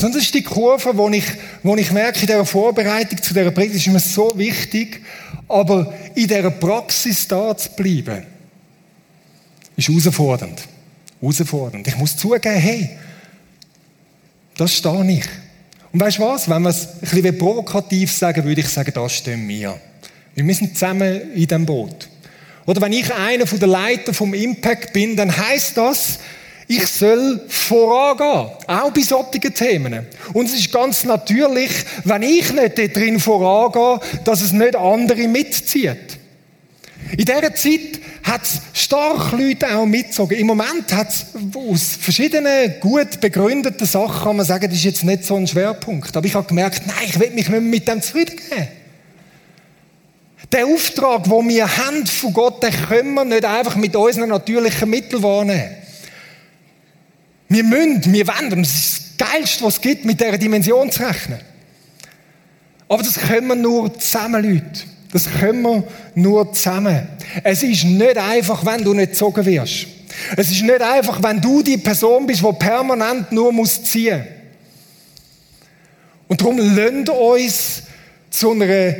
Sondern 0.00 0.18
das 0.18 0.28
ist 0.28 0.34
die 0.34 0.42
Kurve, 0.42 0.96
wo 0.96 1.10
ich, 1.10 1.26
wo 1.62 1.76
ich 1.76 1.92
merke, 1.92 2.20
in 2.20 2.26
dieser 2.26 2.46
Vorbereitung 2.46 3.22
zu 3.22 3.34
dieser 3.34 3.50
Predigt 3.50 3.86
ist 3.86 3.92
mir 3.92 4.00
so 4.00 4.32
wichtig, 4.34 5.02
aber 5.46 5.92
in 6.14 6.26
dieser 6.26 6.50
Praxis 6.50 7.28
da 7.28 7.54
zu 7.54 7.68
bleiben, 7.72 8.24
ist 9.76 9.88
herausfordernd. 9.88 10.62
Herausfordernd. 11.20 11.86
Ich 11.86 11.98
muss 11.98 12.16
zugeben, 12.16 12.56
hey, 12.56 12.96
das 14.56 14.74
stehe 14.74 15.12
ich. 15.12 15.26
Und 15.92 16.00
weißt 16.00 16.16
du 16.16 16.22
was? 16.22 16.48
Wenn 16.48 16.62
wir 16.62 16.70
es 16.70 16.86
ein 16.94 17.00
bisschen 17.00 17.36
provokativ 17.36 18.10
sagen, 18.10 18.42
würde 18.44 18.62
ich 18.62 18.68
sagen, 18.70 18.92
das 18.94 19.12
stimmt 19.12 19.46
mir. 19.46 19.78
Wir 20.34 20.54
sind 20.54 20.78
zusammen 20.78 21.34
in 21.34 21.46
dem 21.46 21.66
Boot. 21.66 22.08
Oder 22.64 22.80
wenn 22.80 22.94
ich 22.94 23.12
einer 23.12 23.44
der 23.44 23.68
Leiter 23.68 24.14
vom 24.14 24.32
Impact 24.32 24.94
bin, 24.94 25.14
dann 25.14 25.36
heißt 25.36 25.76
das, 25.76 26.20
ich 26.70 26.86
soll 26.86 27.40
vorangehen. 27.48 28.52
Auch 28.68 28.92
bei 28.94 29.00
solchen 29.00 29.52
Themen. 29.52 30.06
Und 30.32 30.46
es 30.46 30.54
ist 30.54 30.72
ganz 30.72 31.02
natürlich, 31.02 31.70
wenn 32.04 32.22
ich 32.22 32.52
nicht 32.52 32.78
dort 32.78 32.96
drin 32.96 33.18
vorangehe, 33.18 33.98
dass 34.24 34.40
es 34.40 34.52
nicht 34.52 34.76
andere 34.76 35.26
mitzieht. 35.26 36.18
In 37.10 37.24
dieser 37.24 37.52
Zeit 37.56 37.98
hat 38.22 38.42
es 38.44 38.60
stark 38.72 39.32
Leute 39.32 39.76
auch 39.76 39.84
mitgezogen. 39.84 40.38
Im 40.38 40.46
Moment 40.46 40.92
hat 40.92 41.08
es 41.08 41.26
aus 41.56 41.98
verschiedenen 42.00 42.78
gut 42.78 43.20
begründeten 43.20 43.88
Sachen, 43.88 44.22
kann 44.22 44.36
man 44.36 44.46
sagen, 44.46 44.66
das 44.66 44.78
ist 44.78 44.84
jetzt 44.84 45.04
nicht 45.04 45.24
so 45.24 45.34
ein 45.34 45.48
Schwerpunkt. 45.48 46.16
Aber 46.16 46.24
ich 46.24 46.36
habe 46.36 46.46
gemerkt, 46.46 46.86
nein, 46.86 46.96
ich 47.04 47.18
will 47.18 47.30
mich 47.30 47.48
nicht 47.48 47.50
mehr 47.50 47.60
mit 47.60 47.88
dem 47.88 48.00
zufrieden 48.00 48.36
geben. 48.36 48.68
Der 50.52 50.66
Auftrag, 50.66 51.24
den 51.24 51.48
wir 51.48 51.76
haben 51.78 52.06
von 52.06 52.32
Gott, 52.32 52.62
den 52.62 52.70
können 52.70 53.14
wir 53.14 53.24
nicht 53.24 53.44
einfach 53.44 53.74
mit 53.74 53.96
unseren 53.96 54.28
natürlichen 54.28 54.88
Mitteln 54.88 55.20
wahrnehmen. 55.24 55.79
Wir 57.50 57.64
müssen, 57.64 58.12
wir 58.12 58.26
und 58.52 58.60
das 58.62 58.74
ist 58.74 59.02
das 59.18 59.28
Geilste, 59.28 59.64
was 59.64 59.74
es 59.74 59.80
gibt, 59.80 60.04
mit 60.04 60.20
dieser 60.20 60.38
Dimension 60.38 60.90
zu 60.90 61.02
rechnen. 61.02 61.40
Aber 62.88 63.02
das 63.02 63.14
können 63.14 63.48
wir 63.48 63.56
nur 63.56 63.92
zusammen, 63.98 64.42
Leute. 64.42 64.84
Das 65.12 65.28
können 65.28 65.62
wir 65.62 65.84
nur 66.14 66.52
zusammen. 66.52 67.08
Es 67.42 67.64
ist 67.64 67.84
nicht 67.84 68.16
einfach, 68.16 68.64
wenn 68.64 68.84
du 68.84 68.94
nicht 68.94 69.10
gezogen 69.10 69.44
wirst. 69.44 69.88
Es 70.36 70.50
ist 70.50 70.62
nicht 70.62 70.80
einfach, 70.80 71.20
wenn 71.22 71.40
du 71.40 71.60
die 71.62 71.76
Person 71.76 72.24
bist, 72.24 72.40
die 72.40 72.52
permanent 72.52 73.32
nur 73.32 73.52
muss 73.52 73.82
ziehen. 73.82 74.24
Und 76.28 76.40
darum 76.40 76.58
lasst 76.58 77.08
uns 77.10 77.82
zu 78.30 78.52
einer 78.52 78.94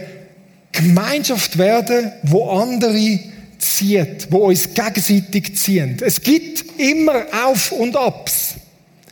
Gemeinschaft 0.72 1.56
werden, 1.56 2.10
wo 2.24 2.50
andere 2.50 3.20
zieht, 3.60 4.28
wo 4.30 4.48
uns 4.48 4.74
gegenseitig 4.74 5.56
ziehen. 5.56 5.96
Es 6.04 6.20
gibt 6.20 6.64
immer 6.78 7.24
Auf 7.44 7.72
und 7.72 7.96
Abs. 7.96 8.54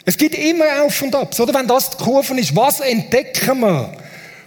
Es 0.04 0.16
gibt 0.16 0.34
immer 0.34 0.82
Auf 0.82 1.02
und 1.02 1.14
Abs. 1.14 1.38
Oder 1.40 1.54
wenn 1.54 1.66
das 1.66 1.90
die 1.90 1.96
Kurve 1.96 2.38
ist, 2.38 2.56
was 2.56 2.80
entdecken 2.80 3.60
wir? 3.60 3.92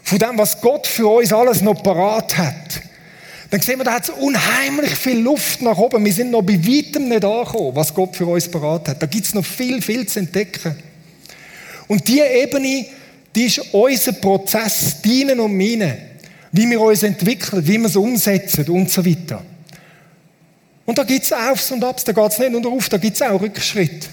von 0.03 0.19
dem, 0.19 0.37
was 0.37 0.59
Gott 0.59 0.87
für 0.87 1.07
uns 1.07 1.31
alles 1.31 1.61
noch 1.61 1.81
parat 1.81 2.37
hat, 2.37 2.81
dann 3.49 3.61
sehen 3.61 3.79
wir, 3.79 3.83
da 3.83 3.93
hat 3.93 4.03
es 4.03 4.09
unheimlich 4.09 4.91
viel 4.91 5.19
Luft 5.19 5.61
nach 5.61 5.77
oben. 5.77 6.03
Wir 6.05 6.13
sind 6.13 6.31
noch 6.31 6.41
bei 6.41 6.57
weitem 6.57 7.09
nicht 7.09 7.25
angekommen, 7.25 7.75
was 7.75 7.93
Gott 7.93 8.15
für 8.15 8.25
uns 8.25 8.47
parat 8.47 8.87
hat. 8.87 9.01
Da 9.01 9.05
gibt 9.05 9.25
es 9.25 9.33
noch 9.33 9.45
viel, 9.45 9.81
viel 9.81 10.07
zu 10.07 10.19
entdecken. 10.19 10.75
Und 11.87 12.07
diese 12.07 12.27
Ebene, 12.27 12.85
die 13.35 13.45
ist 13.45 13.59
unser 13.73 14.13
Prozess, 14.13 15.01
deinen 15.01 15.41
und 15.41 15.57
meinen. 15.57 15.97
Wie 16.53 16.69
wir 16.69 16.79
uns 16.79 17.03
entwickeln, 17.03 17.65
wie 17.65 17.77
wir 17.77 17.87
es 17.87 17.95
umsetzen 17.95 18.67
und 18.69 18.89
so 18.89 19.05
weiter. 19.05 19.43
Und 20.91 20.97
da 20.97 21.05
gibt 21.05 21.23
es 21.23 21.31
Aufs 21.31 21.71
und 21.71 21.85
Abs, 21.85 22.03
da 22.03 22.11
geht 22.11 22.31
es 22.33 22.37
nicht 22.37 22.51
nur 22.51 22.69
auf, 22.69 22.89
da 22.89 22.97
gibt 22.97 23.15
es 23.15 23.21
auch 23.21 23.39
Rückschritt. 23.39 24.09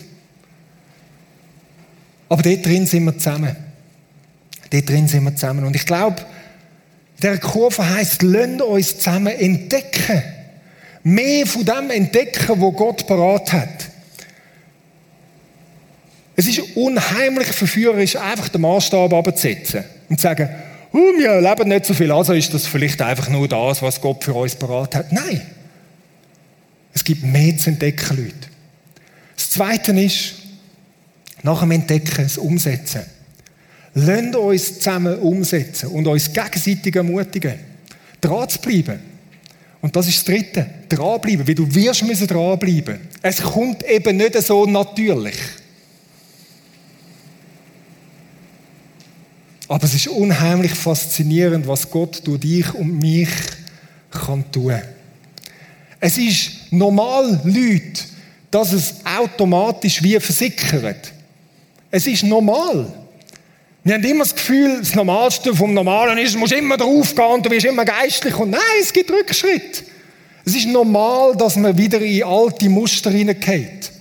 Aber 2.29 2.41
dort 2.41 2.65
drin 2.65 2.87
sind 2.87 3.05
wir 3.05 3.19
zusammen. 3.19 3.57
Dort 4.71 4.89
drin 4.89 5.09
sind 5.09 5.25
wir 5.25 5.35
zusammen. 5.35 5.65
Und 5.65 5.75
ich 5.75 5.85
glaube, 5.85 6.25
der 7.21 7.39
Kurve 7.39 7.85
heißt, 7.85 8.23
lasst 8.23 8.63
uns 8.63 8.97
zusammen 8.99 9.27
entdecken. 9.27 10.23
Mehr 11.03 11.49
von 11.49 11.65
dem 11.65 11.91
entdecken, 11.91 12.61
wo 12.61 12.71
Gott 12.71 13.09
parat 13.09 13.53
hat. 13.53 13.89
Es 16.37 16.47
ist 16.47 16.61
unheimlich 16.77 17.49
verführerisch, 17.49 18.15
einfach 18.15 18.51
den 18.51 18.61
Maßstab 18.61 19.13
abzusetzen 19.13 19.83
und 20.09 20.19
zu 20.19 20.23
sagen, 20.23 20.49
oh, 20.93 20.97
wir 20.97 21.41
leben 21.41 21.71
nicht 21.71 21.87
so 21.87 21.93
viel, 21.93 22.13
also 22.13 22.35
ist 22.35 22.55
das 22.55 22.69
vielleicht 22.69 23.03
einfach 23.03 23.29
nur 23.31 23.49
das, 23.49 23.83
was 23.83 24.01
Gott 24.01 24.23
für 24.23 24.35
uns 24.35 24.55
parat 24.55 24.95
hat. 24.95 25.11
Nein. 25.11 25.58
Es 26.99 27.05
gibt 27.05 27.23
mehr 27.23 27.57
zu 27.57 27.71
entdecken, 27.71 28.17
Leute. 28.17 28.49
Das 29.37 29.51
Zweite 29.51 29.93
ist, 30.01 30.35
nach 31.45 31.61
dem 31.61 31.71
Entdecken, 31.71 32.25
das 32.25 32.37
Umsetzen. 32.39 33.03
Lasst 33.95 34.35
uns 34.35 34.75
zusammen 34.79 35.17
umsetzen 35.21 35.91
und 35.91 36.09
uns 36.09 36.33
gegenseitig 36.33 36.97
ermutigen, 36.97 37.55
dran 38.21 38.49
zu 38.49 38.59
bleiben. 38.59 38.99
Und 39.81 39.95
das 39.95 40.09
ist 40.09 40.17
das 40.17 40.25
Dritte, 40.25 40.67
dranbleiben, 40.89 41.47
weil 41.47 41.55
du 41.55 41.73
wirst 41.73 42.03
müssen 42.03 42.27
dranbleiben. 42.27 42.99
Es 43.23 43.43
kommt 43.43 43.85
eben 43.89 44.17
nicht 44.17 44.43
so 44.43 44.67
natürlich. 44.67 45.39
Aber 49.69 49.85
es 49.85 49.95
ist 49.95 50.09
unheimlich 50.09 50.75
faszinierend, 50.75 51.65
was 51.69 51.89
Gott 51.89 52.27
durch 52.27 52.41
dich 52.41 52.75
und 52.75 52.99
mich 52.99 53.29
kann 54.11 54.51
tun. 54.51 54.83
Es 56.01 56.19
ist 56.19 56.58
normal, 56.71 57.41
Leute, 57.45 58.05
dass 58.51 58.73
es 58.73 58.95
automatisch 59.05 60.03
wie 60.03 60.19
versickert. 60.19 61.13
Es 61.91 62.07
ist 62.07 62.25
normal. 62.25 62.93
Wir 63.85 63.95
haben 63.95 64.05
immer 64.05 64.25
das 64.25 64.35
Gefühl, 64.35 64.79
das 64.81 64.95
Normalste 64.95 65.55
vom 65.55 65.73
Normalen 65.73 66.19
ist, 66.19 66.35
du 66.35 66.39
musst 66.39 66.53
immer 66.53 66.77
draufgehen 66.77 67.31
und 67.31 67.47
du 67.47 67.51
wirst 67.51 67.67
immer 67.67 67.85
geistlich. 67.85 68.37
Und 68.37 68.51
nein, 68.51 68.61
es 68.83 68.93
gibt 68.93 69.11
Rückschritt. 69.11 69.85
Es 70.45 70.55
ist 70.55 70.67
normal, 70.67 71.37
dass 71.37 71.57
man 71.57 71.77
wieder 71.77 72.01
in 72.01 72.25
alte 72.25 72.69
Muster 72.69 73.11
hineingeht. 73.11 73.93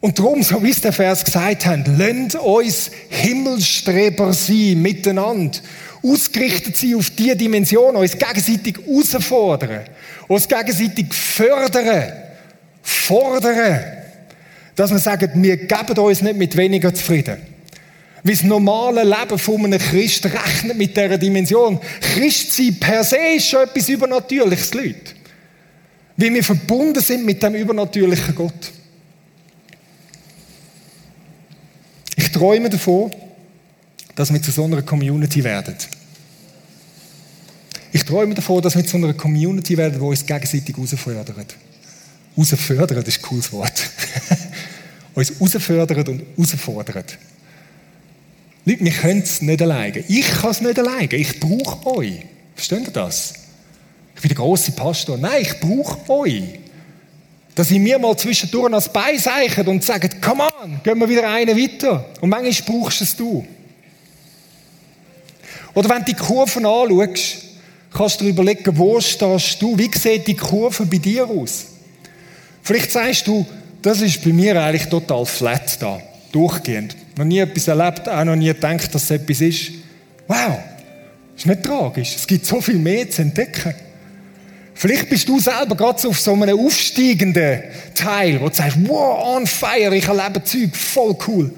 Und 0.00 0.18
darum, 0.18 0.42
so 0.42 0.62
wie 0.62 0.70
es 0.70 0.80
der 0.80 0.92
Vers 0.92 1.24
gesagt 1.24 1.64
hat, 1.64 1.88
lasst 1.96 2.36
uns 2.36 2.90
Himmelstreber 3.08 4.32
sein, 4.32 4.82
miteinander. 4.82 5.58
Ausgerichtet 6.04 6.76
sein 6.76 6.96
auf 6.96 7.10
diese 7.10 7.34
Dimension, 7.34 7.96
uns 7.96 8.12
gegenseitig 8.12 8.76
herausfordern, 8.86 9.84
uns 10.28 10.46
gegenseitig 10.46 11.14
fördern, 11.14 12.12
fordern. 12.82 13.80
Dass 14.76 14.90
wir 14.90 14.98
sagen, 14.98 15.30
wir 15.42 15.56
geben 15.56 15.98
uns 15.98 16.20
nicht 16.20 16.36
mit 16.36 16.56
weniger 16.56 16.92
zufrieden. 16.92 17.38
Wie 18.22 18.32
das 18.32 18.42
normale 18.42 19.04
Leben 19.04 19.38
von 19.38 19.64
einem 19.64 19.78
Christ 19.78 20.26
rechnet 20.26 20.76
mit 20.76 20.96
dieser 20.96 21.18
Dimension. 21.18 21.78
Christsein 22.00 22.78
per 22.80 23.04
se 23.04 23.18
ist 23.36 23.48
schon 23.48 23.62
etwas 23.62 23.88
Übernatürliches, 23.88 24.74
Leute. 24.74 25.14
Wie 26.16 26.32
wir 26.32 26.44
verbunden 26.44 27.02
sind 27.02 27.24
mit 27.24 27.42
dem 27.42 27.54
übernatürlichen 27.54 28.34
Gott. 28.34 28.72
Ich 32.16 32.30
träume 32.30 32.70
davon, 32.70 33.12
dass 34.14 34.32
wir 34.32 34.40
zu 34.40 34.50
so 34.50 34.64
einer 34.64 34.82
Community 34.82 35.42
werden. 35.42 35.74
Ich 37.94 38.04
träume 38.04 38.34
davon, 38.34 38.60
dass 38.60 38.74
wir 38.74 38.84
zu 38.84 38.96
einer 38.96 39.14
Community 39.14 39.76
werden, 39.76 40.00
die 40.00 40.04
uns 40.04 40.26
gegenseitig 40.26 40.76
herausfördert. 40.76 41.54
Herausfördern, 42.34 42.96
das 42.96 43.06
ist 43.06 43.18
ein 43.20 43.22
cooles 43.22 43.52
Wort. 43.52 43.88
uns 45.14 45.38
herausfördert 45.38 46.08
und 46.08 46.22
herausfordert. 46.36 47.18
Leute, 48.64 48.84
wir 48.84 48.90
können 48.90 49.22
es 49.22 49.40
nicht 49.42 49.62
alleine. 49.62 50.00
Ich 50.08 50.26
kann 50.28 50.50
es 50.50 50.60
nicht 50.60 50.76
alleine. 50.76 51.14
Ich 51.14 51.38
brauche 51.38 51.98
euch. 51.98 52.14
Versteht 52.56 52.88
ihr 52.88 52.92
das? 52.92 53.34
Ich 54.16 54.22
bin 54.22 54.28
der 54.28 54.38
große 54.38 54.72
Pastor. 54.72 55.16
Nein, 55.16 55.42
ich 55.42 55.60
brauche 55.60 56.10
euch. 56.10 56.42
Dass 57.54 57.70
ihr 57.70 57.78
mir 57.78 58.00
mal 58.00 58.16
zwischendurch 58.16 58.74
als 58.74 58.92
beiseichert 58.92 59.68
und 59.68 59.84
sagt, 59.84 60.20
come 60.20 60.42
on, 60.42 60.80
gehen 60.82 60.98
wir 60.98 61.08
wieder 61.08 61.30
einen 61.30 61.56
weiter. 61.56 62.06
Und 62.20 62.28
manchmal 62.28 62.80
brauchst 62.80 63.02
es 63.02 63.14
du. 63.14 63.46
Oder 65.74 65.88
wenn 65.90 66.00
du 66.00 66.06
die 66.06 66.14
Kurven 66.14 66.66
anschaust, 66.66 67.53
kannst 67.94 68.20
du 68.20 68.26
überlegen, 68.26 68.76
wo 68.76 69.00
stehst 69.00 69.62
du? 69.62 69.78
Wie 69.78 69.90
sieht 69.96 70.26
die 70.26 70.36
Kurve 70.36 70.84
bei 70.84 70.98
dir 70.98 71.26
aus? 71.26 71.66
Vielleicht 72.62 72.90
sagst 72.90 73.26
du, 73.26 73.46
das 73.80 74.02
ist 74.02 74.22
bei 74.22 74.32
mir 74.32 74.60
eigentlich 74.60 74.88
total 74.88 75.24
flat 75.24 75.80
da, 75.80 76.00
durchgehend 76.32 76.96
noch 77.16 77.24
nie 77.24 77.38
etwas 77.38 77.68
erlebt, 77.68 78.08
auch 78.08 78.24
noch 78.24 78.36
nie 78.36 78.48
gedacht, 78.48 78.94
dass 78.94 79.04
es 79.04 79.10
etwas 79.10 79.40
ist. 79.40 79.72
Wow, 80.26 80.58
ist 81.36 81.46
nicht 81.46 81.62
tragisch. 81.62 82.14
Es 82.16 82.26
gibt 82.26 82.44
so 82.44 82.60
viel 82.60 82.78
mehr 82.78 83.08
zu 83.08 83.22
entdecken. 83.22 83.74
Vielleicht 84.74 85.08
bist 85.08 85.28
du 85.28 85.38
selber 85.38 85.76
gerade 85.76 86.00
so 86.00 86.08
auf 86.08 86.18
so 86.18 86.32
einem 86.32 86.58
aufsteigenden 86.58 87.62
Teil, 87.94 88.40
wo 88.40 88.48
du 88.48 88.54
sagst, 88.54 88.76
wow, 88.86 89.36
on 89.36 89.46
fire, 89.46 89.94
ich 89.94 90.08
erlebe 90.08 90.42
Zeug, 90.42 90.74
voll 90.74 91.16
cool. 91.28 91.52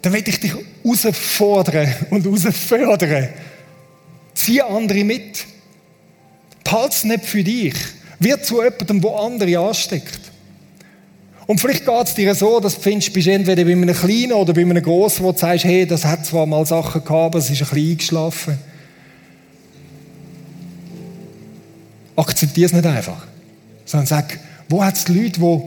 Dann 0.00 0.12
will 0.14 0.24
ich 0.26 0.40
dich 0.40 0.54
herausfordern 0.82 1.94
und 2.08 2.24
herausfördern. 2.24 3.28
Zieh 4.34 4.62
andere 4.62 5.04
mit. 5.04 5.46
Behalte 6.64 6.94
es 6.94 7.04
nicht 7.04 7.24
für 7.24 7.44
dich. 7.44 7.74
Wird 8.18 8.44
zu 8.44 8.62
jemandem, 8.62 9.00
der 9.00 9.10
andere 9.10 9.58
ansteckt. 9.58 10.20
Und 11.46 11.60
vielleicht 11.60 11.84
geht 11.84 12.06
es 12.06 12.14
dir 12.14 12.32
so, 12.34 12.60
dass 12.60 12.76
du 12.76 12.80
findest, 12.80 13.12
bist 13.12 13.26
entweder 13.26 13.64
bei 13.64 13.72
einem 13.72 13.92
Kleinen 13.92 14.34
oder 14.34 14.52
bei 14.52 14.60
einem 14.60 14.80
Grossen, 14.80 15.24
wo 15.24 15.32
du 15.32 15.38
sagst, 15.38 15.64
hey, 15.64 15.84
das 15.84 16.04
hat 16.04 16.24
zwar 16.24 16.46
mal 16.46 16.64
Sachen 16.64 17.02
gehabt, 17.02 17.10
aber 17.10 17.38
es 17.40 17.50
ist 17.50 17.62
ein 17.62 17.68
bisschen 17.68 17.90
eingeschlafen. 17.90 18.58
Akzeptiere 22.14 22.66
es 22.66 22.72
nicht 22.72 22.86
einfach. 22.86 23.26
Sondern 23.84 24.06
sag, 24.06 24.38
wo 24.68 24.84
hat 24.84 24.94
es 24.94 25.08
Leute, 25.08 25.40
die, 25.40 25.60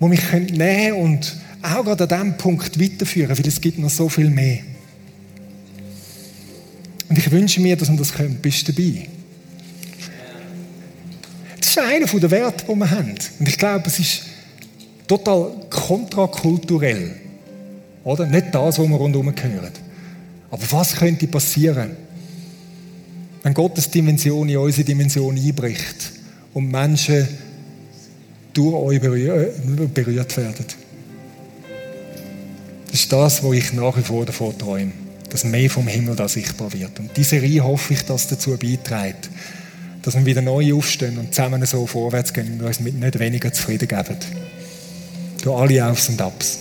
die 0.00 0.06
mich 0.06 0.32
nehmen 0.32 0.56
können 0.56 0.92
und 0.94 1.36
auch 1.62 1.84
gerade 1.84 2.04
an 2.04 2.08
diesem 2.08 2.36
Punkt 2.38 2.80
weiterführen, 2.80 3.36
weil 3.36 3.46
es 3.46 3.60
gibt 3.60 3.78
noch 3.78 3.90
so 3.90 4.08
viel 4.08 4.30
mehr. 4.30 4.60
Und 7.10 7.18
ich 7.18 7.30
wünsche 7.30 7.60
mir, 7.60 7.76
dass 7.76 7.90
wir 7.90 7.98
das 7.98 8.14
können. 8.14 8.36
Bist 8.36 8.68
du 8.68 8.72
dabei? 8.72 9.08
Das 11.58 11.70
ist 11.70 11.78
einer 11.78 12.06
der 12.06 12.30
Werte, 12.30 12.64
die 12.66 12.74
wir 12.74 12.90
haben. 12.90 13.14
Und 13.38 13.48
ich 13.48 13.58
glaube, 13.58 13.86
es 13.88 13.98
ist 13.98 14.22
total 15.08 15.50
kontrakulturell. 15.68 17.16
Oder? 18.04 18.26
Nicht 18.26 18.54
das, 18.54 18.78
was 18.78 18.88
wir 18.88 18.96
rundherum 18.96 19.26
hören. 19.26 19.72
Aber 20.52 20.62
was 20.70 20.94
könnte 20.94 21.26
passieren, 21.26 21.96
wenn 23.42 23.54
Gottes 23.54 23.90
Dimension 23.90 24.48
in 24.48 24.58
unsere 24.58 24.84
Dimension 24.84 25.36
einbricht 25.36 26.12
und 26.54 26.70
Menschen 26.70 27.26
durch 28.52 28.74
euch 28.74 29.00
berührt 29.00 30.36
werden? 30.36 30.64
Das 32.86 33.00
ist 33.00 33.12
das, 33.12 33.42
wo 33.42 33.52
ich 33.52 33.72
nach 33.72 33.96
wie 33.96 34.02
vor 34.02 34.24
davon 34.24 34.56
träume. 34.56 34.92
Dass 35.30 35.44
mehr 35.44 35.70
vom 35.70 35.86
Himmel 35.86 36.16
da 36.16 36.28
sichtbar 36.28 36.72
wird. 36.72 36.98
Und 36.98 37.16
diese 37.16 37.30
Serie 37.30 37.62
hoffe 37.62 37.94
ich, 37.94 38.04
dass 38.04 38.28
dazu 38.28 38.56
beiträgt, 38.58 39.30
dass 40.02 40.14
wir 40.14 40.26
wieder 40.26 40.42
neu 40.42 40.74
aufstehen 40.74 41.18
und 41.18 41.34
zusammen 41.34 41.64
so 41.64 41.86
vorwärts 41.86 42.32
gehen 42.32 42.54
und 42.54 42.66
uns 42.66 42.80
mit 42.80 42.94
nicht 42.94 43.18
weniger 43.18 43.52
zufrieden 43.52 43.88
geben. 43.88 44.16
Durch 45.42 45.60
alle 45.60 45.86
Aufs 45.86 46.08
und 46.08 46.20
Abs. 46.20 46.58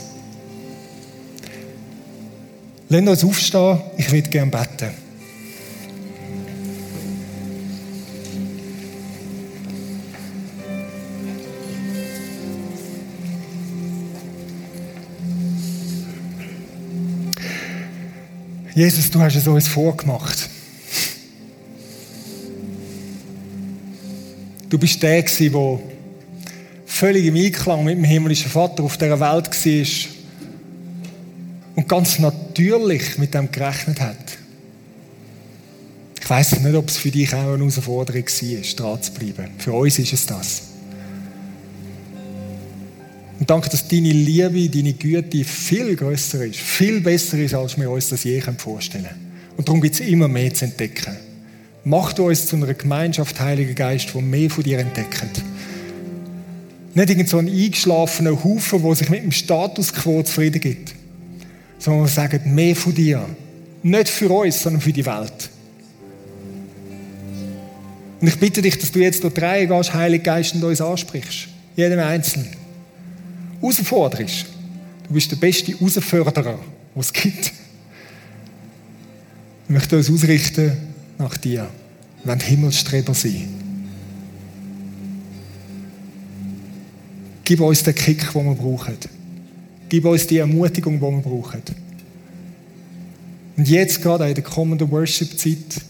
Lasst 2.90 3.08
uns 3.08 3.24
aufstehen, 3.24 3.82
ich 3.98 4.12
würde 4.12 4.30
gerne 4.30 4.52
beten. 4.52 5.09
Jesus, 18.76 19.10
du 19.10 19.20
hast 19.20 19.36
es 19.36 19.48
uns 19.48 19.68
vorgemacht. 19.68 20.50
Du 24.70 24.78
bist 24.78 25.02
der, 25.02 25.24
der 25.24 25.80
völlig 26.86 27.26
im 27.26 27.36
Einklang 27.36 27.84
mit 27.84 27.98
dem 27.98 28.04
himmlischen 28.04 28.52
Vater 28.52 28.84
auf 28.84 28.98
dieser 28.98 29.20
Welt 29.20 29.66
war 29.66 30.12
und 31.76 31.88
ganz 31.88 32.20
natürlich 32.20 33.18
mit 33.18 33.34
dem 33.34 33.52
gerechnet 33.52 34.00
hat. 34.02 34.18
Ich 36.22 36.30
weiß 36.30 36.60
nicht, 36.60 36.76
ob 36.76 36.90
es 36.90 36.98
für 36.98 37.10
dich 37.10 37.34
auch 37.34 37.54
eine 37.54 37.58
Herausforderung 37.58 38.24
war, 38.24 38.76
dran 38.76 39.02
zu 39.02 39.12
bleiben. 39.14 39.52
Für 39.58 39.74
uns 39.74 39.98
ist 39.98 40.14
es 40.14 40.26
das. 40.28 40.62
Und 43.40 43.50
danke, 43.50 43.70
dass 43.70 43.88
deine 43.88 44.12
Liebe, 44.12 44.70
deine 44.70 44.94
Güte 44.94 45.46
viel 45.46 45.96
größer 45.96 46.46
ist, 46.46 46.58
viel 46.58 47.00
besser 47.00 47.38
ist, 47.38 47.54
als 47.54 47.80
wir 47.80 47.90
uns 47.90 48.10
das 48.10 48.26
je 48.26 48.42
vorstellen 48.58 49.06
können. 49.06 49.32
Und 49.56 49.68
darum 49.68 49.82
gibt 49.82 49.96
es 49.96 50.02
immer 50.02 50.28
mehr 50.28 50.54
zu 50.54 50.66
entdecken. 50.66 51.16
Mach 51.86 52.12
du 52.12 52.28
uns 52.28 52.48
zu 52.48 52.58
einer 52.58 52.74
Gemeinschaft, 52.74 53.40
Heiliger 53.40 53.74
Geist, 53.74 54.10
die 54.14 54.22
mehr 54.22 54.50
von 54.50 54.64
dir 54.64 54.80
entdeckt. 54.80 55.42
Nicht 56.94 57.10
irgend 57.10 57.30
so 57.30 57.38
ein 57.38 57.48
eingeschlafener 57.48 58.44
Haufen, 58.44 58.84
der 58.84 58.96
sich 58.96 59.10
mit 59.10 59.24
dem 59.24 59.32
Status 59.32 59.94
quo 59.94 60.22
zufrieden 60.22 60.60
gibt. 60.60 60.94
Sondern 61.78 62.04
wir 62.04 62.10
sagen, 62.10 62.54
mehr 62.54 62.76
von 62.76 62.94
dir. 62.94 63.26
Nicht 63.84 64.10
für 64.10 64.30
uns, 64.30 64.62
sondern 64.62 64.82
für 64.82 64.92
die 64.92 65.06
Welt. 65.06 65.50
Und 68.20 68.28
ich 68.28 68.38
bitte 68.38 68.62
dich, 68.62 68.78
dass 68.78 68.92
du 68.92 69.00
jetzt 69.00 69.24
durch 69.24 69.34
drei 69.34 69.66
gehst, 69.66 69.94
Heiliger 69.94 70.24
Geist, 70.24 70.56
und 70.56 70.64
uns 70.66 70.82
ansprichst. 70.82 71.48
Jedem 71.78 72.00
Einzelnen 72.00 72.59
herausforderst. 73.62 74.46
Du 75.08 75.14
bist 75.14 75.32
der 75.32 75.38
beste 75.38 75.72
Herausforderer, 75.72 76.60
den 76.94 77.00
es 77.00 77.14
gibt. 77.14 77.52
Ich 79.66 79.70
möchte 79.70 79.98
uns 79.98 80.10
ausrichten 80.10 80.72
nach 81.18 81.38
dir. 81.38 81.70
Wir 82.24 82.30
wollen 82.30 82.40
Himmelstreber 82.40 83.14
sein. 83.14 83.48
Gib 87.44 87.62
uns 87.62 87.84
den 87.84 87.96
Kick, 87.96 88.32
den 88.32 88.46
wir 88.46 88.56
brauchen. 88.56 88.98
Gib 89.88 90.06
uns 90.06 90.28
die 90.28 90.38
Ermutigung, 90.38 90.96
die 90.96 91.02
wir 91.02 91.22
brauchen. 91.22 91.62
Und 93.58 93.68
jetzt 93.68 94.02
gerade 94.02 94.28
in 94.28 94.36
der 94.36 94.44
kommenden 94.44 94.90
Worship-Zeit 94.92 95.82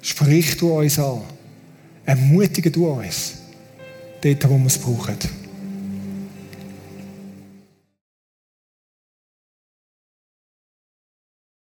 sprich 0.00 0.56
du 0.56 0.72
uns 0.72 0.98
an. 0.98 1.22
Ermutige 2.06 2.70
du 2.70 2.88
uns. 2.88 3.34
Dort, 4.20 4.48
wo 4.48 4.58
wir 4.58 4.66
es 4.66 4.78
brauchen. 4.78 5.43